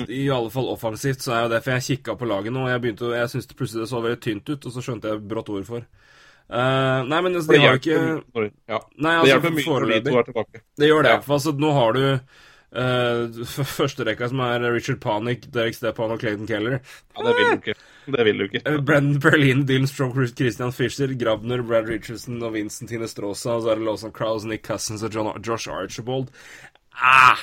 [0.09, 2.72] I alle fall offensivt så er jo det For jeg kikka på laget nå, og
[2.72, 5.22] jeg begynte Jeg syntes det plutselig det så veldig tynt ut, og så skjønte jeg
[5.28, 5.84] brått hvorfor.
[6.47, 7.97] Uh, nei, men altså, det de har jo ikke
[8.70, 8.78] ja.
[9.03, 10.62] Nei, Det altså, hjelper mye når de er tilbake.
[10.78, 11.14] Det gjør det.
[11.16, 11.22] Ja.
[11.37, 12.05] Altså, nå har du
[12.80, 16.80] uh, førsterekka, som er Richard Panic, Derek Stepan og Clayton Keller.
[17.16, 17.76] Ja, det vil du ikke.
[18.07, 18.62] Det vil du ikke.
[18.66, 23.64] Uh, Brendan Berlin, Dylan Stroke, Christian Fischer, Grabner, Brad Richardson og Vincent Tine Stråsa, Og
[23.64, 26.30] så er det Lawson Crowes, Nick Cousins og John, Josh Archibald.
[26.94, 27.42] Ah!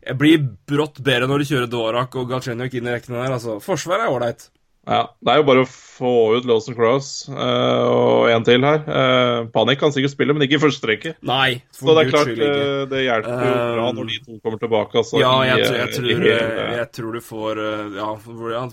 [0.00, 0.38] Jeg blir
[0.70, 3.34] brått bedre når du kjører Dvorak og Galchenyuk inn i rekkene der.
[3.36, 4.46] Altså, Forsvaret er ålreit.
[4.88, 8.78] Ja, Det er jo bare å få ut Lawson Cross uh, og en til her.
[8.88, 11.12] Uh, Panik kan sikkert spille, men ikke i første rekke.
[11.28, 14.96] Nei, Så det er klart uh, det hjelper jo bra når de to kommer tilbake.
[15.02, 17.60] Altså, Ja, i, jeg, tror- jeg, tror, hele- jeg tror du får
[17.98, 18.08] Ja,
[18.56, 18.64] ja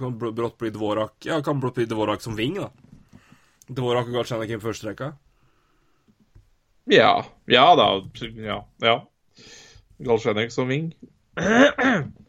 [0.00, 2.70] kan br- brått bli Dvorak Ja, kan brått bli Dvorak som wing, da.
[3.68, 5.12] Dvorak og Galchenyuk i første rekka.
[6.90, 7.12] Ja.
[7.48, 7.90] Ja da.
[8.40, 8.62] Ja.
[8.84, 8.96] ja.
[10.04, 10.90] Galsjenik som wing.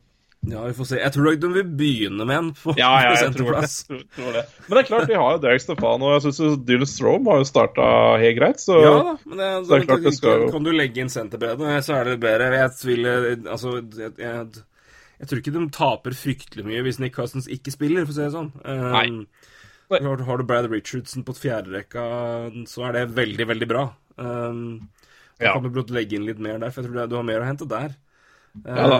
[0.47, 0.97] Ja, vi får se.
[1.01, 3.69] Jeg tror de vil begynne med en på, Ja, ja, jeg tror det.
[3.69, 3.75] senterplass.
[3.89, 4.43] Jeg tror det.
[4.67, 7.41] Men det er klart, vi har jo Derek Stefan, og jeg syns Dylan Strome har
[7.41, 7.87] jo starta
[8.21, 10.63] helt greit, så Ja da, men det, Så det er klart det skal jo- kan
[10.63, 12.51] du legge inn senterbredde, så er det bedre.
[12.53, 14.63] Jeg tviler Altså, jeg, jeg,
[15.19, 18.21] jeg tror ikke de taper fryktelig mye hvis Nick Cousins ikke spiller, for å si
[18.27, 18.51] det sånn.
[18.65, 19.07] Um, Nei.
[19.89, 19.99] Nei.
[20.25, 22.05] Har, du Brad Richardson på fjerderekka,
[22.67, 23.87] så er det veldig, veldig bra.
[24.17, 24.89] Um,
[25.41, 25.53] Ja.
[25.53, 27.45] kan du brått legge inn litt mer der, for jeg tror du har mer å
[27.49, 27.95] hente der.
[28.65, 28.99] Ja da.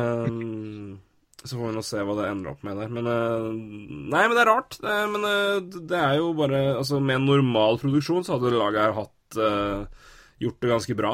[1.46, 2.90] Så får vi nå se hva det ender opp med der.
[2.94, 4.78] Men uh, Nei, men det er rart.
[4.82, 8.82] Det, men uh, det er jo bare Altså, med en normal produksjon så hadde laget
[8.82, 11.14] her hatt uh, Gjort det ganske bra.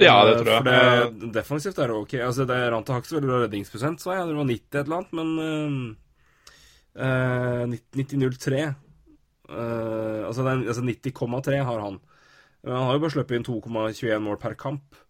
[0.00, 0.64] Ja, det tror jeg.
[0.64, 2.14] For det, defensivt er det ok.
[2.26, 4.28] Altså, det rant har hakk så veldig bra redningsprosent, sa jeg.
[4.28, 5.28] Det var 90 et eller annet, men
[6.96, 8.62] uh, 90,03
[9.50, 12.00] uh, Altså, altså 90,3 har han.
[12.64, 15.00] Men han har jo bare sluppet inn 2,21 mål per kamp.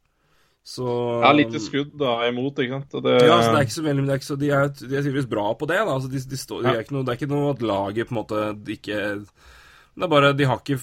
[0.70, 0.86] Så
[1.24, 2.92] Ja, lite skudd da imot, ikke sant.
[3.02, 4.68] Det, ja, altså, det er ikke så veldig, men det er ikke så, de, er,
[4.78, 5.80] de er tydeligvis bra på det.
[5.80, 5.96] Da.
[5.96, 8.20] Altså, de, de står, de er noe, det er ikke noe at laget på en
[8.20, 8.44] måte
[8.76, 10.78] ikke Det er bare De har ikke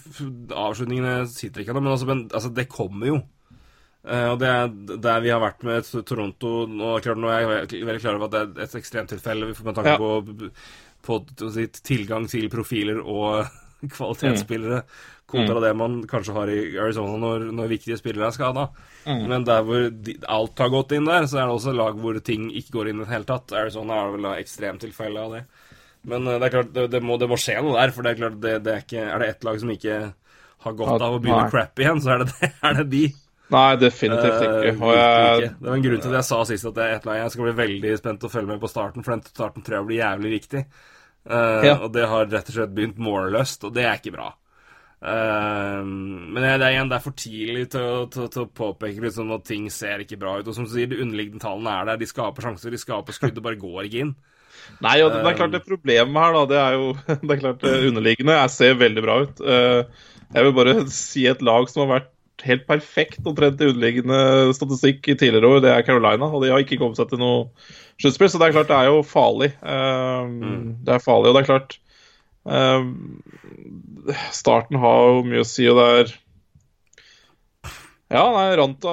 [0.65, 3.21] Avslutningene sitter ikke ennå, men, altså, men altså, det kommer jo.
[4.07, 4.67] Uh, og det er
[5.03, 8.35] der vi har vært med Toronto Nå, klart, nå er jeg veldig klar over at
[8.35, 9.97] det er et ekstremtilfelle med tanke Ja.
[9.99, 10.51] på, på
[11.07, 11.21] på,
[11.87, 13.47] tilgang til profiler og
[13.95, 14.81] kvalitetsspillere
[15.27, 18.67] kontra det man kanskje har i Arizona når, når viktige spillere er skada.
[19.03, 22.19] Men der hvor de, alt har gått inn der, så er det også lag hvor
[22.23, 23.51] ting ikke går inn i det hele tatt.
[23.55, 24.45] Arizona er vel ekstremt
[24.85, 25.43] ekstremtilfelle av det.
[26.07, 28.13] Men eh, det er klart, det, det, må, det må skje noe der, for det
[28.13, 30.01] er klart, det, det er ikke Er det ett lag som ikke
[30.65, 31.53] har godt av å begynne nei.
[31.53, 33.05] crap igjen, så er det, det, er det de.
[33.53, 34.83] Nei, definitivt Eh, ikke.
[34.83, 35.49] Og jeg.
[35.55, 37.33] Det var en grunn til det jeg sa sist at det er et lag jeg
[37.35, 40.01] skal bli veldig spent å følge med på starten, for den starten tror jeg blir
[40.01, 40.63] jævlig viktig.
[41.27, 41.77] Eh, Ja.
[41.83, 44.33] Og det har rett og slett begynt målløst, og det er ikke bra.
[44.97, 49.03] Uh, men det er igjen, det er for tidlig til å, til, til å påpeke
[49.03, 50.47] liksom at ting ser ikke bra ut.
[50.49, 51.99] Og som du sier, de underliggende tallene er der.
[52.01, 54.15] De skaper sjanser, de skaper skudd, det bare går ikke inn.
[54.83, 56.87] Nei, og det, det er klart det problemet her, da, det er jo
[57.27, 59.43] Det er klart det underliggende jeg ser veldig bra ut.
[59.45, 62.09] Uh, Jeg vil bare si et lag som har vært
[62.45, 66.29] helt perfekt omtrent i underliggende statistikk i tidligere år, det er Carolina.
[66.29, 67.47] Og de har ikke kommet seg til noe
[67.97, 69.51] sluttspill, så det er klart det er jo farlig.
[69.63, 70.31] Eh,
[70.85, 71.77] Det er farlig, og det er klart
[72.45, 72.93] um,
[74.31, 76.15] Starten har jo mye å si, og det er
[78.07, 78.91] ja, nei, Ranta,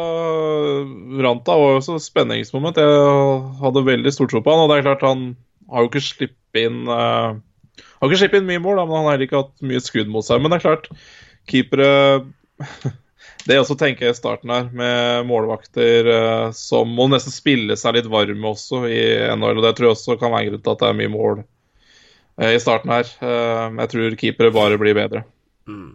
[1.22, 2.80] Ranta var jo også et spenningsmoment.
[2.82, 5.22] Jeg hadde veldig stor tro på han, og det er klart han
[5.70, 7.36] har jo ikke sluppet inn uh,
[8.00, 10.10] Har ikke sluppet inn mye mål, da, men han har heller ikke hatt mye skudd
[10.10, 10.42] mot seg.
[10.42, 10.90] Men det er klart,
[11.46, 11.92] keepere
[13.44, 17.98] Det jeg også tenker i starten her, med målvakter eh, som må nesten spille seg
[17.98, 19.02] litt varme også i
[19.36, 21.12] NHL, og det tror jeg også kan være en grunn til at det er mye
[21.12, 23.12] mål eh, i starten her.
[23.20, 25.26] Eh, jeg tror keepere bare blir bedre.
[25.68, 25.92] Mm.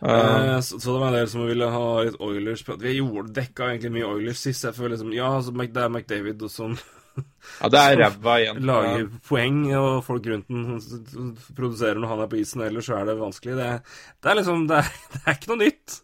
[0.00, 3.72] Eh, så, så det var en del som ville ha litt Oilers Vi gjorde dekka
[3.72, 4.64] egentlig mye Oilers sist.
[4.68, 6.78] Jeg føler liksom Ja, altså, det er McDavid og sånn
[7.58, 8.60] ja, det er ræva igjen.
[8.68, 13.08] lager poeng, og folk rundt den produserer når han er på isen, ellers så er
[13.08, 13.56] det vanskelig.
[13.58, 13.70] Det,
[14.22, 15.98] det er liksom det er, det er ikke noe nytt.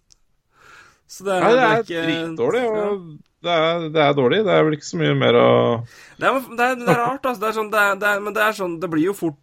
[1.15, 2.87] Så det er, Nei, det er ikke- dritdårlig, Ja.
[3.45, 4.41] det er, det er dårlig.
[4.49, 5.49] Det er vel ikke så mye mer å
[6.19, 7.41] Det er, det er, det er rart, altså.
[7.41, 9.39] Det er sånn, det men det er sånn Det blir jo fort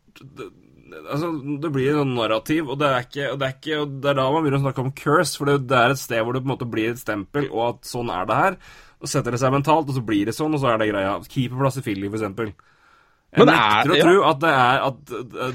[0.92, 1.30] Altså,
[1.64, 4.26] det blir sånn narrativ, og det ikke Og det er, ikke, og det er da
[4.32, 6.50] man begynner å snakke om curse, for det, det er et sted hvor det på
[6.50, 8.58] en måte blir et stempel, og at sånn er det her.
[9.02, 11.16] Og setter det seg mentalt, og så blir det sånn, og så er det greia.
[11.32, 12.52] Keeperplass i Philly, for eksempel.
[13.32, 14.04] Jeg nekter er- å ja.
[14.04, 14.98] tro at det er, at,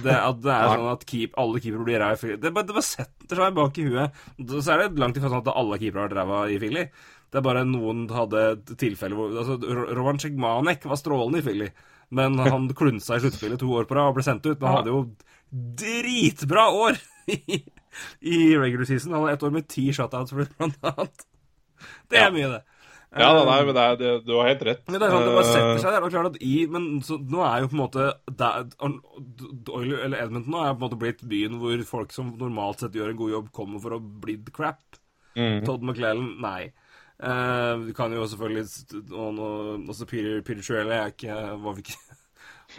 [0.03, 2.37] det, at det er sånn at keep, alle keepere blir ræva i Philly.
[2.41, 4.23] Det, bare- setter seg bak i huet.
[4.49, 6.87] Så er det langt ifra sånn at alle keepere har vært ræva i Philly.
[7.27, 9.59] Det er bare noen hadde tilfeller tilfelle hvor altså,
[9.99, 11.69] Roman Cegmanek var strålende i Philly,
[12.17, 14.57] men han klunsa i sluttspillet to år på rad og ble sendt ut.
[14.61, 15.03] Men han hadde jo
[15.83, 16.97] dritbra år
[17.35, 17.61] i,
[18.23, 19.13] i regular season.
[19.13, 21.27] Han hadde ett år med ti shutouts, blant annet.
[22.09, 22.63] Det er mye, det.
[23.19, 24.83] Ja, da, nei, men det er, det, du har helt rett.
[24.91, 26.07] Men det er sånn, det bare setter Eh, seg der.
[26.07, 28.67] er klart at i, Men så, nå er jo på en måte der,
[29.73, 32.97] Oiler, eller Edmonton nå er på en måte blitt byen hvor folk som normalt sett
[32.99, 34.83] gjør en god jobb, kommer for å bli crap.
[35.37, 35.65] Mm.
[35.67, 36.73] Todd McClellan, nei.
[37.17, 41.87] Eh, du kan jo selvfølgelig og, nå- Også Peter, Peter Shirley er ikke var vi
[41.87, 41.97] ikke.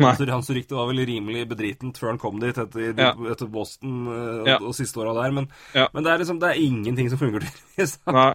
[0.04, 3.14] Altså, Hans rykte var vel rimelig bedritent før han kom dit etter, Ja.
[3.32, 4.58] etter Boston uh, Ja.
[4.60, 5.88] og, og siste åra der, men, Ja.
[5.94, 7.96] men det er liksom Det er ingenting som funker tydeligvis.
[8.20, 8.34] Nei.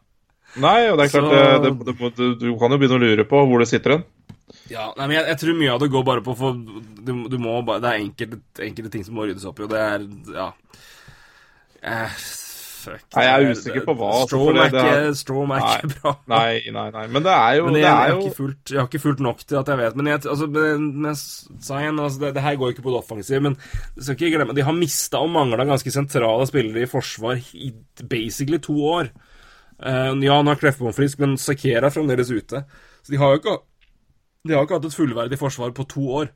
[0.61, 3.05] Nei, og det er klart Så- det, det, det, du, du kan jo begynne å
[3.07, 4.05] lure på hvor det sitter hen.
[4.68, 7.38] Ja, nei, men jeg, jeg tror mye av det går bare på for du, du
[7.40, 10.05] må bare, Det er enkelte, enkelte ting som må ryddes opp i, og det er
[10.36, 10.50] Ja.
[11.82, 12.09] Eh,
[12.82, 13.03] fuck.
[13.16, 15.90] Nei, jeg er usikker på hva, altså, Strom er det- det ikke, Strom er ikke
[16.03, 16.12] bra.
[16.28, 17.07] Nei, nei, nei.
[17.07, 18.86] Men det er jo Men Det jeg, jeg, er har jo ikke fulgt, jeg har
[18.90, 19.96] ikke fulgt nok til at jeg vet.
[19.96, 23.57] Men jeg, altså, men- altså, det, det her går ikke på det offensive, men
[23.96, 27.72] du skal ikke glemme de har mista og mangla ganske sentrale spillere i forsvar i
[28.05, 29.11] basically to år.
[29.82, 32.64] Eh, ja, han har Kleppbom frisk, men Sakera er fremdeles ute.
[33.02, 33.56] Så de har jo ikke
[34.46, 36.30] De har ikke hatt et fullverdig forsvar på to år.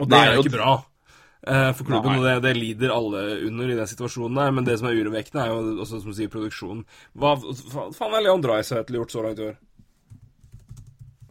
[0.00, 2.18] Og det Nei, er jo ikke bra uh, for klubben, Nei.
[2.18, 4.52] og det, det lider alle under i den situasjonen der.
[4.56, 6.82] Men det som er urovekkende, er jo også, som sier, produksjonen.
[7.16, 9.56] Hva fa- faen har Leon Dreisaitl gjort så langt i år?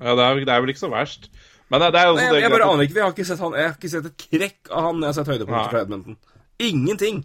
[0.01, 1.29] Ja, det er, det er vel ikke så verst.
[1.71, 2.97] Men det, det er jo Nei, jeg, det jeg bare aner ikke.
[2.99, 5.17] Jeg har ikke sett, han, jeg har ikke sett et krekk av han jeg har
[5.19, 6.17] sett høydepunkter fra Edmonton.
[6.61, 7.21] Ingenting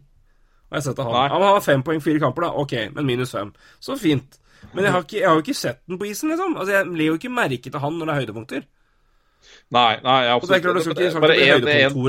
[0.71, 1.14] har jeg sett av han.
[1.14, 1.29] Nei.
[1.35, 2.51] Han har fem poeng, fire kamper, da.
[2.62, 3.53] Ok, men minus fem.
[3.81, 4.39] Så fint.
[4.75, 6.57] Men jeg har, ikke, jeg har jo ikke sett den på isen, liksom.
[6.57, 8.64] Altså, Jeg legger jo ikke merke til han når det er høydepunkter.
[9.71, 11.17] Nei, nei, jeg Og det er klart, du skal ikke, ikke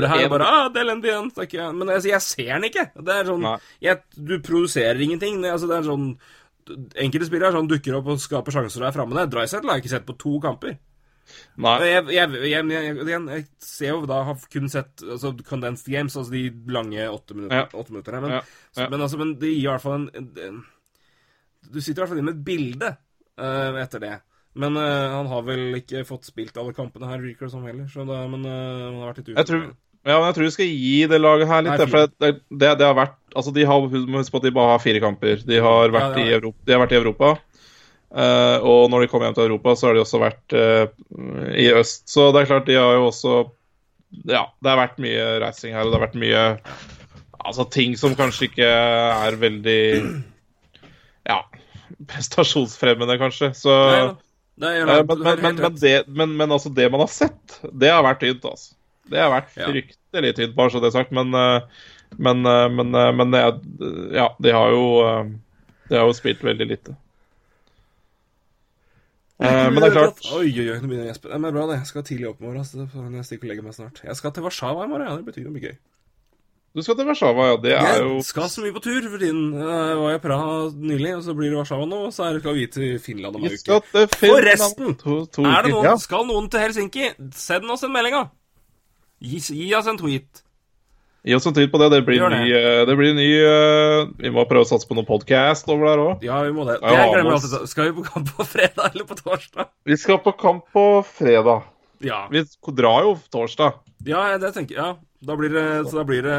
[0.02, 0.24] en- her.
[0.24, 1.30] en- Bare, ah, det er elendig igjen.
[1.44, 2.84] Ikke, men altså, jeg ser den ikke.
[3.04, 5.44] Det er sånn jeg, Du produserer ingenting.
[5.44, 6.18] Altså, det er sånn
[6.68, 9.26] Enkelte spillere er sånn, dukker opp og skaper sjanser og er framme der.
[9.26, 10.76] Dreisaitl har jeg ikke sett på to kamper.
[11.58, 16.46] Jeg, jeg, jeg, jeg, ser jo da, har kun sett altså, condensed games, altså de
[16.72, 17.66] lange åtte minutter, Ja.
[17.72, 18.38] åtte minutter her, men,
[18.78, 20.62] men, altså, men det gir i hvert fall en, en, en
[21.68, 24.14] Du sitter i hvert fall inne med et bilde uh, etter det.
[24.58, 27.90] Men uh, han har vel ikke fått spilt alle kampene her, det som heller.
[27.92, 29.38] Så da, men uh, han har vært litt ute.
[29.42, 29.66] Jeg tror,
[30.08, 31.74] ja, men jeg tror vi skal gi det laget her litt.
[31.82, 34.72] Nei, for det, det, det har vært Altså, de har, husk på at de bare
[34.72, 35.42] har fire kamper.
[35.46, 36.36] De har vært, Ja, i.
[36.38, 37.34] Europa, de har vært i Europa.
[38.08, 40.86] Eh, og når de kommer hjem til Europa, så har de også vært uh,
[41.52, 42.06] i øst.
[42.08, 43.34] Så det er klart, de har jo også
[44.24, 46.44] Ja, det har vært mye reising her, og det har vært mye
[47.38, 49.82] Altså ting som kanskje ikke er veldig
[51.28, 51.42] Ja,
[52.08, 53.52] prestasjonsfremmende, kanskje.
[53.56, 54.16] Så Nei,
[54.58, 58.02] Eh, men, men, men, men, det, men, men altså, det man har sett, det har
[58.02, 58.72] vært tynt, altså.
[59.08, 61.12] Det har vært fryktelig tynt, bare så det er sagt.
[61.14, 61.30] Men,
[62.16, 62.42] men,
[62.74, 63.60] men, men det er,
[64.16, 64.82] ja, de har jo
[65.88, 66.96] De har jo spilt veldig lite.
[69.38, 71.28] Eh, men det er klart Oi, oi, oi, nå begynner jeg å gjespe.
[71.30, 71.76] Det er bra, det.
[71.78, 72.64] Jeg skal tidlig opp i morgen.
[72.66, 74.00] Så jeg stikker og legger meg snart.
[74.02, 75.06] Jeg skal til Warszawa i morgen.
[75.06, 75.76] Ja, det betyr jo mye gøy.
[76.76, 77.54] Du skal til Warszawa, ja.
[77.62, 79.46] Det er jo Jeg skal så mye på tur for tiden.
[79.56, 82.42] Jeg var i Praha nylig, og så blir det Warszawa nå, og så er det
[82.42, 83.62] skal vi til Finland om en uke.
[83.62, 84.98] skal til Finland Forresten!
[85.04, 85.94] to, to Er det noen, Ja.
[86.02, 87.08] Skal noen til Helsinki,
[87.38, 88.26] send oss en melding, da.
[89.22, 90.42] Gi, gi oss en tweet.
[91.28, 91.90] Gi oss en tid på det.
[91.92, 92.36] Det blir det.
[92.40, 95.90] ny, eh, det blir ny eh, Vi må prøve å satse på noen podkast over
[95.90, 96.22] der òg.
[96.24, 96.78] Ja, vi må det.
[96.80, 99.68] Jeg glemmer alltid Skal vi på kamp på fredag eller på torsdag?
[99.84, 101.66] Vi skal på kamp på fredag.
[102.00, 102.22] Ja.
[102.32, 102.40] Vi
[102.78, 103.76] drar jo torsdag.
[104.08, 104.80] Ja, det tenker jeg.
[104.80, 104.94] Ja.
[105.28, 106.38] Da blir det, så da blir det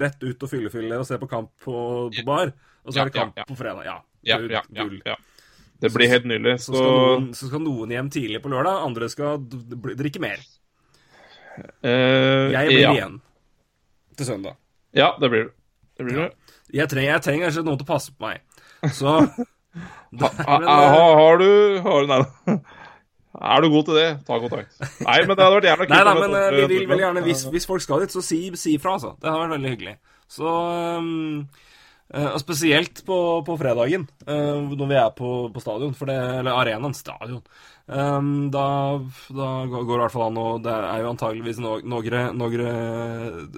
[0.00, 1.76] rett ut og fyllefylle og se på kamp på,
[2.16, 2.50] på bar.
[2.82, 3.84] Og så Ja, er det kamp ja, på fredag.
[3.86, 4.00] Ja.
[4.26, 5.16] Ja, Gull, ja, ja, ja.
[5.84, 6.56] Det blir helt nydelig.
[6.64, 10.42] Så Så, skal, noen, så skal noen hjem tidlig på lørdag, andre skal drikke mer.
[11.84, 12.96] Uh, Jeg blir ja.
[12.96, 13.20] igjen
[14.18, 14.56] til søndag.
[14.96, 15.52] Ja, det blir det.
[15.96, 16.30] Det blir det.
[16.76, 18.42] Jeg trenger, jeg trenger kanskje noen til å passe på meg.
[18.96, 19.18] Så
[20.16, 21.48] Ha, ha, eh, ha, har du
[21.84, 22.56] har, du- Nei da.
[23.36, 24.78] Er du god til det, ta kontakt.
[25.04, 25.92] Nei, men det hadde vært jævla kult.
[25.92, 28.38] Nei nei, men eh, vi vil, vil gjerne, hvis, hvis folk skal dit, så si,
[28.56, 29.12] si ifra, altså.
[29.20, 29.92] Det har vært veldig hyggelig.
[30.32, 30.52] Så
[31.02, 31.42] um,
[32.32, 36.96] Og spesielt på, på fredagen, uh, når vi er på, på stadion, det, eller arenaen,
[36.96, 37.44] stadion.
[37.86, 38.98] Um, da,
[39.30, 42.48] da går det i hvert fall an, å det er jo antageligvis no, noen no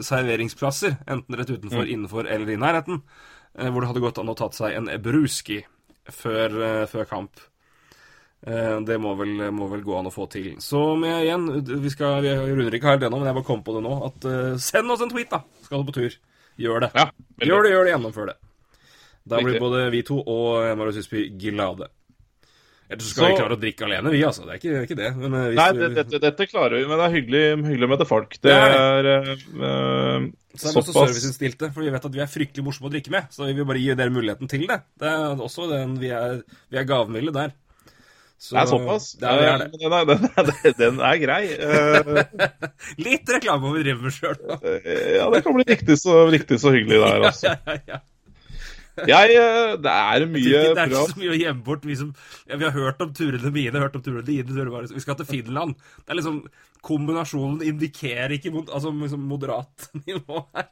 [0.05, 4.37] serveringsplasser, enten rett utenfor, innenfor eller i nærheten, uh, hvor det hadde gått an å
[4.37, 5.63] tatt seg en bruski
[6.13, 7.41] før, uh, før kamp.
[8.45, 10.53] Uh, Det må vel, må vel gå an å få til.
[10.61, 13.79] Så med igjen, vi, skal, vi runder ikke helt ennå, men jeg bare kom på
[13.79, 13.97] det nå.
[14.13, 14.29] At
[14.61, 15.41] Send oss en tweet, da!
[15.65, 16.21] Skal du på tur.
[16.61, 16.93] Gjør det.
[16.99, 17.09] Ja,
[17.49, 18.41] gjør det, gjør det, gjennomfør det.
[19.29, 21.89] Da blir både vi to og Marius Husby glade.
[22.89, 24.47] Ellers skal Så- vi klare å drikke alene, vi, altså.
[24.48, 25.09] Det er ikke, det er ikke det.
[25.20, 27.93] Men eh, hvis Nei, det, dette, dette klarer vi, men det er hyggelig, hyggelig å
[27.93, 28.36] møte folk.
[28.40, 29.44] Det er såpass.
[29.52, 30.28] eh,
[30.59, 33.12] så er vi også serviceinnstilte, for vi vet at vi er fryktelig morsomme å drikke
[33.12, 33.28] med.
[33.35, 34.81] Så vi vil bare gi dere muligheten til det.
[34.98, 36.40] Det er også den vi er,
[36.73, 37.52] vi er gavmilde der.
[38.39, 39.06] Så, Det er såpass.
[39.19, 39.69] Det er det.
[39.82, 41.43] Den, er, den, er, den er grei.
[43.09, 44.59] Litt reklame om vi driver med sjøl, da.
[45.19, 47.52] ja, det kan bli riktig så, riktig så hyggelig der, altså.
[47.52, 48.01] Ja, ja, ja.
[49.12, 49.35] Jeg,
[49.85, 51.85] det er mye Det er ikke så mye å gjemme bort.
[51.89, 52.15] Vi, som,
[52.49, 54.87] ja, vi har hørt om turene mine, hørt om turene dine.
[54.95, 55.77] Vi skal til Finland.
[56.03, 56.43] Det er liksom
[56.85, 60.69] Kombinasjonen indikerer ikke mod, altså, liksom moderat nivå her.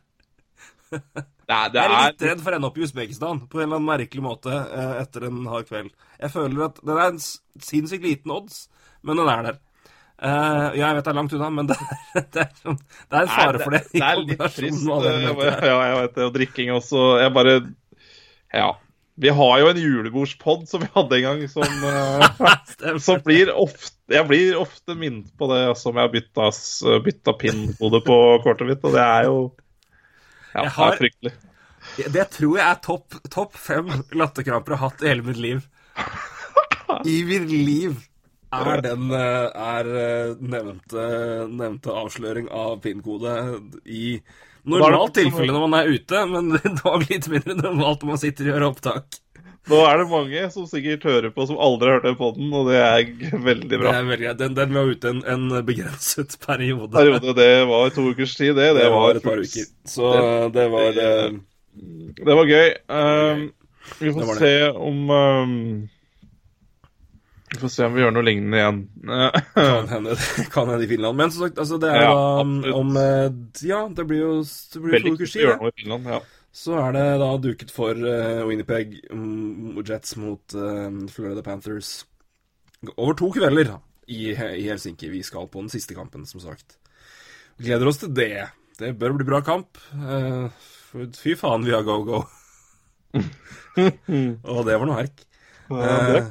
[1.46, 3.64] Nei, det Jeg er litt er redd for å ende opp i Usbekistan på en
[3.66, 5.92] eller annen merkelig måte eh, etter en hard kveld.
[6.22, 8.66] Jeg føler at den er en sinnssykt liten odds,
[9.06, 9.58] men den er der.
[10.16, 13.18] Uh, ja, jeg vet det er langt unna, men det er, det er, sånn, det
[13.18, 13.82] er en fare for det.
[13.90, 14.86] for Det er litt trist.
[15.44, 15.58] eh.
[15.68, 16.24] Ja, jeg vet det.
[16.24, 17.02] Og drikking også.
[17.20, 17.56] Jeg bare
[18.54, 18.74] Ja.
[19.16, 23.94] Vi har jo en julebordspod som vi hadde en gang, som, eh, som blir ofte
[24.12, 26.50] Jeg blir ofte minnet på det som jeg har bytta,
[27.02, 29.38] bytta pin-kode på kortet mitt, og det er jo
[30.52, 31.32] Ja, det er fryktelig.
[32.12, 35.64] Det tror jeg er topp topp fem latterkramper jeg har hatt i hele mitt liv.
[37.14, 37.96] I mitt liv
[38.54, 41.06] er den eh, er eh, nevnte,
[41.50, 43.34] nevnte avsløring av PIN-kode
[43.84, 44.18] i
[44.66, 46.50] normalt tilfelle når man er ute, men
[46.82, 49.20] dog litt mindre normalt når man sitter og gjør opptak.
[49.66, 52.68] Nå er det mange som sikkert hører på som aldri har hørt den poden, og
[52.70, 53.90] det er veldig bra.
[53.90, 56.92] Det er veldig, den, den var ute en, en begrenset periode.
[56.94, 58.68] Periode, det var to ukers tid, det.
[58.76, 59.66] Det, Det var var, et par uker.
[59.90, 60.12] Så
[60.54, 61.10] det var det,
[62.22, 62.70] Det var gøy.
[62.86, 63.44] Um,
[63.98, 65.58] vi Det får se om um,
[67.56, 68.80] Vi får se om vi gjør noe lignende igjen.
[69.56, 70.16] kan hende,
[70.52, 71.16] kan hende i Finland.
[71.16, 73.30] Men som sagt, altså, det er Ja, da om eh,
[73.64, 76.10] Ja, det blir jo det blir Veldig kult å gjøre noe i Finland.
[76.12, 76.20] Ja.
[76.56, 81.98] Så er det da duket for uh, Winnipeg mm, Jets mot uh, Florida Panthers
[82.94, 83.72] over to kvelder
[84.04, 85.08] i, i Helsinki.
[85.12, 86.76] Vi skal på den siste kampen, som sagt.
[87.56, 88.50] Gleder oss til det.
[88.76, 89.80] Det bør bli bra kamp.
[89.96, 90.52] Uh,
[90.92, 92.26] fy faen, vi har go-go.
[94.52, 95.24] Og det var noe herk.
[95.72, 96.26] Ja, det,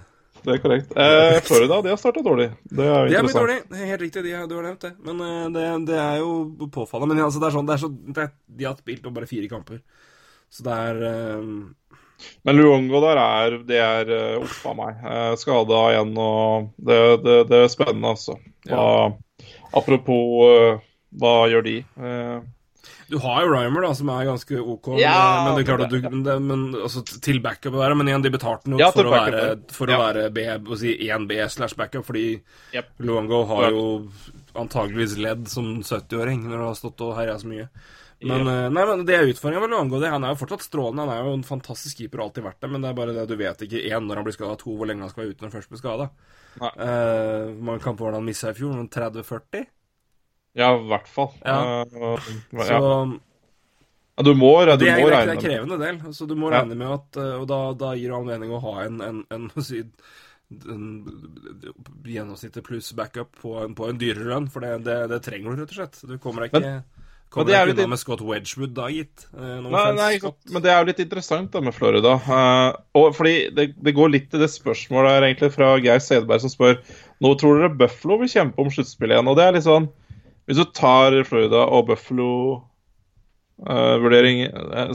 [0.46, 0.92] det er korrekt.
[0.96, 2.50] Eh, Florida de har starta dårlig.
[2.70, 3.42] Det er jo er interessant.
[3.42, 3.58] dårlig.
[3.70, 4.92] Det er helt riktig, de har, du har nevnt det.
[5.08, 7.16] Men eh, det, det er jo påfallende.
[7.16, 7.90] Men altså, det er sånn, det er så,
[8.20, 9.82] det De har spilt på bare fire kamper.
[10.54, 11.52] Så det er eh,
[12.46, 15.06] Men Luongo der er Det er uh, a meg.
[15.12, 18.38] Eh, Skada igjen og det, det, det er spennende, altså.
[18.70, 18.86] Hva,
[19.76, 20.84] Apropos uh,
[21.20, 21.80] hva gjør de?
[22.00, 22.44] Uh,
[23.10, 24.88] Du har jo Rymer, da, som er ganske OK.
[24.96, 27.96] men- Ja, men det er klart at du det, men, altså, Til backup å være,
[27.98, 29.98] men igjen, de betalte noe Ja, for, å være, for Ja.
[29.98, 32.42] å være B, å si 1B slash backup, fordi
[32.74, 32.90] yep.
[33.00, 34.10] Luongo har jo
[34.56, 37.70] antageligvis ledd som 70-åring når han har stått og herja så mye.
[38.26, 40.00] Men, eh, nei, men det er utfordringa med Luongo.
[40.10, 41.06] Han er jo fortsatt strålende.
[41.06, 43.28] Han er jo en fantastisk keeper og alltid vært det, men det er bare det
[43.28, 45.42] du vet ikke én når han blir skada, to hvor lenge han skal være ute
[45.44, 46.10] når han først blir skada.
[46.56, 48.72] Uh, man kan på hvordan han missa i fjor?
[48.74, 49.66] Noen 30-40?
[50.56, 51.32] Ja, i hvert fall.
[51.44, 51.84] Ja.
[51.86, 52.82] Uh, Så ja.
[54.16, 55.98] Ja, du må, du det, er, må det er en krevende del.
[56.16, 58.76] Så du må regne med at eh, Og da, da gir det anledning å ha
[58.86, 59.50] en, en, en,
[60.72, 60.86] en
[62.06, 65.64] gjennomsnittet pluss backup på en, på en dyrere lønn, for det, det, det trenger du
[65.66, 66.00] rett og slett.
[66.08, 66.84] Du kommer deg ikke Men-
[67.36, 69.26] Kommer men det er litt- med Scott Wedgwood, da, gitt.
[69.36, 70.10] Eh, Nei, nei,
[70.54, 72.14] men det er jo litt interessant da med Florida.
[72.22, 76.46] Uh, og fordi det, det går litt til det spørsmålet her egentlig fra Geir Sedberg
[76.46, 76.78] som spør
[77.26, 79.28] Nå tror dere Buffalo vil kjempe om sluttspillet igjen.
[79.28, 79.90] Og det er litt sånn
[80.46, 84.38] Hvis du tar Florida og Buffalo-vurdering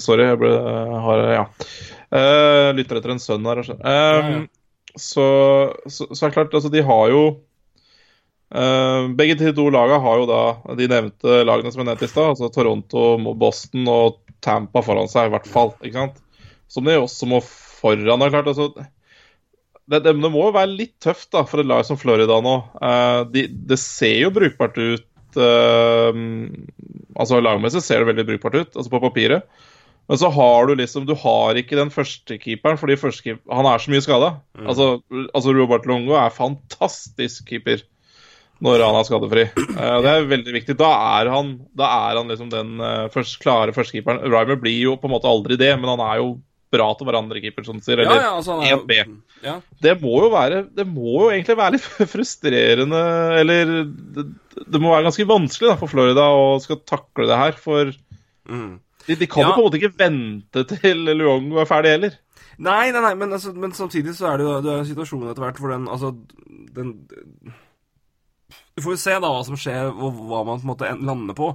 [0.03, 0.51] Sorry, jeg ble,
[1.07, 1.45] har Ja.
[2.11, 3.59] Uh, lytter etter en sønn her.
[3.63, 4.41] Eh, Ja, ja.
[4.99, 5.23] Så,
[5.87, 7.21] så, så er det klart, altså de har jo
[8.51, 12.11] uh, begge de to lagene har jo da de nevnte lagene som jeg nevnte i
[12.11, 13.05] stad, altså Toronto,
[13.39, 15.71] Boston og Tampa foran seg, i hvert fall.
[15.79, 16.19] ikke sant?
[16.71, 18.23] Som de også må foran.
[18.27, 18.85] Er klart, altså, det,
[20.03, 22.57] det, det må jo være litt tøft da, for et lag som Florida nå.
[22.83, 25.07] Uh, de, det ser jo brukbart ut
[25.39, 26.23] eh,
[27.15, 29.47] altså Lagmessig ser det veldig brukbart ut, altså på papiret.
[30.11, 33.79] Men så har du liksom Du har ikke den første keeperen, fordi første han er
[33.79, 34.33] så mye skada.
[34.59, 34.89] Altså,
[35.31, 37.85] altså Robert Longo er fantastisk keeper
[38.61, 39.45] når han er skadefri.
[39.57, 40.77] Uh, det er veldig viktig.
[40.81, 40.91] Da
[41.21, 44.21] er han, da er han liksom den uh, først, klare førstekeeperen.
[44.27, 46.35] Rymer blir jo på en måte aldri det, men han er jo
[46.73, 47.99] være andrekeeper, som du sier.
[47.99, 49.21] Ja, Eller ja, altså, han er 1B.
[49.43, 49.55] ja.
[49.83, 53.01] Det må jo være Det må jo egentlig være litt frustrerende
[53.41, 54.25] Eller det,
[54.67, 57.93] det må være ganske vanskelig da for Florida å skal takle det her, for
[58.51, 58.81] Mm.
[59.07, 62.15] de, de kan jo på en måte ikke vente til Luongo er ferdig heller.
[62.59, 65.29] Nei, nei, nei, men, altså, men samtidig så er det jo det er en situasjon
[65.31, 66.11] etter hvert hvor den Altså,
[66.75, 66.97] den
[68.75, 71.37] Vi får jo se da hva som skjer, og hva man på en måte lander
[71.39, 71.51] på.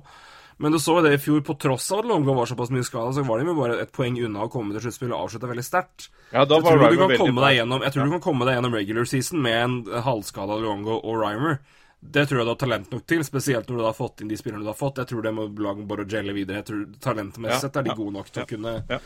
[0.57, 2.85] Men du så jo det i fjor, på tross av at Longo var såpass mye
[2.87, 5.49] skada, så var de jo bare et poeng unna å komme til sluttspill og avslutte
[5.51, 6.07] veldig sterkt.
[6.31, 8.77] Ja, Jeg tror, du kan komme deg gjennom, jeg tror du kan komme deg gjennom
[8.77, 11.59] regular season med en halvskada Longo og Rymer.
[11.99, 14.37] Det tror jeg du har talent nok til, spesielt når du har fått inn de
[14.39, 15.01] spillerne du har fått.
[15.01, 16.61] Jeg tror det må bare å videre.
[16.61, 18.99] Jeg tror Talentmessig Ja, sett er de ja, gode nok til ja, å kunne ja.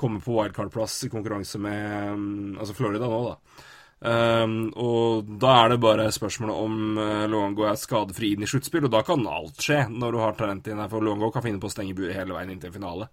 [0.00, 3.66] komme på wildcard-plass i konkurranse med um, altså Florida nå, da.
[3.98, 8.86] Um, og da er det bare spørsmålet om uh, Luango er skadefri inn i sluttspill,
[8.86, 11.58] og da kan alt skje når du har talent inn her, for Luango kan finne
[11.58, 13.08] på å stenge buret hele veien inn til finale.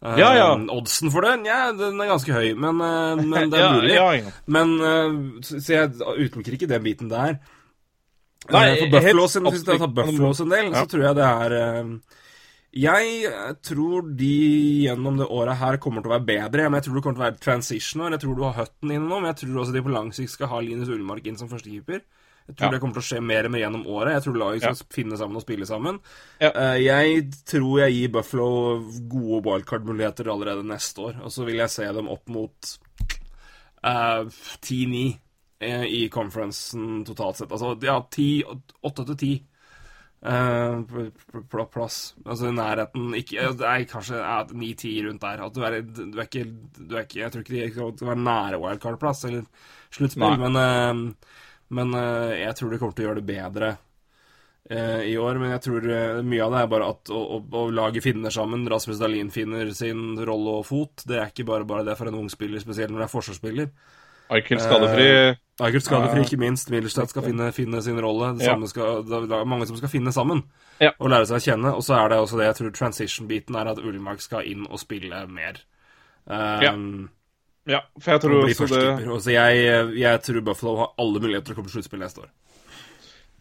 [0.00, 0.46] Um, Ja, ja.
[0.72, 3.92] Oddsen for det, ja, den er ganske høy, men, uh, men det er mulig.
[3.98, 4.32] ja, ja.
[4.56, 7.36] Men uh, så, så jeg utelukker ikke den biten der.
[8.50, 9.92] Nei, Eh, for Buffalo sin, hvis jeg tar.
[9.94, 11.92] Buffalo sin del, så tror jeg det er eh,
[12.72, 14.32] Jeg eh, tror de
[14.86, 16.68] gjennom det året her kommer til å være bedre.
[16.70, 18.16] Men jeg tror det kommer til å være transitioner.
[18.16, 20.60] Jeg tror du har Hutton men jeg tror også de på lang sikt skal ha
[20.64, 22.00] Linus Ullmark inn som førstekeeper.
[22.48, 22.70] Jeg tror Ja.
[22.72, 24.14] det kommer til å skje mer og mer gjennom året.
[24.16, 26.00] Jeg tror laget skal finne sammen og spille sammen.
[26.40, 26.50] Ja.
[26.50, 31.22] Eh, jeg tror jeg gir Buffalo gode wildcard-muligheter allerede neste år.
[31.22, 32.78] Og så vil jeg se dem opp mot
[33.84, 34.24] uh,
[34.64, 35.18] 10-9
[35.60, 37.52] eh, i conferencen totalt sett.
[37.52, 39.51] Altså, ja, 8 til 10
[40.22, 42.14] pl- plass.
[42.24, 44.18] Altså i nærheten ikke, Det er kanskje
[44.54, 45.44] 9-10 rundt der.
[45.46, 46.44] At du, er, du, er ikke,
[46.78, 49.46] du er ikke Jeg tror ikke de skal være nære wildcard-plass eller
[49.92, 51.32] sluttspill, men, uh,
[51.74, 53.74] men uh, jeg tror de kommer til å gjøre det bedre
[54.72, 55.36] i år.
[55.42, 55.86] Men jeg tror
[56.24, 58.62] mye av det er bare at å, å, å lage finner sammen.
[58.70, 61.02] Rasmus Dahlin finner sin rolle og fot.
[61.04, 63.72] Det er ikke bare bare det for en ung spiller, spesielt når det er forsvarsspiller.
[64.32, 65.06] Eichel skadefri.
[65.62, 66.70] Agert skadefri, ikke minst.
[66.72, 68.32] Middlestad skal finne, finne sin rolle.
[68.38, 68.56] Det Ja.
[68.66, 70.42] skal, det er mange som skal finne sammen
[70.80, 70.90] Ja.
[70.98, 71.74] og lære seg å kjenne.
[71.76, 74.78] Og så er det også det jeg tror transition-biten er at Ullmark skal inn og
[74.80, 75.60] spille mer.
[76.26, 77.10] Um,
[77.66, 79.22] Ja, for jeg tror også det.
[79.22, 82.30] Så jeg, jeg tror Buffalo har alle muligheter til å komme til sluttspill neste år.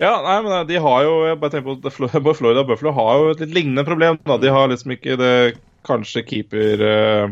[0.02, 1.92] Ja, nei, men de har jo Jeg bare tenker på
[2.38, 4.20] Florida og Buffalo har jo et litt lignende problem.
[4.26, 4.38] da.
[4.38, 7.28] De har liksom ikke det kanskje keeper eh,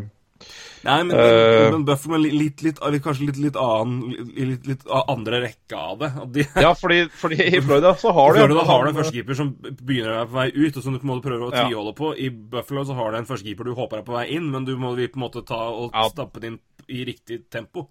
[0.86, 5.42] Nei, men, uh, men Buffalo med litt, litt, kanskje litt, litt annen litt, litt andre
[5.44, 6.10] rekke av det.
[6.38, 9.52] De, Ja, fordi, fordi i Florida så har du Florida har du en førstekeeper som
[9.60, 11.96] begynner å være på vei ut, og som du på en måte prøver å tviholde
[12.00, 12.14] på.
[12.16, 14.76] I Buffalo så har du en førstekeeper du håper er på vei inn, men du
[14.80, 17.90] må på en måte ta og stappe den inn i riktig tempo.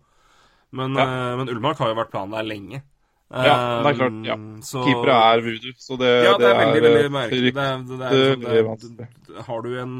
[0.71, 1.05] Men, Ja.
[1.05, 2.83] eh, men Ullmark har jo vært planen der lenge.
[3.29, 4.21] Ja, det er klart.
[4.25, 4.35] ja.
[4.35, 7.53] Um, så- Keepere er voodoo, så det, ja, det er veldig, veldig eh, merkelig.
[7.55, 7.99] Det det
[8.41, 9.09] det er, vanskelig.
[9.27, 9.95] det- har du en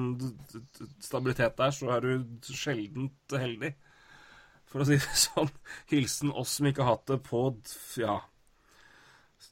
[1.01, 3.75] stabilitet der, så er du sjeldent heldig.
[4.69, 5.51] For å si det sånn.
[5.91, 7.43] Hilsen oss som ikke har hatt det på
[7.97, 8.19] ja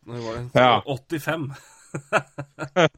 [0.07, 0.51] Når var det?
[0.55, 0.81] Ja.
[0.87, 1.51] 85.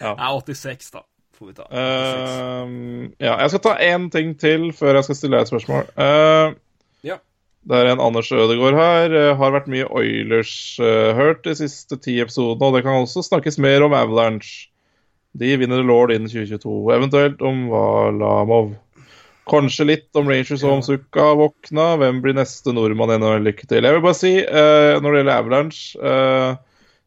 [0.00, 0.14] Ja.
[0.18, 1.00] Nei, 86, da.
[1.38, 1.64] Får vi ta.
[1.70, 1.76] 86.
[1.80, 5.86] Ehm, ja, jeg skal ta én ting til før jeg skal stille deg et spørsmål.
[5.96, 6.54] Uh.
[7.62, 9.12] Det er en Anders Ødegaard her.
[9.14, 13.84] eh, har vært mye Oilers-hørt de siste ti episodene, og det kan også snakkes mer
[13.86, 14.68] om Avalanche.
[15.38, 18.74] De vinner The Lord innen 2022, eventuelt om Valamov.
[19.48, 21.96] Kanskje litt om Rangers og om Sukka våkna.
[21.98, 23.46] Hvem blir neste nordmann i NHL?
[23.48, 23.86] Lykke til.
[23.86, 26.60] Jeg vil bare si, uh, når det gjelder Avalanche eh,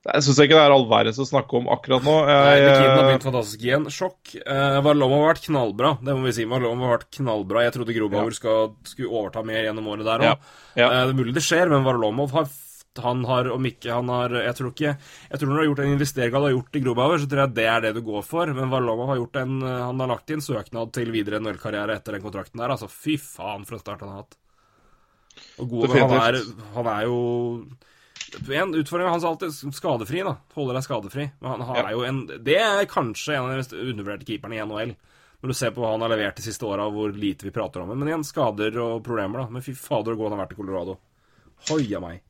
[0.05, 2.13] Jeg syns ikke det er all verdens å snakke om akkurat nå.
[2.27, 3.87] Nei, Jeg, Nikiten har eh, begynt fantastisk igjen.
[3.89, 4.35] Sjokk.
[4.37, 6.45] Eh, Varlamov har vært knallbra, det må vi si.
[6.49, 7.63] Varlamov har vært knallbra.
[7.65, 8.59] Jeg trodde Grobauer ja.
[8.85, 10.27] skulle overta mer gjennom året der òg.
[10.29, 10.35] Ja,
[10.77, 10.91] ja.
[10.93, 12.53] det er mulig det skjer, men Varlomov har
[13.03, 15.79] han har, om ikke han har Jeg tror ikke Jeg tror når du har gjort
[15.83, 18.21] en investering han har gjort i Grobauer, så tror jeg det er det du går
[18.23, 18.53] for.
[18.55, 22.23] Men Varlomov har gjort en Han har lagt inn søknad til videre NHL-karriere etter den
[22.23, 22.71] kontrakten der.
[22.77, 24.37] Altså, fy faen for en start han har hatt.
[25.59, 26.39] Og god, han, er,
[26.77, 27.19] han er jo
[28.51, 30.35] en utfordring hans alltid skadefri, da.
[30.55, 31.31] Holder deg skadefri.
[31.41, 31.89] Men han har Ja.
[31.91, 34.95] jo en Det er kanskje en av de mest undervurderte keeperne i NHL.
[35.43, 37.81] Når du ser på hva han har levert de siste åra, hvor lite vi prater
[37.81, 37.97] om det.
[37.97, 39.47] Men igjen, skader og problemer, da.
[39.49, 40.97] Men fy fader, så gå han har vært i Colorado.
[41.69, 42.21] Hoia meg.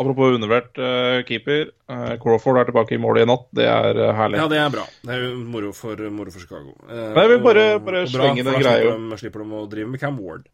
[0.00, 1.68] Apropos undervurdert uh, keeper.
[1.88, 3.44] Uh, Crawford er tilbake i målet i natt.
[3.54, 4.38] Det er uh, herlig.
[4.40, 4.86] Ja, det er bra.
[5.04, 6.72] Det er jo moro for, moro for Chicago.
[6.88, 9.18] Uh, Nei, vi vil bare- og- bare og slenge den greia.
[9.20, 10.48] Slipper de å drive med Cam Ward.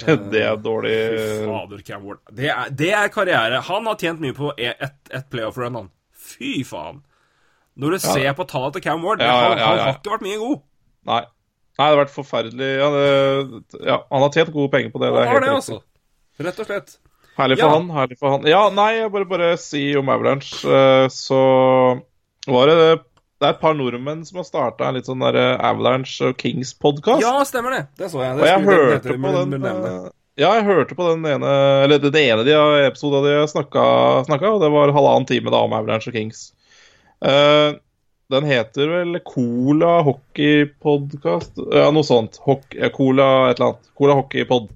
[0.32, 0.94] det er dårlig
[1.44, 2.22] fader, Cam Ward.
[2.32, 3.60] Det er, det er karriere.
[3.68, 5.90] Han har tjent mye på ett et playoff-run, han.
[6.16, 7.02] Fy faen.
[7.76, 10.12] Når du ser på tallet til Cam Ward Ja, ja, han, ja, han har ikke
[10.16, 10.58] vært mye god.
[11.08, 11.20] Nei.
[11.78, 12.68] Nei, det har vært forferdelig.
[12.82, 13.06] Ja, det,
[13.88, 15.08] ja, han har tjent gode penger på det.
[15.12, 15.78] det Han er har det, altså.
[16.42, 16.92] Rett og slett.
[17.38, 17.76] Herlig for Ja.
[17.78, 17.86] han.
[17.96, 18.44] herlig for han.
[18.50, 21.38] Ja, nei, jeg bare, bare si om Avalanche, eh, så
[22.52, 22.76] var det
[23.42, 26.36] Det er et par nordmenn som har starta en litt sånn der eh, Avalanche og
[26.38, 27.24] Kings-podkast.
[27.24, 27.80] Ja, stemmer det.
[27.98, 28.36] Det så jeg.
[28.38, 30.04] Det og jeg hørte det- på den eh,
[30.38, 31.50] Ja, jeg hørte på den ene
[31.82, 32.54] Eller den ene de
[32.86, 33.82] episoden de snakka,
[34.30, 36.52] snakka, og det var halvannen time da om Avalanche og Kings.
[37.18, 37.74] Uh,
[38.30, 42.38] den heter vel Cola Hockeypodkast Ja, noe sånt.
[42.46, 43.90] Hock, eh, Cola et eller annet.
[43.98, 44.70] Cola Hockeypod.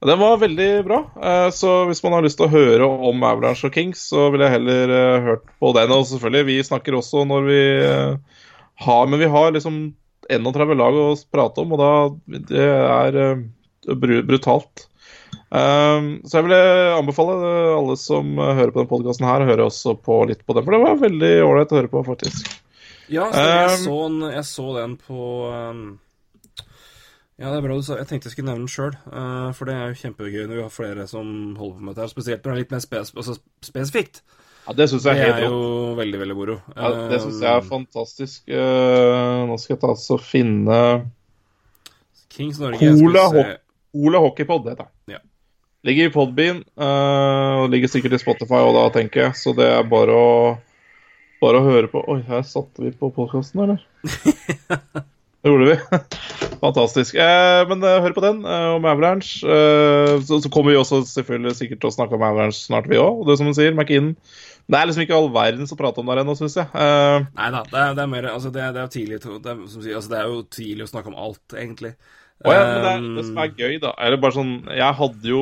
[0.00, 3.66] Den var veldig bra, eh, så hvis man har lyst til å høre om Avalanche
[3.66, 5.94] og Kings, så ville jeg heller eh, hørt på den.
[5.94, 8.44] Og selvfølgelig, vi snakker også når vi eh,
[8.84, 9.80] har, men vi har liksom
[10.30, 11.90] 31 lag å prate om, og da
[12.52, 13.18] det er
[14.28, 14.84] brutalt.
[15.48, 17.36] Så jeg vil anbefale
[17.72, 20.76] alle som hører på den podkasten her, å høre også på litt på den, for
[20.76, 22.52] det var veldig ålreit å høre på, faktisk.
[23.08, 25.30] Ja, så jeg, så den, jeg så den på
[27.38, 27.94] Ja, det er bra du sa.
[28.00, 28.96] Jeg tenkte jeg skulle nevne den sjøl,
[29.54, 31.28] for det er jo kjempegøy når vi har flere som
[31.58, 34.22] holder på med dette, spesielt når det er litt mer spes altså spesifikt.
[34.66, 35.52] Ja, Det syns jeg er helt er rått.
[35.54, 36.56] jo veldig, veldig moro.
[36.74, 38.42] Ja, det syns jeg er Um, fantastisk.
[38.48, 40.80] Eh, nå skal jeg ta altså finne
[42.28, 43.44] Kings Norge Cola, ho
[43.94, 45.14] Cola Hockeypod, det heter det.
[45.14, 45.22] Ja.
[45.88, 49.38] Ligger i Podbean, eh, og ligger sikkert i Spotify og da, tenker jeg.
[49.38, 50.58] Så det er bare å,
[51.40, 52.02] bare å høre på.
[52.12, 53.86] Oi, her satte vi på podkasten, eller?
[55.42, 55.98] Det gjorde vi.
[56.64, 57.14] Fantastisk.
[57.14, 59.46] Eh, men eh, hør på den eh, om Avalanche.
[59.46, 62.98] Eh, så, så kommer vi også selvfølgelig sikkert til å snakke om Avalanche snart, vi
[62.98, 63.22] òg.
[63.28, 64.16] Det som hun sier, McInn.
[64.68, 66.68] Det er liksom ikke all verdens å prate om der ennå, syns jeg.
[66.74, 69.52] Eh, Nei da, det er, det er mer Altså, det er, det er tidlig det
[69.54, 71.94] er, som sier, altså, det er jo tidlig å snakke om alt, egentlig.
[72.44, 74.94] Å ja, men det, er, det som er gøy, da Er det bare sånn Jeg
[74.94, 75.40] hadde jo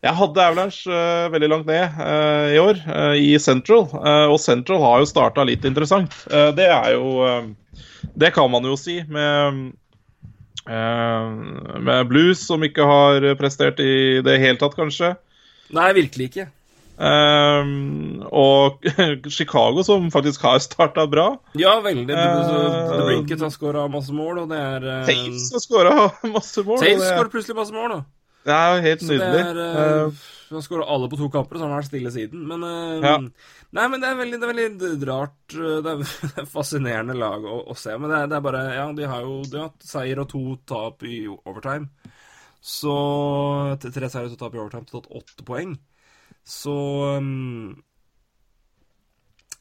[0.00, 3.84] Jeg hadde Avalanche uh, veldig langt ned uh, i år, uh, i Central.
[4.32, 6.14] Og Central har jo starta litt interessant.
[6.30, 7.26] Det er jo
[8.16, 9.76] Det kan man jo si med
[10.70, 15.14] med Blues, som ikke har prestert i det hele tatt, kanskje.
[15.74, 16.44] Nei, virkelig ikke.
[17.00, 17.68] Eh,
[18.28, 18.84] og
[19.36, 21.32] Chicago, som faktisk har starta bra.
[21.56, 22.12] Ja, veldig.
[22.12, 25.94] Uh, Brinket har skåra masse mål, og det er uh, Taves har skåra
[26.28, 26.82] masse mål.
[26.82, 28.02] Taves skårer plutselig masse mål, da.
[28.46, 29.40] Det er jo helt Så det nydelig.
[29.46, 32.46] er Eh, uh, Han skåra alle på to kamper, så han har vært stille siden.
[32.48, 33.16] Men uh, Ja.
[33.70, 35.54] Nei, men det er veldig, det er veldig rart
[35.84, 35.92] Det
[36.42, 37.94] er fascinerende lag å, å se.
[37.98, 40.30] Men det er, det er bare Ja, de har jo de har hatt seier og
[40.32, 41.86] to tap i overtime.
[42.60, 42.96] Så
[43.80, 45.76] Tre seier og to tap i overtime, tatt åtte poeng.
[46.44, 46.74] Så
[47.20, 47.76] um,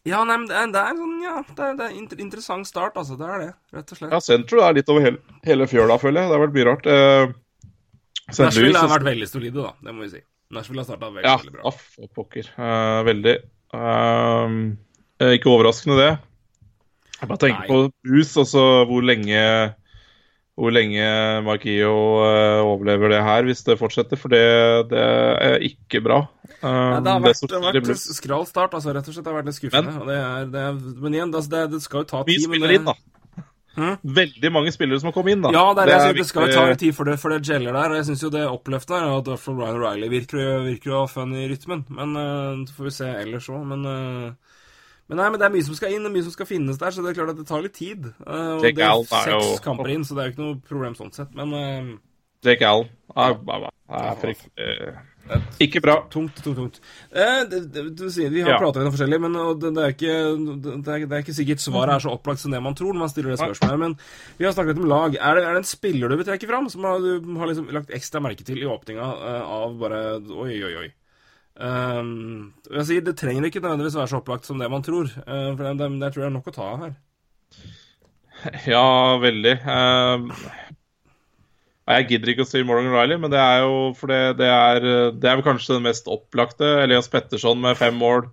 [0.08, 2.68] Ja, nei, men det er, det er sånn Ja, det er, det er inter interessant
[2.70, 3.20] start, altså.
[3.20, 4.16] Det er det, rett og slett.
[4.16, 6.32] Ja, Central er litt over hele, hele fjøla, føler jeg.
[6.32, 6.90] Det har vært mye rart.
[8.30, 9.74] Uh, Nashville har vært veldig solide, da.
[9.86, 10.24] Det må vi si.
[10.54, 11.74] Nashville har starta veldig, Ja, veldig bra.
[11.74, 12.50] Ja, og pokker.
[12.58, 13.36] Uh, veldig.
[15.20, 16.12] Eh, ikke overraskende, det.
[17.20, 17.68] Jeg bare tenker Nei.
[17.68, 19.42] på Bus, altså hvor lenge
[20.60, 21.04] hvor lenge
[21.46, 24.20] Markio uh, overlever det her, hvis det fortsetter.
[24.20, 24.42] For det,
[24.92, 26.18] det er ikke bra.
[26.60, 28.04] Um, Nei, det har vært, som det har vært Blues.
[28.18, 28.92] skral start, altså.
[28.96, 29.24] Rett og slett.
[29.24, 29.94] Det har vært litt skuffende.
[29.94, 32.34] Men- og det er, det er, men igjen, altså, det, det skal jo ta tid.
[32.34, 32.98] Vi spiller inn, da.
[33.78, 33.90] Hæ?
[34.04, 35.52] Veldig mange spillere som har kommet inn, da.
[35.54, 37.42] Ja, det, er, det, sier, det skal jo ta litt tid for det, for det
[37.48, 37.94] gjeller der.
[37.94, 41.12] Og jeg syns jo det oppløftet er at Duffel Ryan O'Reilly virker, virker å ha
[41.12, 41.86] fun i rytmen.
[41.94, 43.62] Men eh, så får vi se ellers òg.
[43.70, 44.58] Men, uh,
[45.10, 46.92] men nei, men det er mye som skal inn, og mye som skal finnes der,
[46.96, 48.10] så det er klart at det tar litt tid.
[48.26, 50.48] Uh, og Jake det er er jo- seks kamper inn, så det er jo ikke
[50.48, 51.32] noe problem sånn sett.
[51.38, 51.94] Men eh,
[52.46, 53.70] Jake Allen er, er,
[54.02, 54.98] er fryktelig
[55.62, 55.96] Ikke bra.
[56.10, 56.78] Tungt, tungt, tungt.
[57.12, 57.84] Eh, det, det,
[58.18, 58.60] vi har Ja.
[58.64, 60.16] litt om forskjellig, men det, det, er ikke,
[60.66, 63.12] det, det, er, ikke sikkert svaret er så opplagt som det man tror når man
[63.14, 63.80] stiller det spørsmålet.
[63.84, 63.98] Men
[64.40, 65.18] vi har snakket litt om lag.
[65.20, 67.70] Er det, er det en spiller du vil trekke fram, som har, du har liksom
[67.76, 70.90] lagt ekstra merke til i åpninga eh, av bare Oi, oi, oi.
[71.60, 75.12] Um, jeg sier, Det trenger ikke nødvendigvis være så opplagt som det man tror.
[75.28, 76.98] Uh, for det, tror jeg er nok å ta av her.
[78.64, 79.52] Ja, veldig.
[79.68, 80.44] Eh,
[81.90, 84.84] jeg gidder ikke å si Morgan Riley, men det er jo for det, det, er,
[85.18, 86.68] det er kanskje den mest opplagte.
[86.84, 88.28] Elias Petterson med fem mål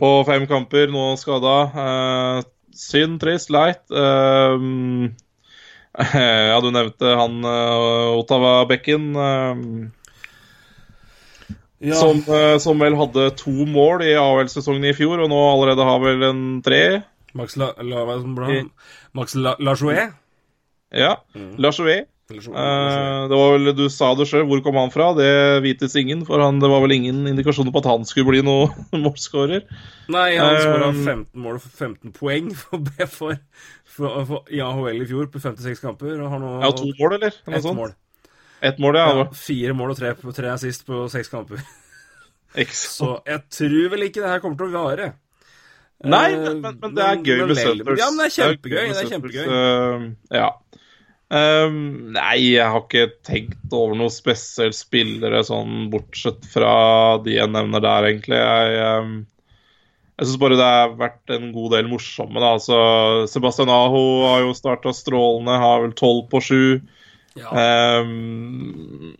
[0.00, 1.54] på fem kamper, nå skada.
[1.84, 2.40] Eh,
[2.74, 3.84] synd, trist, leit.
[3.94, 5.14] Eh,
[6.52, 9.56] ja, du nevnte han uh, Ottawa Bekken, eh,
[11.78, 15.86] Ja, som, eh, som vel hadde to mål i AHL-sesongen i fjor, og nå allerede
[15.86, 16.82] har vel en tre.
[17.38, 18.70] Max La, La, hva La, La ble han?
[19.14, 20.14] Max La, Lajouet?
[22.28, 22.52] Ove.
[22.52, 25.06] Eh, det var vel, Du sa det sjøl, hvor kom han fra?
[25.16, 25.28] Det
[25.64, 26.26] vites ingen.
[26.28, 28.68] For han, det var vel ingen indikasjoner på at han skulle bli noen
[29.04, 29.64] målskårer.
[30.12, 33.38] Nei, han skåra Um, 15 mål og 15 poeng for, B for,
[33.88, 36.18] for, for i AHL i fjor på 56 kamper.
[36.20, 37.40] Og har nå Ja, to mål, eller?
[37.48, 37.94] Noe ett mål.
[38.68, 39.06] Et mål, ja.
[39.22, 41.64] Ja, fire mål og tre, tre assist på seks kamper.
[42.74, 45.10] Så jeg tror vel ikke det her kommer til å vare.
[46.04, 48.34] Nei, Eh, men, men, men det er gøy men med vel- Ja, men det er
[48.36, 48.78] kjempegøy.
[48.86, 49.46] med Det er kjempegøy.
[49.50, 50.04] Uh,
[50.36, 50.50] ja.
[51.28, 57.52] Um, nei, jeg har ikke tenkt over noen spesielt spillere sånn bortsett fra de jeg
[57.52, 58.38] nevner der, egentlig.
[58.40, 59.18] Jeg, um,
[60.16, 62.40] jeg syns bare det har vært en god del morsomme.
[62.40, 62.54] Da.
[62.56, 62.78] Altså,
[63.28, 66.62] Sebastian Aho har jo starta strålende, har vel tolv på sju.
[67.38, 67.52] Ja.
[68.02, 69.12] Um,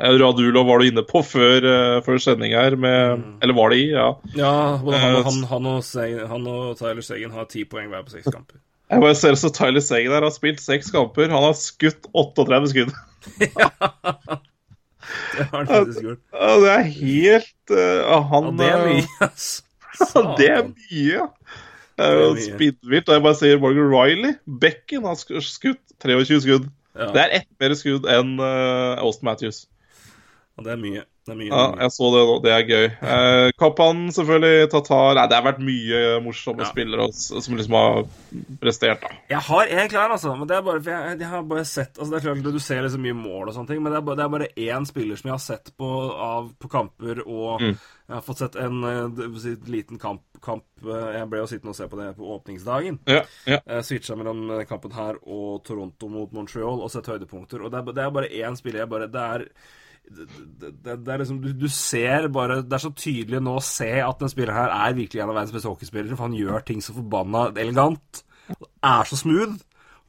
[0.00, 3.36] Radulov var du inne på før, uh, før sending her, med, Mm.
[3.44, 3.90] eller var det i?
[3.92, 4.08] Ja.
[4.34, 8.16] ja, han, Eh, han, han, og han og Tyler Segen har ti poeng hver på
[8.16, 8.58] seks kamper.
[8.92, 11.30] Jeg bare ser så Tyler Sagen her har spilt seks kamper.
[11.32, 12.96] Han har skutt 38 skudd.
[13.40, 13.70] ja.
[15.32, 16.20] Det har han faktisk gjort.
[16.62, 19.62] Det er helt uh, Han Ja, det er mye, altså.
[20.38, 21.26] det er mye.
[21.96, 23.08] Det er jo spinnvilt.
[23.08, 24.36] Og jeg bare sier Morgan Riley.
[24.60, 26.68] Becken har skutt 23 skudd.
[26.96, 27.08] Ja.
[27.14, 29.64] Det er ett mer skudd enn uh, Austin Matthews.
[30.58, 31.04] Og det er mye.
[31.22, 31.50] Det er mye.
[31.54, 32.32] Ja, jeg så det nå.
[32.42, 32.86] Det er gøy.
[33.14, 36.70] Eh, Kappan selvfølgelig, Tatar Nei, det har vært mye morsomme Ja.
[36.72, 38.00] spillere også, som liksom har
[38.60, 39.08] prestert, da.
[39.30, 40.32] Jeg har en klar, altså.
[40.36, 42.58] Men det er bare for jeg, jeg har bare sett altså Det er klart Du
[42.58, 44.86] ser liksom mye mål og sånne ting, men det er bare, det er bare én
[44.88, 47.76] spiller som jeg har sett på, av, på kamper, og Mm.
[48.08, 51.70] jeg har fått sett en eh, si, liten kamp, kamp eh, Jeg ble jo sittende
[51.70, 52.98] og se på det på åpningsdagen.
[53.06, 53.60] Ja, ja.
[53.66, 57.62] Jeg switcha mellom eh, kampen her og Toronto mot Montreal og sett høydepunkter.
[57.62, 59.46] Og det er, det er bare én spiller jeg bare Det er
[60.10, 60.26] det,
[60.84, 63.90] det, det er liksom du, du ser bare Det er så tydelig nå å se
[64.02, 66.82] at den spilleren her er virkelig en av verdens beste hockeyspillere, for han gjør ting
[66.84, 68.24] så forbanna elegant.
[68.58, 69.56] Og er så smooth.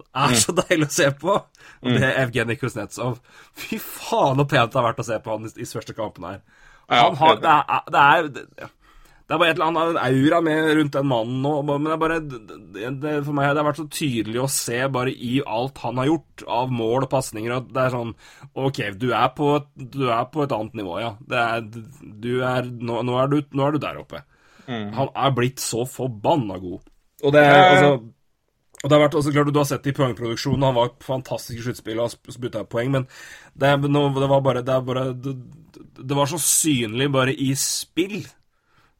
[0.01, 1.37] Og er så deilig å se på.
[1.83, 3.19] Og det er Evgenij Kuznetsov.
[3.59, 6.27] Fy faen så pent det har vært å se på han i, i første kampen
[6.27, 6.41] her.
[6.91, 8.71] Han har, det, er, det, er,
[9.23, 11.53] det, er bare et eller annet aura med rundt den mannen nå.
[11.67, 12.39] Men det er bare det,
[13.03, 16.09] det, For meg det har vært så tydelig å se bare i alt han har
[16.09, 18.15] gjort av mål og pasninger, at det er sånn
[18.59, 21.13] OK, du er på, du er på et annet nivå, ja.
[21.23, 21.63] Det er,
[22.25, 24.25] du er, nå, nå, er du, nå er du der oppe.
[24.67, 26.83] Han er blitt så forbanna god.
[27.23, 27.95] Og det er altså
[28.83, 31.61] og det har vært også klart Du har sett det i poengproduksjonen, han var fantastisk
[31.61, 33.05] i sluttspillet og spytta poeng, men
[33.55, 35.37] det, det var bare Det, er bare, det,
[36.03, 38.25] det var så synlig bare i spill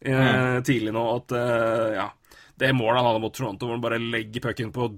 [0.05, 2.11] eh, tidlig nå at eh, Ja.
[2.53, 4.91] Det målet han hadde mot Toronto, hvor han bare legger pucken på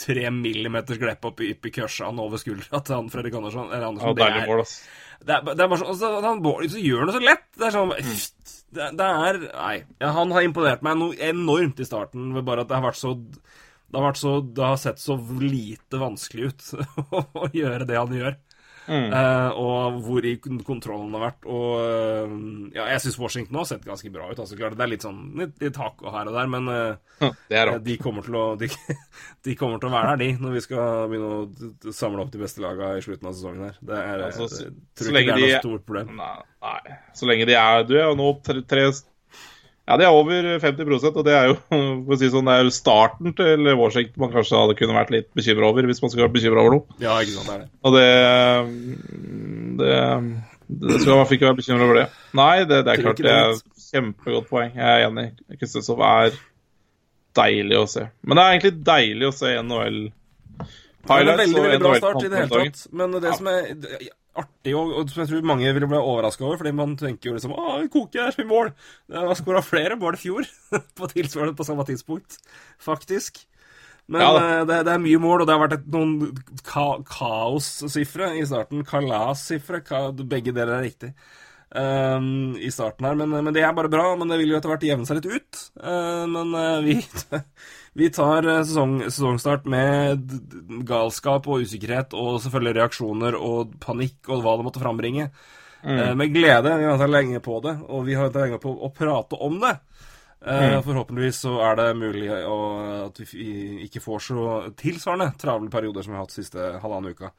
[0.00, 3.68] tre millimeters glepp opp i, i kørsene over skuldra til han Fredrik Andersson.
[3.68, 4.78] Ja, Andersson deilig det, mål, er, ass.
[5.20, 7.44] det, er, det er bare sånn altså, Han så gjør det så lett.
[7.52, 7.92] Det er sånn
[8.76, 9.76] det, det er Nei.
[10.00, 13.00] Ja, han har imponert meg noe enormt i starten ved bare at det har vært
[13.02, 13.14] så
[13.86, 16.64] det har, vært så, det har sett så lite vanskelig ut
[17.44, 18.34] å gjøre det han gjør.
[18.88, 21.46] Eh, og hvor i kon- kontrollen har vært.
[21.50, 22.34] Og eh,
[22.76, 24.38] ja, jeg syns Washington har sett ganske bra ut.
[24.38, 27.58] Altså, klart, det er litt sånn litt, litt hakk her og der, men eh, Det
[27.62, 28.68] eh, de, kommer til å, de,
[29.48, 32.42] de kommer til å være der, de, når vi skal begynne å samle opp de
[32.44, 33.76] beste lagene i slutten av sesongen her.
[33.80, 36.14] Det er, Altså, jeg så- tror så ikke det er de- noe stort problem.
[36.16, 36.32] Nei,
[36.68, 36.96] nei.
[37.16, 38.86] Så lenge de er Du er jo nå tre, tre
[39.86, 42.66] Ja, det er over 50% og det er jo for å si sånn, det er
[42.66, 46.26] jo starten til Washington man kanskje hadde kunne vært litt bekymra over, hvis man skulle
[46.26, 46.98] vært bekymra over noe.
[47.04, 47.70] Ja, ikke sant, det er det.
[47.86, 48.08] Og det
[49.76, 49.94] Det,
[50.82, 52.06] det skulle man ikke være bekymra over det.
[52.34, 53.56] Nei, det, det er klart det er
[53.86, 54.74] kjempegodt poeng.
[54.74, 55.28] Jeg er enig.
[55.60, 56.38] Kuznetsov er
[57.36, 58.06] deilig å se.
[58.26, 60.00] Men det er egentlig deilig å se NHL
[61.06, 62.86] en veldig, veldig bra start i det hele tatt.
[62.90, 64.08] Men det som er er
[64.42, 67.54] artig, og, og jeg tror mange ville bli overraska over, fordi man tenker jo liksom
[67.56, 68.72] Å, koker er i mål.
[69.14, 70.48] Har skåra flere mål i fjor,
[70.98, 72.40] på tilsvarende på samme tidspunkt,
[72.82, 73.44] faktisk.
[74.06, 76.86] Men Ja eh, det, det er mye mål, og det har vært et, noen ka
[77.08, 78.84] kaossifre i starten.
[78.86, 79.82] Kalassifre.
[79.86, 81.12] Ka, begge deler er riktig.
[81.74, 84.12] um, I starten her, men, men det er bare bra.
[84.18, 85.64] Men det vil jo etter hvert jevne seg litt ut.
[85.82, 87.00] Uh, men uh, vi,
[87.96, 90.32] vi tar eh, sesong, sesongstart med
[90.88, 95.30] galskap og usikkerhet og selvfølgelig reaksjoner og panikk og hva det måtte frambringe.
[95.86, 96.18] Mm.
[96.18, 96.72] med glede.
[96.80, 99.60] Vi har ventet lenge på det, og vi har ventet lenge på å prate om
[99.62, 99.76] det.
[100.46, 100.82] Mm.
[100.82, 102.56] Forhåpentligvis så er det mulig å,
[103.06, 104.46] at vi ikke får så
[104.78, 107.30] tilsvarende travle perioder som vi har hatt siste halvannen uka.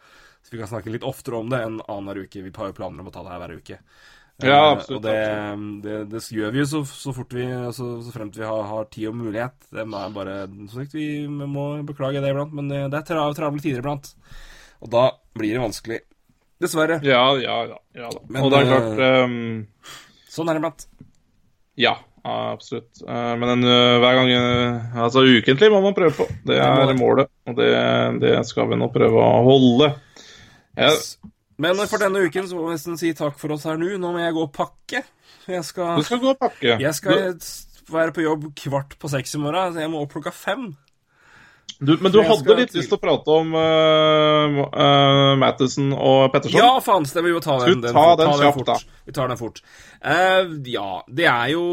[0.41, 2.45] Så vi kan snakke litt oftere om det enn annenhver uke.
[2.45, 3.81] Vi har jo planer om å ta det her hver uke.
[4.43, 5.13] Ja, Eh, absolutt, Og det,
[5.81, 8.89] det, det gjør vi jo så, så fort vi Så, så fremt vi har, har
[8.93, 9.55] tid og mulighet.
[9.73, 10.35] Det er bare
[10.67, 14.11] så sagt, Vi må beklage det iblant, men det det er tra, travle tider iblant.
[14.85, 15.07] Og da
[15.37, 16.01] blir det vanskelig.
[16.61, 16.99] Dessverre.
[17.05, 18.21] Ja, ja, ja, ja da.
[18.29, 20.13] Men, og det er eh, klart um...
[20.29, 20.85] Sånn er det iblant.
[21.77, 21.95] Ja,
[22.25, 23.01] absolutt.
[23.01, 26.27] Eh, men en, eh, hver gang eh, Altså ukentlig må man prøve på.
[26.45, 27.71] Det er målet, og det,
[28.21, 29.91] det skal vi nå prøve å holde.
[30.77, 30.93] Ja,
[31.57, 33.95] Men for denne uken så må vi nesten si takk for oss her nå.
[33.97, 35.01] Nå må jeg gå og pakke.
[35.49, 36.75] Jeg skal, du skal gå og pakke.
[36.83, 37.37] jeg skal
[37.89, 40.67] være på jobb kvart på seks i morgen, så jeg må opp klokka fem.
[41.79, 46.57] Du, men du hadde litt lyst til å prate om uh, uh, Mattison og Petterson?
[46.57, 47.41] Ja, faen, stemmer jo.
[47.43, 48.69] Ta Skal den, den, ta den ta den kjapt, fort.
[48.71, 49.01] da?
[49.05, 49.61] Vi tar den fort.
[50.01, 50.87] Uh, ja,
[51.19, 51.63] det er jo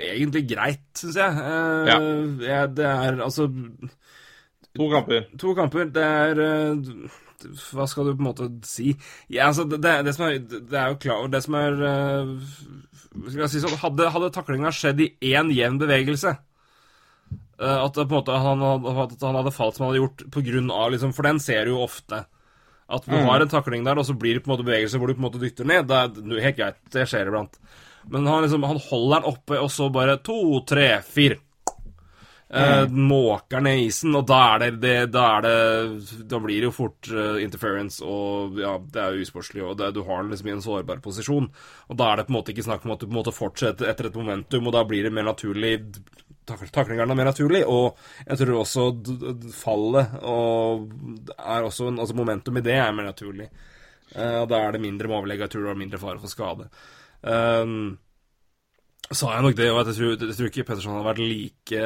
[0.00, 1.44] egentlig greit, syns jeg.
[1.44, 1.98] Eh, Ja.
[2.48, 3.48] jeg- Det er altså
[4.78, 5.26] To kamper.
[5.38, 7.20] To kamper, det er eh,
[7.70, 8.92] Hva skal du på en måte si?
[9.28, 12.34] Ja, altså, det, det, som er Det er jo klart Det som er eh,
[13.16, 18.06] Skal jeg si sånn Hadde, hadde taklinga skjedd i én jevn bevegelse eh, At på
[18.06, 21.14] en måte han, at han hadde falt som han hadde gjort på grunn av liksom,
[21.16, 22.24] For den ser du jo ofte.
[22.90, 25.06] At du har en takling der, og så blir det på en måte bevegelse hvor
[25.06, 25.86] du på en måte dytter ned.
[25.86, 27.54] Det er helt greit, det skjer iblant.
[28.10, 31.38] Men han, liksom, han holder den oppe, og så bare to, tre, fire.
[32.50, 36.66] Eh, måker ned isen, og da er det, det, da, er det da blir det
[36.66, 40.32] jo fort uh, interference, og ja, det er jo usportslig, og det, du har den
[40.34, 41.46] liksom i en sårbar posisjon.
[41.86, 43.36] Og da er det på en måte ikke snakk om at du på en måte
[43.36, 45.76] fortsetter etter et momentum, og da blir det mer naturlig
[46.50, 47.62] tak er mer naturlig.
[47.70, 47.94] Og
[48.26, 48.88] jeg tror også
[49.54, 50.90] fallet og
[51.38, 53.46] er også en, altså momentum i det er mer naturlig.
[54.16, 56.66] Uh, og da er det mindre med overlegg, jeg tror er mindre fare for skade.
[57.22, 57.98] Um,
[59.10, 61.80] sa jeg nok det, og at jeg tror, jeg tror ikke Petterson hadde vært like,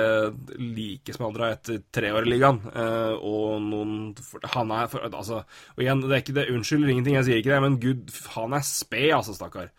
[0.61, 2.59] like smadra etter tre år i ligaen.
[2.69, 5.41] Eh, og noen for, Han er for, Altså,
[5.77, 8.57] og igjen, det er ikke det unnskyld ingenting, jeg sier ikke det, men gud, han
[8.59, 9.71] er sped, altså, stakkar.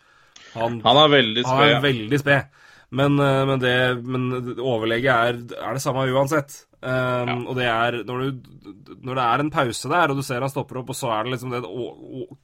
[0.56, 1.82] Han, Han er veldig han er sped.
[1.86, 2.62] veldig sped.
[2.96, 4.26] Men, eh, men, det, men
[4.62, 6.62] overlegget er, er det samme uansett.
[6.86, 8.50] Um, Og det er når, du,
[9.02, 11.24] når det er en pause der, og du ser han stopper opp, og så er
[11.24, 11.64] det liksom den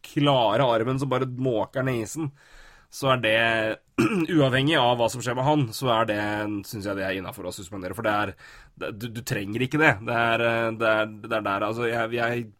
[0.02, 2.30] klare armen som bare måker ned isen,
[2.90, 3.36] så er det
[4.36, 6.22] Uavhengig av hva som skjer med han, så er det
[6.68, 7.96] syns jeg det er innafor å suspendere.
[7.98, 9.92] For det er det, du, du trenger ikke det.
[10.08, 10.46] Det er,
[10.80, 12.50] det er, det er der Altså, jeg, jeg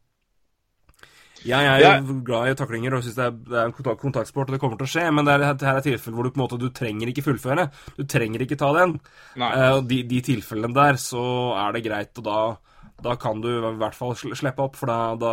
[1.43, 4.55] jeg er jo glad i taklinger og syns det, det er en kontakt, kontaktsport, og
[4.55, 6.39] det kommer til å skje, men det, er, det her er tilfeller hvor du på
[6.39, 7.65] en måte du trenger ikke fullføre.
[7.97, 8.95] Du trenger ikke ta den.
[9.35, 11.25] Eh, og de, de tilfellene der, så
[11.59, 12.39] er det greit, å da,
[13.03, 15.33] da kan du i hvert fall sl- slippe opp, for da, da,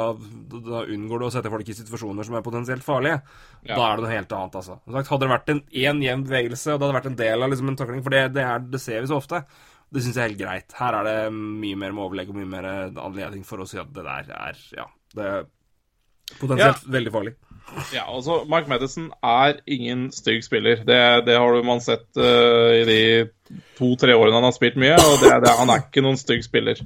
[0.70, 3.20] da unngår du å sette folk i situasjoner som er potensielt farlige.
[3.64, 3.76] Ja.
[3.76, 4.80] Da er det noe helt annet, altså.
[4.86, 7.54] Sagt, hadde det vært en én jevn bevegelse, og det hadde vært en del av
[7.54, 9.44] liksom, en takling, for det, det, er, det ser vi så ofte,
[9.90, 10.74] det syns jeg er helt greit.
[10.78, 13.90] Her er det mye mer med overlegg og mye mer anledning for å si at
[13.96, 14.86] det der er Ja,
[15.18, 15.48] det er
[16.40, 17.36] potensielt veldig farlig.
[17.94, 20.82] Ja, altså, Mark Madison er ingen stygg spiller.
[20.86, 23.02] Det, det har man sett uh, i de
[23.80, 24.96] to-tre årene han har spilt mye.
[24.98, 26.82] og det, det, Han er ikke noen stygg spiller.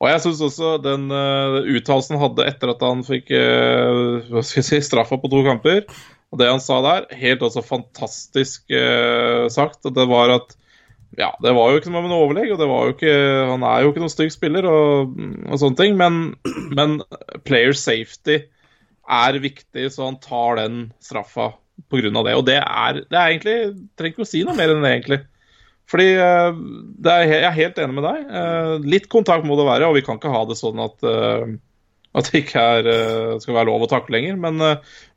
[0.00, 4.80] Og jeg syns også den uh, uttalelsen han hadde etter at han fikk uh, si,
[4.84, 5.84] straffa på to kamper,
[6.32, 9.84] og det han sa der, helt også fantastisk uh, sagt.
[9.84, 10.56] Det var at
[11.18, 13.16] ja, det var jo ikke som om en overlegg, og det var jo ikke,
[13.50, 15.12] han er jo ikke noen stygg spiller og,
[15.44, 16.22] og sånne ting, men,
[16.72, 17.02] men
[17.44, 18.38] player safety
[19.10, 21.52] er viktig, så han tar den straffa
[21.90, 22.22] pga.
[22.22, 22.34] det.
[22.36, 23.56] Og det er, det er egentlig
[23.98, 25.20] Trenger ikke å si noe mer enn det, egentlig.
[25.92, 26.60] Fordi eh,
[27.04, 28.32] det er, jeg er helt enig med deg.
[28.40, 31.52] Eh, litt kontakt må det være, og vi kan ikke ha det sånn at, eh,
[32.16, 32.90] at det ikke er,
[33.42, 34.40] skal være lov å takle lenger.
[34.40, 34.62] Men,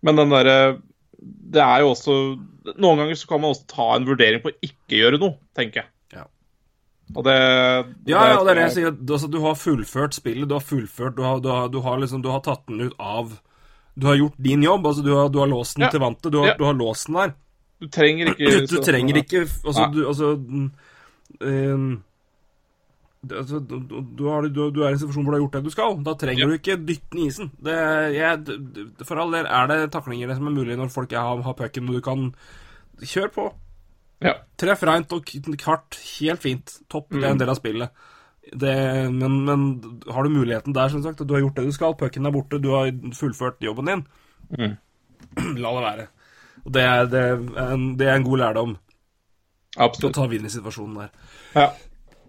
[0.06, 0.60] men den derre
[1.16, 2.14] Det er jo også
[2.82, 5.84] Noen ganger så kan man også ta en vurdering på å ikke gjøre noe, tenker
[5.84, 5.90] jeg.
[6.16, 6.24] Ja.
[7.14, 7.36] Og det
[8.10, 8.96] Ja, ja, det er det jeg sier.
[8.96, 10.50] Altså, du har fullført spillet.
[10.50, 12.98] Du har fullført Du har, du har, du har liksom Du har tatt den ut
[12.98, 13.36] av
[13.98, 14.86] Du har gjort din jobb.
[14.86, 15.90] Altså, du har, du har låst den Ja.
[15.94, 16.32] til vantet.
[16.32, 16.58] Du har, Ja.
[16.60, 17.34] du har låst den der.
[17.82, 20.72] Du trenger ikke Du trenger ikke Altså, du Altså mm,
[21.42, 22.04] ehm,
[23.32, 25.64] altså, du, du, du, har, du, er i en situasjon hvor du har gjort det
[25.64, 25.98] du skal.
[26.06, 26.48] Da trenger Ja.
[26.48, 27.52] du ikke dytte den i isen.
[27.64, 27.76] Det,
[28.16, 31.90] jeg, for all del er det taklinger som er mulig når folk har, har pucken,
[31.90, 32.34] og du kan
[33.02, 33.48] kjøre på.
[34.24, 34.34] Ja.
[34.58, 35.26] Treff reint og
[35.60, 35.98] kart.
[36.20, 36.78] Helt fint.
[36.90, 37.10] Topp.
[37.12, 37.90] Det er en del av spillet.
[38.54, 38.76] Det,
[39.12, 39.64] men, men
[40.14, 42.32] har du muligheten der, som sagt, og du har gjort det du skal, pucken er
[42.36, 44.04] borte, du har fullført jobben din,
[45.64, 46.08] la det være.
[46.66, 48.78] Det er, det, er en, det er en god lærdom
[49.78, 50.16] Absolutt.
[50.16, 51.12] å ta vind i situasjonen der.
[51.58, 51.68] Ja.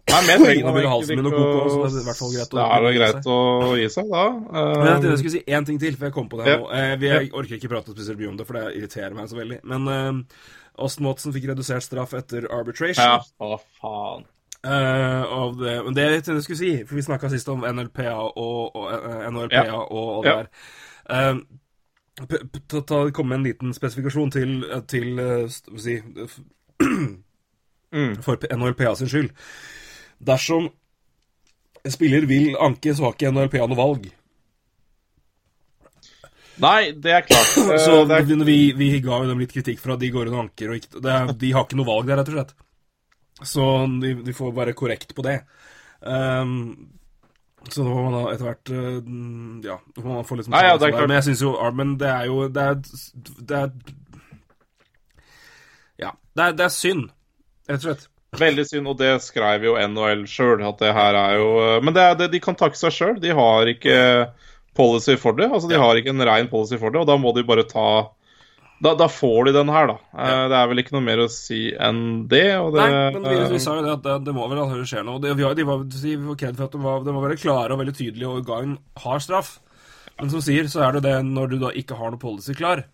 [0.06, 2.52] Nei, mer trenger man halsen min og koko, så det er i hvert fall greit
[2.52, 3.38] å- Da er det greit å
[3.80, 4.24] gi seg, da.
[4.30, 6.56] Men jeg, Eh, jeg skulle si én ting til, for jeg kom på det Ja.
[6.62, 6.68] nå.
[6.72, 9.36] Eh, vi, jeg orker ikke prate spesielt mye om det, for det irriterer meg så
[9.40, 9.58] veldig.
[9.64, 10.22] Men eh,
[10.78, 13.02] Austin Watson fikk redusert straff etter arbitration.
[13.02, 14.24] ja, å faen.
[14.66, 17.60] Eh, av det, men det jeg tenkte jeg skulle si, for vi snakka sist om
[17.62, 19.76] NLPA og, og uh, NHLPA Ja.
[19.84, 20.40] og, og det Ja.
[20.40, 20.48] der.
[21.06, 24.56] Uh, p- ta, ta, komme med en liten spesifikasjon til,
[24.90, 26.00] til uh, si,
[27.96, 28.16] Mm.
[28.26, 29.28] For NLPA NHLPA sin skyld.
[30.26, 30.66] Dersom
[31.88, 34.08] spiller vil anke, så har ikke NHLPA noe valg.
[36.60, 37.54] Nei, det er klart.
[37.70, 40.36] Eh, Så er, vi, vi ga jo dem litt kritikk for at de går inn
[40.38, 42.54] og anker, og ikke, det de har ikke noe valg der, rett og slett.
[43.44, 43.62] Så
[44.00, 45.40] de, de får være korrekt på det.
[46.00, 46.88] Um,
[47.68, 48.98] så nå må man da etter hvert eh,
[49.66, 51.08] Ja, nå må man få liksom Nei, ja, det er klart.
[51.08, 52.76] Men jeg syns jo Armen, det er jo Det er,
[53.40, 53.72] det er
[56.04, 56.12] Ja.
[56.36, 57.08] Det er, det er synd,
[57.66, 58.06] rett og slett.
[58.38, 61.96] veldig synd, og det skrev jo NHL sjøl, at det her er jo eh, Men
[61.96, 63.16] det er det de kan takke seg sjøl.
[63.22, 63.98] De har ikke
[64.76, 65.48] policy for det.
[65.48, 67.88] Altså, de har ikke en rein policy for det, og da må de bare ta
[68.82, 69.96] da, da får de den her, da.
[70.12, 70.40] Ja.
[70.52, 72.42] Det er vel ikke noe mer å si enn det.
[72.52, 75.04] Det Nei, men vi, vi sa jo det at det, det må vel altså skje
[75.06, 75.22] noe.
[75.22, 77.72] Det, vi, de var, de var kred for at de var, de var veldig klare
[77.72, 79.54] og veldig tydelige og ga en hard straff.
[80.20, 82.84] Men som sier, så er det det når du da ikke har noe policy klar,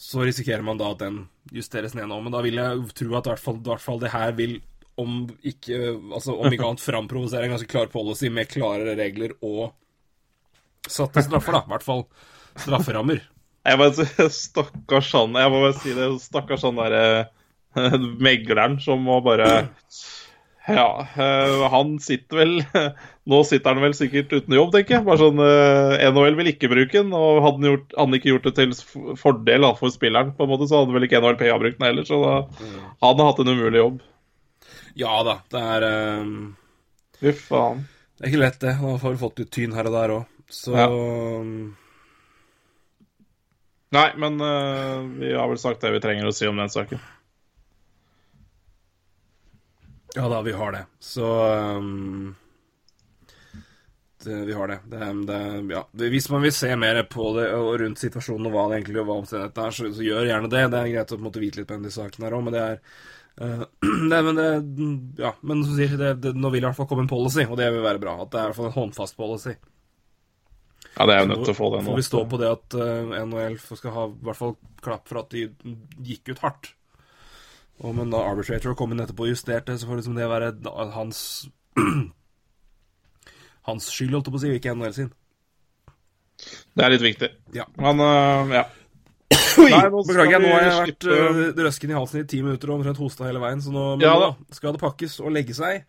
[0.00, 1.22] så risikerer man da at den
[1.54, 2.20] justeres ned nå.
[2.24, 4.58] Men da vil jeg tro at i hvert fall, i hvert fall det her vil,
[5.00, 5.80] om ikke,
[6.12, 9.72] altså om ikke annet, framprovosere en ganske klar policy med klarere regler og
[10.84, 11.64] satte straffer, da.
[11.64, 12.04] I hvert fall
[12.60, 13.22] strafferammer.
[13.64, 16.10] Jeg bare Stakkars han Jeg må bare si det.
[16.24, 17.04] Stakkars han derre
[18.26, 19.48] megleren som må bare
[20.68, 20.88] Ja,
[21.18, 22.52] eh, han sitter vel
[23.30, 25.04] Nå sitter han vel sikkert uten jobb, tenker jeg.
[25.06, 28.30] Bare sånn eh, NHL vil ikke bruke den, og hadde han, gjort, hadde han ikke
[28.34, 28.74] gjort det til
[29.20, 32.18] fordel for spilleren, på en måte, så hadde vel ikke NHLPA brukt den heller, så
[32.20, 34.02] da hadde han hatt en umulig jobb.
[35.00, 36.28] Ja da, det er eh,
[37.22, 37.80] Fy faen.
[38.14, 38.74] Det er ikke lett, det.
[38.84, 40.28] Nå har fått litt tyn her og der òg.
[40.52, 40.86] Så Ja.
[43.94, 47.02] Nei, men uh, vi har vel sagt det vi trenger å si om den saken.
[50.14, 50.86] Ja da, vi har det.
[51.02, 51.26] Så
[51.78, 52.34] um,
[54.24, 54.78] det, Vi har det.
[54.84, 55.88] det, det ja.
[55.92, 59.20] Hvis man vil se mer på det og rundt situasjonen og hva det egentlig var
[59.20, 60.62] omstendighetene er, så, så gjør gjerne det.
[60.70, 62.80] Det er greit å måte vite litt på disse sakene her òg, men det er
[63.42, 63.66] uh,
[64.12, 64.48] det, men det,
[65.22, 67.58] ja, men som sier, det, det, nå vil i hvert fall komme en policy, og
[67.60, 68.18] det vil være bra.
[68.22, 69.54] At det er i hvert fall en håndfast policy.
[70.94, 71.90] Ja, det er jo nødt til å få det nå.
[71.90, 74.54] Får vi stå på det at uh, NHL skal ha i hvert fall
[74.84, 75.48] klapp for at de
[76.06, 76.70] gikk ut hardt.
[77.82, 80.52] Og men da Arbitrator kom inn etterpå og justerte, så får liksom det være
[80.94, 81.24] hans
[83.64, 85.12] Hans skyld, holdt jeg på å si, ikke NHL sin.
[86.76, 87.30] Det er litt viktig.
[87.56, 87.64] Ja.
[87.80, 88.64] Men uh, ja.
[89.34, 92.70] Oi, Nei, nå Beklager, nå har jeg vært uh, røsken i halsen i ti minutter
[92.70, 94.34] og omtrent hosta hele veien, så nå, Ja da.
[94.54, 95.86] skal det pakkes og legge seg.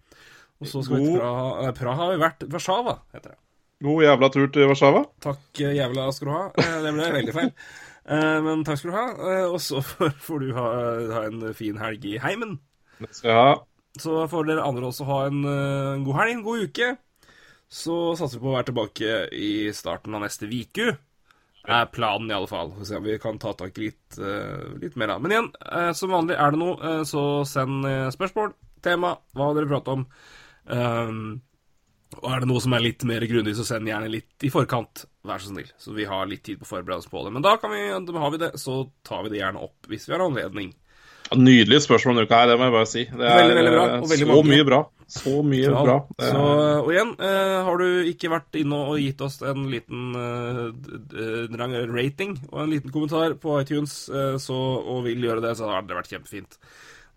[0.64, 1.73] Og så skal vi til Praha.
[1.76, 2.45] Praha har vi vært.
[2.53, 3.40] Warszawa, heter det.
[3.86, 5.03] God jævla tur til Warszawa.
[5.24, 6.44] Takk eh, jævla skal du ha.
[6.62, 7.52] Eh, Det ble veldig feil.
[8.06, 9.06] Eh, Men takk skal du ha.
[9.52, 9.82] Og så
[10.26, 10.68] får du ha,
[11.16, 12.57] ha en fin helg i heimen.
[12.99, 13.56] Det skal jeg ha.
[14.02, 16.91] Så får dere andre også ha en, en god helg, en god uke.
[17.72, 20.98] Så satser vi på å være tilbake i starten av neste uke.
[21.66, 22.74] Er planen, i alle fall.
[22.78, 24.20] Så se om vi kan ta tak i litt,
[24.84, 25.16] litt mer.
[25.24, 25.48] Men igjen,
[25.98, 28.53] som vanlig er det noe, så send spørsmål,
[28.86, 30.06] tema, hva dere prater om.
[30.70, 31.24] Um,
[32.22, 35.06] og er det noe som er litt mer grundig, så send gjerne litt i forkant.
[35.26, 35.68] Vær så snill.
[35.82, 37.34] Så vi har litt tid på å forberede oss på det.
[37.34, 40.06] Men da, kan vi, da har vi det, så tar vi det gjerne opp hvis
[40.07, 40.73] vi har anledning.
[41.26, 43.03] Ja, Nydelig spørsmål denne uka her, det må jeg bare si.
[43.10, 44.80] Det er Veldig, veldig bra, eh, veldig så mye bra.
[45.15, 45.95] Så mye Ja, bra.
[46.22, 50.14] Så, er- og igjen, eh, har du ikke vært inne og gitt oss en liten
[50.22, 54.53] eh, rating og en liten kommentar på iTunes, eh, så,
[54.86, 56.57] og vil gjøre det, så har det vært kjempefint.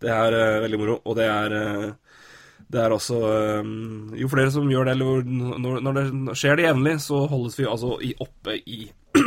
[0.01, 1.93] Det er eh, veldig moro, og det er eh,
[2.69, 3.69] det er også eh,
[4.21, 5.29] Jo flere som gjør det, eller
[5.65, 8.79] når, når det skjer det jevnlig, så holdes vi altså i, oppe i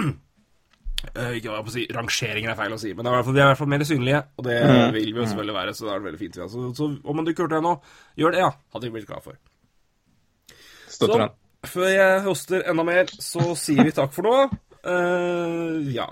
[1.15, 3.59] eh, ikke må å si, Rangeringer er feil å si, men det er i hvert
[3.61, 4.57] fall, er mer synlige, og det
[4.97, 6.41] vil vi jo selvfølgelig være, så det er veldig fint.
[6.43, 6.49] Ja.
[6.51, 7.75] Så, så om du ikke hørte det ennå,
[8.21, 8.51] gjør det, ja.
[8.75, 9.39] Hadde vi blitt glad for.
[10.91, 11.37] Støtter Så, den.
[11.73, 14.35] før jeg hoster enda mer, så sier vi takk for nå.
[14.81, 16.07] Uh, ja.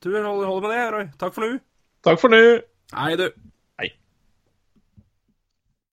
[0.00, 1.08] Tror jeg holder holder med det, Roy.
[1.20, 1.60] Takk for nå.
[2.04, 2.44] Takk for nå.
[2.96, 3.30] Hei, du.